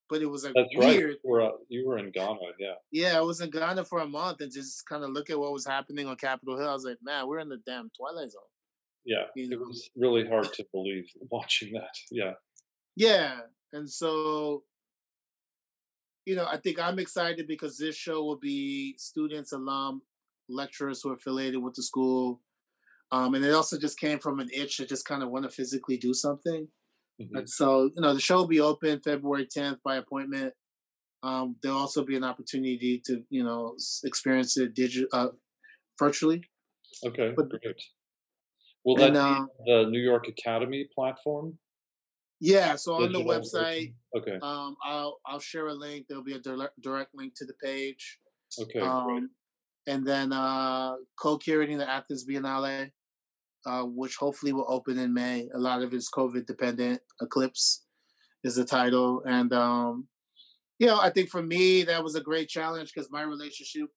but 0.08 0.22
it 0.22 0.26
was 0.26 0.44
like 0.44 0.54
That's 0.54 0.68
right. 0.76 0.96
weird. 0.96 1.16
You 1.22 1.30
were, 1.30 1.42
uh, 1.42 1.50
you 1.68 1.86
were 1.86 1.98
in 1.98 2.10
Ghana. 2.10 2.38
Yeah. 2.58 2.74
Yeah, 2.90 3.18
I 3.18 3.20
was 3.20 3.40
in 3.40 3.50
Ghana 3.50 3.84
for 3.84 4.00
a 4.00 4.06
month 4.08 4.40
and 4.40 4.52
just 4.52 4.86
kind 4.86 5.04
of 5.04 5.10
look 5.10 5.30
at 5.30 5.38
what 5.38 5.52
was 5.52 5.66
happening 5.66 6.06
on 6.06 6.16
Capitol 6.16 6.58
Hill. 6.58 6.68
I 6.68 6.72
was 6.72 6.84
like, 6.84 6.98
man, 7.02 7.26
we're 7.28 7.40
in 7.40 7.48
the 7.48 7.60
damn 7.66 7.90
twilight 7.96 8.30
zone. 8.30 8.42
Yeah. 9.04 9.24
You 9.36 9.50
It 9.50 9.60
was 9.60 9.90
really 9.96 10.26
hard 10.26 10.52
to 10.52 10.66
believe 10.72 11.06
watching 11.30 11.72
that. 11.74 11.94
Yeah. 12.10 12.32
Yeah. 12.96 13.40
And 13.72 13.88
so, 13.88 14.64
you 16.24 16.36
know, 16.36 16.46
I 16.50 16.56
think 16.58 16.78
I'm 16.78 16.98
excited 16.98 17.46
because 17.46 17.78
this 17.78 17.96
show 17.96 18.22
will 18.24 18.38
be 18.38 18.94
students, 18.98 19.52
alum, 19.52 20.02
lecturers 20.48 21.02
who 21.02 21.10
are 21.10 21.14
affiliated 21.14 21.62
with 21.62 21.74
the 21.74 21.82
school. 21.82 22.40
Um, 23.10 23.34
and 23.34 23.44
it 23.44 23.52
also 23.54 23.78
just 23.78 23.98
came 23.98 24.18
from 24.18 24.38
an 24.40 24.48
itch 24.52 24.76
to 24.76 24.86
just 24.86 25.06
kind 25.06 25.22
of 25.22 25.30
want 25.30 25.44
to 25.44 25.50
physically 25.50 25.96
do 25.96 26.12
something. 26.12 26.68
Mhm. 27.20 27.38
And 27.38 27.50
so, 27.50 27.84
you 27.94 28.00
know, 28.02 28.14
the 28.14 28.20
show 28.20 28.36
will 28.36 28.46
be 28.46 28.60
open 28.60 29.00
February 29.00 29.46
10th 29.46 29.82
by 29.82 29.96
appointment. 29.96 30.54
Um, 31.22 31.56
there'll 31.62 31.78
also 31.78 32.04
be 32.04 32.16
an 32.16 32.22
opportunity 32.24 33.00
to, 33.06 33.24
you 33.30 33.42
know, 33.42 33.76
experience 34.04 34.56
it 34.56 34.74
digital, 34.74 35.08
uh, 35.12 35.28
virtually. 35.98 36.44
Okay. 37.04 37.32
But- 37.36 37.48
Great. 37.48 37.82
Will 38.84 38.96
that 38.96 39.14
And, 39.14 39.14
be 39.14 39.72
uh, 39.72 39.82
the 39.84 39.90
New 39.90 40.00
York 40.00 40.28
Academy 40.28 40.88
platform? 40.94 41.58
yeah. 42.40 42.76
So 42.76 43.02
on 43.02 43.12
the 43.12 43.18
website, 43.18 43.92
version? 43.92 43.96
Okay. 44.16 44.38
um, 44.40 44.76
I'll 44.84 45.20
I'll 45.26 45.40
share 45.40 45.66
a 45.66 45.74
link. 45.74 46.06
There'll 46.08 46.22
be 46.24 46.34
a 46.34 46.38
direct 46.38 46.80
direct 46.80 47.14
link 47.14 47.34
to 47.36 47.44
the 47.44 47.54
page. 47.54 48.20
Okay. 48.58 48.78
um, 48.80 49.30
and 49.86 50.06
then 50.06 50.32
uh, 50.32 50.94
co-curating 51.18 51.78
the 51.78 51.88
Athens 51.90 52.24
Biennale, 52.26 52.90
uh, 53.66 53.82
which 53.84 54.16
hopefully 54.16 54.52
will 54.52 54.66
open 54.68 54.98
in 54.98 55.12
May. 55.14 55.48
A 55.54 55.58
lot 55.58 55.82
of 55.82 55.92
it's 55.94 56.10
COVID 56.10 56.46
dependent. 56.46 57.00
Eclipse 57.20 57.84
is 58.44 58.56
the 58.56 58.64
title, 58.64 59.22
and 59.26 59.52
um, 59.52 60.08
you 60.78 60.86
know, 60.86 60.98
I 61.00 61.10
think 61.10 61.28
for 61.28 61.42
me 61.42 61.82
that 61.84 62.02
was 62.04 62.14
a 62.14 62.20
great 62.20 62.48
challenge 62.48 62.92
because 62.94 63.10
my 63.10 63.22
relationship 63.22 63.88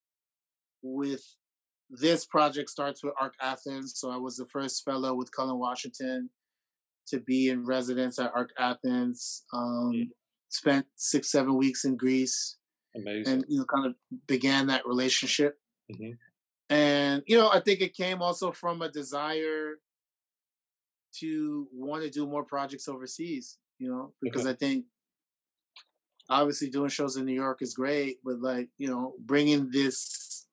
with 0.82 1.22
this 1.90 2.26
project 2.26 2.70
starts 2.70 3.04
with 3.04 3.14
Arc 3.20 3.34
Athens. 3.42 3.94
So 3.98 4.10
I 4.10 4.18
was 4.18 4.38
the 4.38 4.48
first 4.48 4.84
fellow 4.84 5.14
with 5.14 5.32
Cullen 5.32 5.60
Washington 5.60 6.30
to 7.08 7.20
be 7.20 7.50
in 7.50 7.66
residence 7.66 8.18
at 8.18 8.32
Arc 8.36 8.52
Athens. 8.58 9.44
Um, 9.54 10.12
spent 10.50 10.86
six 10.96 11.32
seven 11.32 11.56
weeks 11.58 11.86
in 11.86 11.96
Greece 11.98 12.58
Amazing. 12.96 13.34
and 13.34 13.46
you 13.48 13.60
know 13.60 13.66
kind 13.66 13.86
of 13.88 13.94
began 14.28 14.68
that 14.68 14.86
relationship 14.86 15.58
Mhm. 15.90 16.18
And 16.72 17.22
you 17.28 17.38
know 17.38 17.50
i 17.52 17.60
think 17.60 17.82
it 17.82 17.94
came 17.94 18.22
also 18.22 18.52
from 18.52 18.82
a 18.82 18.90
desire 18.90 19.76
to 21.14 21.68
want 21.74 22.02
to 22.02 22.10
do 22.10 22.26
more 22.26 22.44
projects 22.44 22.88
overseas 22.88 23.58
you 23.78 23.90
know 23.90 24.14
because 24.22 24.44
mm-hmm. 24.44 24.52
i 24.52 24.54
think 24.54 24.86
obviously 26.30 26.70
doing 26.70 26.90
shows 26.90 27.18
in 27.18 27.26
new 27.26 27.34
york 27.34 27.62
is 27.62 27.74
great 27.74 28.18
but 28.24 28.40
like 28.40 28.70
you 28.78 28.88
know 28.88 29.14
bringing 29.20 29.70
this 29.70 30.48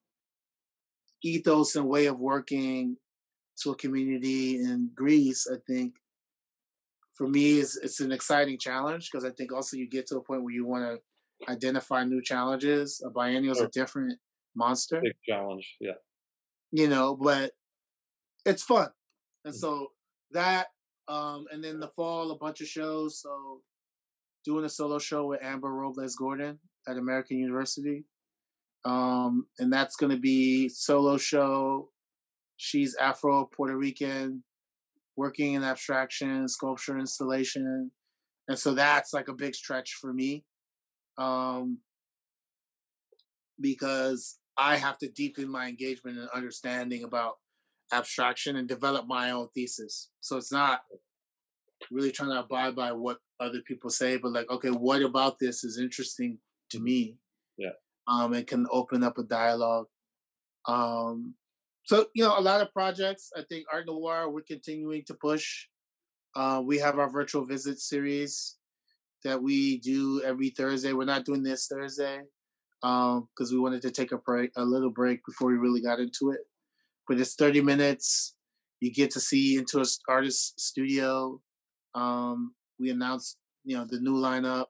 ethos 1.24 1.76
and 1.76 1.88
way 1.88 2.06
of 2.06 2.18
working 2.18 2.96
to 3.56 3.70
a 3.70 3.76
community 3.76 4.56
in 4.56 4.90
greece 4.94 5.46
i 5.50 5.56
think 5.66 5.94
for 7.14 7.28
me 7.28 7.58
is 7.58 7.78
it's 7.82 8.00
an 8.00 8.12
exciting 8.12 8.58
challenge 8.58 9.08
because 9.10 9.24
i 9.24 9.30
think 9.30 9.52
also 9.52 9.76
you 9.76 9.88
get 9.88 10.06
to 10.06 10.16
a 10.16 10.22
point 10.22 10.42
where 10.42 10.54
you 10.54 10.66
want 10.66 10.84
to 10.84 10.98
identify 11.48 12.04
new 12.04 12.22
challenges. 12.22 13.02
A 13.04 13.10
biennial 13.10 13.52
is 13.52 13.60
a 13.60 13.68
different 13.68 14.18
monster, 14.56 15.00
Big 15.00 15.14
challenge. 15.26 15.76
Yeah. 15.80 15.92
You 16.70 16.88
know, 16.88 17.16
but 17.16 17.52
it's 18.44 18.62
fun. 18.62 18.88
And 19.44 19.54
Mm. 19.54 19.58
so 19.58 19.92
that, 20.32 20.68
um, 21.06 21.46
and 21.50 21.62
then 21.62 21.80
the 21.80 21.88
fall, 21.88 22.30
a 22.30 22.36
bunch 22.38 22.60
of 22.60 22.66
shows. 22.68 23.20
So 23.20 23.62
doing 24.44 24.64
a 24.64 24.68
solo 24.68 24.98
show 24.98 25.26
with 25.26 25.42
Amber 25.42 25.72
Robles 25.72 26.14
Gordon 26.14 26.60
at 26.86 26.96
American 26.96 27.38
University. 27.38 28.04
Um, 28.84 29.48
and 29.58 29.72
that's 29.72 29.96
going 29.96 30.12
to 30.12 30.20
be 30.20 30.68
solo 30.68 31.16
show. 31.18 31.90
She's 32.56 32.94
Afro 32.96 33.44
Puerto 33.46 33.76
Rican, 33.76 34.44
working 35.16 35.54
in 35.54 35.64
abstraction, 35.64 36.48
sculpture, 36.48 36.98
installation, 36.98 37.92
and 38.48 38.58
so 38.58 38.74
that's 38.74 39.12
like 39.12 39.28
a 39.28 39.34
big 39.34 39.54
stretch 39.54 39.94
for 40.00 40.12
me, 40.12 40.44
um, 41.18 41.78
because 43.60 44.38
I 44.58 44.76
have 44.76 44.98
to 44.98 45.08
deepen 45.08 45.48
my 45.48 45.68
engagement 45.68 46.18
and 46.18 46.28
understanding 46.34 47.04
about 47.04 47.34
abstraction 47.92 48.56
and 48.56 48.68
develop 48.68 49.06
my 49.06 49.30
own 49.30 49.48
thesis. 49.54 50.10
So 50.20 50.36
it's 50.36 50.52
not 50.52 50.80
really 51.92 52.10
trying 52.10 52.30
to 52.30 52.40
abide 52.40 52.74
by 52.74 52.90
what 52.90 53.18
other 53.38 53.60
people 53.66 53.88
say, 53.88 54.16
but 54.16 54.32
like, 54.32 54.50
okay, 54.50 54.70
what 54.70 55.00
about 55.02 55.38
this 55.38 55.62
is 55.62 55.78
interesting 55.78 56.38
to 56.70 56.80
me? 56.80 57.16
Yeah. 57.56 57.70
Um, 58.08 58.32
and 58.32 58.46
can 58.46 58.66
open 58.72 59.04
up 59.04 59.16
a 59.18 59.22
dialogue. 59.22 59.86
Um, 60.66 61.34
so 61.84 62.06
you 62.14 62.24
know, 62.24 62.38
a 62.38 62.42
lot 62.42 62.60
of 62.60 62.72
projects. 62.72 63.30
I 63.36 63.42
think 63.48 63.64
ARTNOIR 63.72 64.32
we're 64.32 64.42
continuing 64.42 65.04
to 65.06 65.14
push. 65.14 65.66
Uh, 66.34 66.62
we 66.64 66.78
have 66.78 66.98
our 66.98 67.08
virtual 67.08 67.44
visit 67.44 67.78
series 67.78 68.56
that 69.24 69.40
we 69.42 69.78
do 69.78 70.20
every 70.22 70.50
Thursday. 70.50 70.92
We're 70.92 71.04
not 71.04 71.24
doing 71.24 71.42
this 71.42 71.66
Thursday 71.66 72.22
because 72.80 73.50
um, 73.50 73.52
we 73.52 73.58
wanted 73.58 73.82
to 73.82 73.90
take 73.90 74.12
a 74.12 74.18
break, 74.18 74.50
a 74.56 74.64
little 74.64 74.90
break 74.90 75.24
before 75.26 75.48
we 75.48 75.54
really 75.54 75.80
got 75.80 75.98
into 75.98 76.30
it. 76.30 76.40
But 77.06 77.20
it's 77.20 77.34
30 77.34 77.62
minutes. 77.62 78.34
You 78.80 78.92
get 78.92 79.10
to 79.12 79.20
see 79.20 79.56
into 79.56 79.78
an 79.78 79.86
artist 80.08 80.60
studio. 80.60 81.40
Um, 81.94 82.54
we 82.78 82.90
announced, 82.90 83.38
you 83.64 83.76
know, 83.76 83.84
the 83.88 84.00
new 84.00 84.14
lineup 84.14 84.66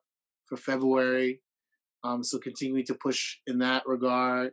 for 0.46 0.56
February. 0.56 1.40
Um, 2.04 2.22
so 2.22 2.38
continuing 2.38 2.86
to 2.86 2.94
push 2.94 3.38
in 3.46 3.58
that 3.58 3.82
regard. 3.86 4.52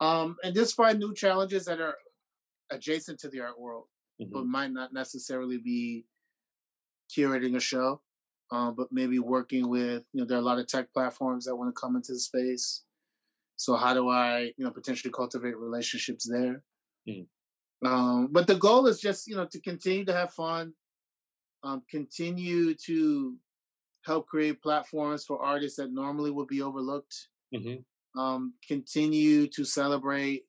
Um, 0.00 0.36
and 0.44 0.54
just 0.54 0.76
find 0.76 0.98
new 0.98 1.14
challenges 1.14 1.64
that 1.64 1.80
are 1.80 1.96
adjacent 2.70 3.18
to 3.20 3.28
the 3.28 3.40
art 3.40 3.58
world, 3.58 3.86
mm-hmm. 4.20 4.32
but 4.32 4.46
might 4.46 4.72
not 4.72 4.92
necessarily 4.92 5.58
be 5.58 6.04
curating 7.16 7.56
a 7.56 7.60
show 7.60 8.00
uh, 8.52 8.70
but 8.70 8.88
maybe 8.92 9.18
working 9.18 9.68
with 9.68 10.04
you 10.12 10.20
know 10.20 10.26
there 10.26 10.36
are 10.36 10.40
a 10.40 10.44
lot 10.44 10.58
of 10.58 10.66
tech 10.66 10.92
platforms 10.92 11.46
that 11.46 11.56
want 11.56 11.74
to 11.74 11.80
come 11.80 11.96
into 11.96 12.12
the 12.12 12.18
space. 12.18 12.84
So 13.56 13.76
how 13.76 13.94
do 13.94 14.10
I 14.10 14.52
you 14.56 14.64
know 14.64 14.70
potentially 14.70 15.10
cultivate 15.10 15.56
relationships 15.56 16.28
there? 16.30 16.62
Mm. 17.08 17.26
Um, 17.84 18.28
but 18.30 18.46
the 18.46 18.56
goal 18.56 18.86
is 18.86 19.00
just 19.00 19.26
you 19.26 19.36
know 19.36 19.46
to 19.46 19.60
continue 19.60 20.04
to 20.04 20.12
have 20.12 20.34
fun, 20.34 20.74
um, 21.64 21.82
continue 21.90 22.74
to 22.86 23.36
help 24.04 24.26
create 24.26 24.62
platforms 24.62 25.24
for 25.24 25.42
artists 25.42 25.78
that 25.78 25.92
normally 25.92 26.30
would 26.30 26.48
be 26.48 26.60
overlooked. 26.60 27.28
Mm-hmm. 27.54 28.20
Um, 28.20 28.54
continue 28.68 29.46
to 29.46 29.64
celebrate, 29.64 30.42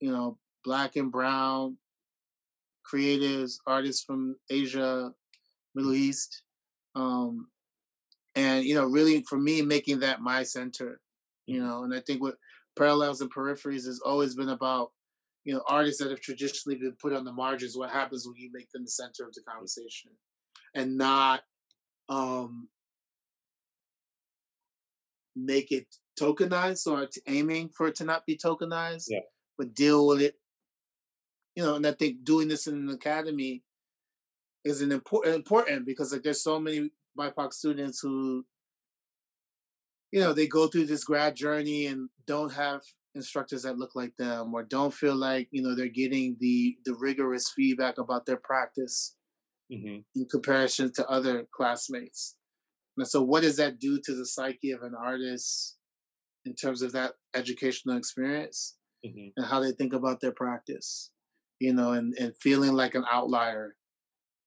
you 0.00 0.10
know, 0.10 0.38
black 0.64 0.96
and 0.96 1.12
brown 1.12 1.76
creatives, 2.92 3.58
artists 3.66 4.02
from 4.02 4.36
Asia, 4.50 5.12
Middle 5.74 5.94
East, 5.94 6.42
um, 6.94 7.48
and 8.34 8.64
you 8.64 8.74
know, 8.74 8.84
really 8.84 9.22
for 9.28 9.38
me, 9.38 9.62
making 9.62 10.00
that 10.00 10.20
my 10.20 10.42
center, 10.42 11.00
you 11.46 11.60
mm-hmm. 11.60 11.68
know, 11.68 11.84
and 11.84 11.94
I 11.94 12.00
think 12.00 12.22
what 12.22 12.36
parallels 12.76 13.20
and 13.20 13.32
peripheries 13.32 13.86
has 13.86 14.00
always 14.04 14.34
been 14.34 14.48
about, 14.48 14.90
you 15.44 15.54
know, 15.54 15.62
artists 15.68 16.02
that 16.02 16.10
have 16.10 16.20
traditionally 16.20 16.78
been 16.78 16.96
put 17.00 17.12
on 17.12 17.24
the 17.24 17.32
margins. 17.32 17.76
What 17.76 17.90
happens 17.90 18.26
when 18.26 18.36
you 18.36 18.50
make 18.52 18.70
them 18.70 18.84
the 18.84 18.90
center 18.90 19.24
of 19.26 19.34
the 19.34 19.42
conversation, 19.42 20.12
and 20.74 20.96
not 20.96 21.42
um, 22.08 22.68
make 25.34 25.72
it 25.72 25.86
tokenized 26.18 26.86
or 26.86 27.08
aiming 27.26 27.70
for 27.76 27.88
it 27.88 27.94
to 27.96 28.04
not 28.04 28.26
be 28.26 28.36
tokenized, 28.36 29.06
yeah. 29.08 29.20
but 29.58 29.74
deal 29.74 30.06
with 30.06 30.20
it. 30.20 30.34
You 31.56 31.64
know, 31.64 31.74
and 31.74 31.86
I 31.86 31.92
think 31.92 32.24
doing 32.24 32.48
this 32.48 32.66
in 32.66 32.74
an 32.74 32.88
academy 32.90 33.64
is 34.64 34.82
an 34.82 34.92
important 34.92 35.34
important 35.34 35.86
because 35.86 36.12
like 36.12 36.22
there's 36.22 36.42
so 36.42 36.60
many 36.60 36.90
BIPOC 37.18 37.52
students 37.52 38.00
who, 38.00 38.44
you 40.12 40.20
know, 40.20 40.32
they 40.32 40.46
go 40.46 40.66
through 40.68 40.86
this 40.86 41.04
grad 41.04 41.34
journey 41.34 41.86
and 41.86 42.08
don't 42.26 42.52
have 42.52 42.82
instructors 43.14 43.62
that 43.62 43.78
look 43.78 43.94
like 43.94 44.16
them 44.16 44.54
or 44.54 44.62
don't 44.62 44.94
feel 44.94 45.16
like 45.16 45.48
you 45.50 45.62
know 45.62 45.74
they're 45.74 45.88
getting 45.88 46.36
the 46.40 46.76
the 46.84 46.94
rigorous 46.94 47.50
feedback 47.54 47.98
about 47.98 48.24
their 48.26 48.36
practice 48.36 49.16
mm-hmm. 49.72 49.98
in 50.14 50.26
comparison 50.30 50.92
to 50.92 51.06
other 51.08 51.46
classmates 51.52 52.36
and 52.96 53.08
so 53.08 53.22
what 53.22 53.42
does 53.42 53.56
that 53.56 53.80
do 53.80 54.00
to 54.02 54.14
the 54.14 54.26
psyche 54.26 54.70
of 54.70 54.82
an 54.82 54.94
artist 54.94 55.76
in 56.44 56.54
terms 56.54 56.82
of 56.82 56.92
that 56.92 57.14
educational 57.34 57.96
experience 57.96 58.76
mm-hmm. 59.04 59.28
and 59.36 59.46
how 59.46 59.58
they 59.58 59.72
think 59.72 59.92
about 59.92 60.20
their 60.20 60.32
practice 60.32 61.10
you 61.58 61.74
know 61.74 61.92
and, 61.92 62.14
and 62.14 62.36
feeling 62.40 62.74
like 62.74 62.94
an 62.94 63.04
outlier 63.10 63.74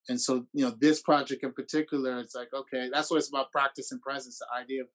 and 0.10 0.20
so, 0.20 0.45
you 0.54 0.66
know, 0.66 0.76
this 0.80 1.01
project 1.01 1.43
in 1.43 1.54
particular, 1.54 2.20
it's 2.20 2.36
like, 2.36 2.49
okay, 2.54 2.89
that's 2.91 3.10
what 3.10 3.18
it's 3.18 3.30
about 3.30 3.51
practice 3.51 3.91
and 3.91 4.01
presence, 4.01 4.39
the 4.39 4.62
idea 4.62 4.82
of 4.82 4.88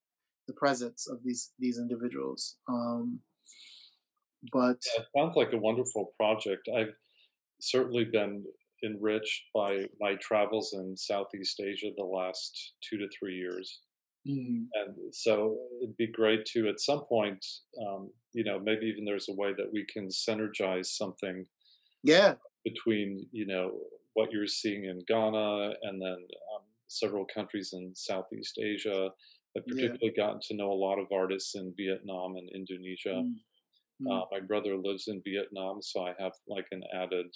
the 0.46 0.54
presence 0.54 1.06
of 1.08 1.18
these 1.24 1.52
these 1.58 1.78
individuals. 1.78 2.56
Um, 2.68 3.20
but 4.52 4.78
yeah, 4.94 5.02
it 5.02 5.06
sounds 5.16 5.36
like 5.36 5.52
a 5.52 5.58
wonderful 5.58 6.12
project. 6.18 6.68
I've 6.74 6.94
certainly 7.60 8.04
been 8.04 8.44
enriched 8.84 9.44
by 9.54 9.86
my 10.00 10.14
travels 10.20 10.72
in 10.72 10.96
Southeast 10.96 11.60
Asia 11.60 11.88
the 11.96 12.04
last 12.04 12.74
two 12.88 12.98
to 12.98 13.08
three 13.18 13.34
years. 13.34 13.80
Mm-hmm. 14.28 14.64
And 14.74 15.14
so 15.14 15.56
it'd 15.82 15.96
be 15.96 16.12
great 16.12 16.44
to, 16.52 16.68
at 16.68 16.80
some 16.80 17.04
point, 17.08 17.44
um, 17.86 18.10
you 18.32 18.44
know, 18.44 18.60
maybe 18.60 18.86
even 18.86 19.04
there's 19.04 19.28
a 19.28 19.34
way 19.34 19.52
that 19.56 19.72
we 19.72 19.86
can 19.92 20.08
synergize 20.08 20.86
something. 20.86 21.46
Yeah. 22.04 22.34
Between 22.64 23.26
you 23.32 23.46
know 23.46 23.72
what 24.18 24.32
you're 24.32 24.48
seeing 24.62 24.82
in 24.84 24.98
Ghana 25.06 25.74
and 25.86 26.02
then 26.02 26.18
um, 26.52 26.64
several 26.88 27.24
countries 27.32 27.70
in 27.72 27.92
Southeast 27.94 28.58
Asia. 28.58 29.10
I've 29.56 29.64
particularly 29.64 30.12
yeah. 30.16 30.22
gotten 30.22 30.40
to 30.48 30.56
know 30.56 30.70
a 30.72 30.82
lot 30.86 30.98
of 30.98 31.06
artists 31.12 31.54
in 31.54 31.72
Vietnam 31.76 32.34
and 32.36 32.48
Indonesia. 32.60 33.22
Mm. 33.22 34.10
Uh, 34.10 34.22
mm. 34.22 34.26
my 34.34 34.40
brother 34.40 34.74
lives 34.76 35.04
in 35.06 35.22
Vietnam, 35.24 35.78
so 35.80 36.02
I 36.02 36.12
have 36.18 36.32
like 36.48 36.66
an 36.72 36.82
added 36.92 37.30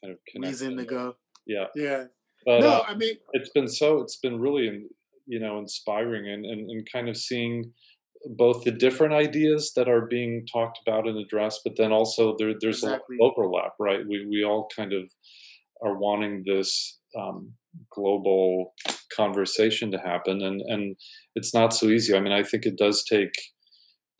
kind 0.00 0.12
of 0.12 0.18
connection. 0.28 0.68
Reason 0.68 0.76
to 0.76 0.84
go. 0.84 1.16
Yeah. 1.46 1.68
Yeah. 1.74 2.04
But, 2.44 2.60
no, 2.60 2.68
uh, 2.68 2.84
I 2.88 2.94
mean, 2.94 3.16
it's 3.32 3.50
been 3.50 3.68
so, 3.68 4.00
it's 4.02 4.18
been 4.18 4.38
really, 4.38 4.66
you 5.26 5.40
know, 5.40 5.58
inspiring 5.58 6.28
and, 6.28 6.44
and, 6.44 6.70
and 6.70 6.86
kind 6.92 7.08
of 7.08 7.16
seeing 7.16 7.72
both 8.36 8.64
the 8.64 8.70
different 8.70 9.14
ideas 9.14 9.72
that 9.76 9.88
are 9.88 10.06
being 10.06 10.46
talked 10.52 10.78
about 10.84 11.08
and 11.08 11.18
addressed, 11.18 11.60
but 11.64 11.76
then 11.76 11.92
also 11.92 12.36
there, 12.38 12.52
there's 12.60 12.82
exactly. 12.82 13.16
a 13.16 13.22
lot 13.22 13.30
of 13.30 13.38
overlap, 13.38 13.72
right? 13.80 14.02
We, 14.08 14.26
we 14.28 14.44
all 14.44 14.68
kind 14.76 14.92
of 14.92 15.04
are 15.82 15.98
wanting 15.98 16.44
this 16.46 16.98
um, 17.18 17.52
global 17.90 18.74
conversation 19.14 19.90
to 19.90 19.98
happen, 19.98 20.42
and 20.42 20.60
and 20.62 20.96
it's 21.34 21.54
not 21.54 21.72
so 21.72 21.86
easy. 21.86 22.14
I 22.14 22.20
mean, 22.20 22.32
I 22.32 22.42
think 22.42 22.64
it 22.64 22.78
does 22.78 23.04
take 23.04 23.32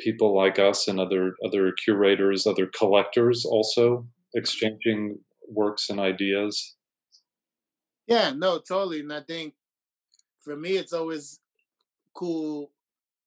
people 0.00 0.36
like 0.36 0.58
us 0.58 0.88
and 0.88 1.00
other 1.00 1.34
other 1.44 1.72
curators, 1.72 2.46
other 2.46 2.68
collectors, 2.76 3.44
also 3.44 4.06
exchanging 4.34 5.18
works 5.48 5.90
and 5.90 6.00
ideas. 6.00 6.76
Yeah, 8.06 8.32
no, 8.34 8.58
totally, 8.58 9.00
and 9.00 9.12
I 9.12 9.20
think 9.20 9.54
for 10.40 10.56
me, 10.56 10.72
it's 10.72 10.92
always 10.92 11.40
cool. 12.14 12.72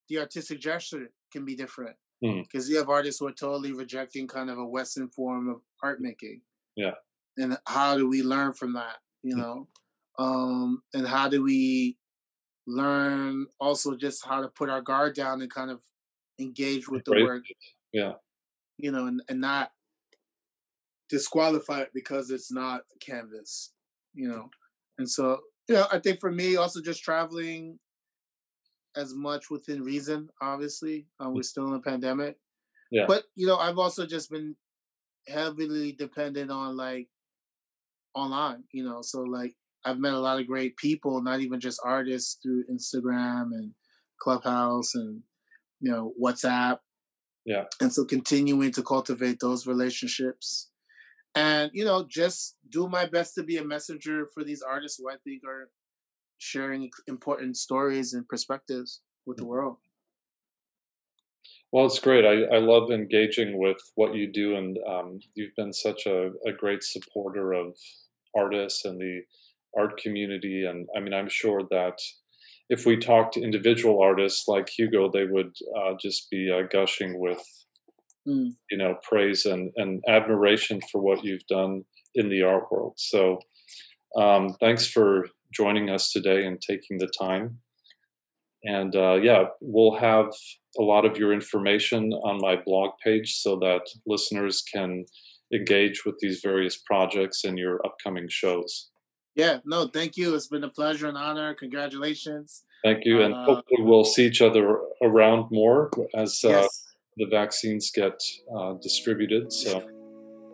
The 0.08 0.18
artistic 0.20 0.60
gesture 0.60 1.10
can 1.32 1.44
be 1.44 1.56
different 1.56 1.96
because 2.20 2.66
mm. 2.66 2.70
you 2.70 2.76
have 2.76 2.88
artists 2.88 3.18
who 3.18 3.26
are 3.26 3.32
totally 3.32 3.72
rejecting 3.72 4.28
kind 4.28 4.50
of 4.50 4.58
a 4.58 4.64
Western 4.64 5.08
form 5.08 5.48
of 5.48 5.56
art 5.82 6.00
making. 6.00 6.42
Yeah 6.76 6.92
and 7.36 7.58
how 7.66 7.96
do 7.96 8.08
we 8.08 8.22
learn 8.22 8.52
from 8.52 8.74
that 8.74 8.96
you 9.22 9.34
mm. 9.34 9.38
know? 9.38 9.68
Um 10.18 10.82
and 10.94 11.06
how 11.06 11.28
do 11.28 11.42
we 11.42 11.98
learn 12.66 13.46
also 13.60 13.96
just 13.96 14.26
how 14.26 14.40
to 14.40 14.48
put 14.48 14.70
our 14.70 14.80
guard 14.80 15.14
down 15.14 15.42
and 15.42 15.52
kind 15.52 15.70
of 15.70 15.80
engage 16.40 16.88
with 16.88 17.04
the 17.04 17.12
right. 17.12 17.24
work. 17.24 17.44
yeah. 17.92 18.12
You 18.78 18.92
know 18.92 19.06
and, 19.06 19.22
and 19.28 19.40
not 19.40 19.72
disqualify 21.08 21.80
it 21.82 21.90
because 21.94 22.30
it's 22.30 22.50
not 22.50 22.82
a 22.94 22.98
canvas 22.98 23.72
you 24.14 24.28
know? 24.28 24.48
And 24.98 25.08
so 25.08 25.40
you 25.68 25.74
know 25.74 25.86
i 25.90 25.98
think 25.98 26.20
for 26.20 26.30
me 26.30 26.56
also 26.56 26.80
just 26.80 27.02
traveling 27.02 27.78
as 28.96 29.14
much 29.14 29.50
within 29.50 29.82
reason 29.82 30.28
obviously 30.40 31.06
uh, 31.20 31.28
we're 31.28 31.42
still 31.42 31.66
in 31.66 31.74
a 31.74 31.80
pandemic. 31.80 32.36
Yeah. 32.90 33.04
But 33.06 33.24
you 33.34 33.46
know 33.46 33.56
i've 33.56 33.78
also 33.78 34.06
just 34.06 34.30
been 34.30 34.56
heavily 35.28 35.92
dependent 35.92 36.50
on 36.50 36.76
like 36.76 37.08
online, 38.16 38.64
you 38.72 38.84
know. 38.84 39.02
So 39.02 39.20
like 39.20 39.54
I've 39.84 39.98
met 39.98 40.14
a 40.14 40.18
lot 40.18 40.40
of 40.40 40.46
great 40.46 40.76
people, 40.76 41.22
not 41.22 41.40
even 41.40 41.60
just 41.60 41.80
artists 41.84 42.38
through 42.42 42.64
Instagram 42.72 43.52
and 43.52 43.72
Clubhouse 44.20 44.94
and 44.94 45.22
you 45.80 45.92
know 45.92 46.12
WhatsApp. 46.20 46.78
Yeah. 47.44 47.64
And 47.80 47.92
so 47.92 48.04
continuing 48.04 48.72
to 48.72 48.82
cultivate 48.82 49.38
those 49.38 49.68
relationships 49.68 50.70
and 51.36 51.70
you 51.74 51.84
know 51.84 52.04
just 52.08 52.56
do 52.68 52.88
my 52.88 53.06
best 53.06 53.34
to 53.34 53.44
be 53.44 53.58
a 53.58 53.64
messenger 53.64 54.26
for 54.34 54.42
these 54.42 54.62
artists 54.62 54.98
who 54.98 55.08
I 55.08 55.16
think 55.22 55.42
are 55.46 55.68
sharing 56.38 56.90
important 57.06 57.56
stories 57.56 58.14
and 58.14 58.26
perspectives 58.28 59.02
with 59.26 59.36
the 59.36 59.44
mm. 59.44 59.48
world. 59.48 59.76
Well, 61.72 61.86
it's 61.86 61.98
great. 61.98 62.24
I, 62.24 62.56
I 62.56 62.58
love 62.58 62.90
engaging 62.90 63.58
with 63.58 63.78
what 63.96 64.14
you 64.14 64.32
do, 64.32 64.56
and 64.56 64.78
um, 64.88 65.18
you've 65.34 65.54
been 65.56 65.72
such 65.72 66.06
a, 66.06 66.30
a 66.46 66.52
great 66.56 66.82
supporter 66.82 67.52
of 67.52 67.76
artists 68.34 68.84
and 68.84 69.00
the 69.00 69.22
art 69.78 69.98
community. 69.98 70.64
And 70.64 70.88
I 70.96 71.00
mean, 71.00 71.14
I'm 71.14 71.28
sure 71.28 71.62
that 71.70 71.98
if 72.68 72.86
we 72.86 72.96
talk 72.96 73.32
to 73.32 73.42
individual 73.42 74.00
artists 74.02 74.48
like 74.48 74.68
Hugo, 74.68 75.10
they 75.10 75.24
would 75.24 75.52
uh, 75.78 75.94
just 76.00 76.30
be 76.30 76.50
uh, 76.50 76.66
gushing 76.70 77.20
with, 77.20 77.42
Mm. 78.28 78.56
you 78.72 78.76
know, 78.76 78.96
praise 79.08 79.46
and, 79.46 79.70
and 79.76 80.02
admiration 80.08 80.80
for 80.90 81.00
what 81.00 81.22
you've 81.22 81.46
done 81.46 81.84
in 82.16 82.28
the 82.28 82.42
art 82.42 82.64
world. 82.72 82.94
So, 82.96 83.38
um, 84.16 84.56
thanks 84.58 84.84
for 84.84 85.28
joining 85.52 85.90
us 85.90 86.10
today 86.10 86.44
and 86.44 86.60
taking 86.60 86.98
the 86.98 87.06
time. 87.06 87.58
And 88.64 88.96
uh, 88.96 89.14
yeah, 89.22 89.44
we'll 89.60 89.94
have 89.94 90.32
a 90.76 90.82
lot 90.82 91.04
of 91.04 91.16
your 91.16 91.32
information 91.32 92.12
on 92.24 92.40
my 92.40 92.56
blog 92.56 92.90
page 93.04 93.36
so 93.36 93.60
that 93.60 93.82
listeners 94.06 94.64
can 94.74 95.04
engage 95.52 96.04
with 96.04 96.18
these 96.20 96.40
various 96.40 96.76
projects 96.76 97.44
and 97.44 97.58
your 97.58 97.84
upcoming 97.86 98.28
shows. 98.28 98.90
Yeah, 99.34 99.58
no, 99.64 99.86
thank 99.86 100.16
you. 100.16 100.34
It's 100.34 100.46
been 100.48 100.64
a 100.64 100.68
pleasure 100.68 101.08
and 101.08 101.16
honor. 101.16 101.54
Congratulations. 101.54 102.64
Thank 102.82 103.04
you, 103.04 103.22
and 103.22 103.34
Uh, 103.34 103.44
hopefully 103.44 103.82
we'll 103.82 104.04
see 104.04 104.26
each 104.26 104.40
other 104.40 104.80
around 105.02 105.50
more 105.50 105.90
as 106.14 106.42
uh, 106.44 106.66
the 107.16 107.26
vaccines 107.26 107.90
get 107.90 108.18
uh, 108.56 108.74
distributed. 108.82 109.52
So 109.52 109.86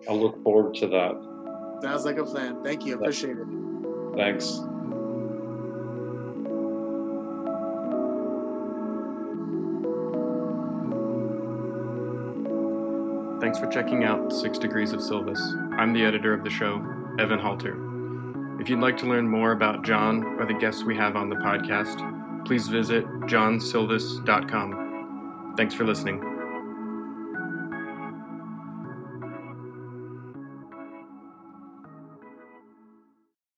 I 0.09 0.13
look 0.13 0.43
forward 0.43 0.75
to 0.77 0.89
that. 0.89 1.81
Sounds 1.83 2.05
like 2.05 2.19
a 2.19 2.25
plan. 2.25 2.63
Thank 2.65 2.85
you. 2.85 2.95
Appreciate 2.95 3.37
it. 3.37 4.17
Thanks. 4.17 4.61
Thanks 13.53 13.63
for 13.63 13.71
checking 13.71 14.05
out 14.05 14.33
Six 14.33 14.57
Degrees 14.57 14.95
of 14.95 15.03
Silvis. 15.03 15.39
I'm 15.77 15.93
the 15.93 16.07
editor 16.07 16.33
of 16.33 16.43
the 16.43 16.49
show, 16.49 16.77
Evan 17.19 17.39
Halter. 17.39 17.77
If 18.59 18.71
you'd 18.71 18.81
like 18.81 18.97
to 18.97 19.07
learn 19.07 19.29
more 19.29 19.53
about 19.53 19.85
John 19.85 20.25
or 20.41 20.47
the 20.47 20.55
guests 20.55 20.85
we 20.85 20.97
have 20.97 21.17
on 21.17 21.29
the 21.29 21.37
podcast, 21.37 22.47
please 22.47 22.69
visit 22.69 23.05
johnsilvis.com. 23.05 25.53
Thanks 25.59 25.75
for 25.75 25.85
listening. 25.85 26.32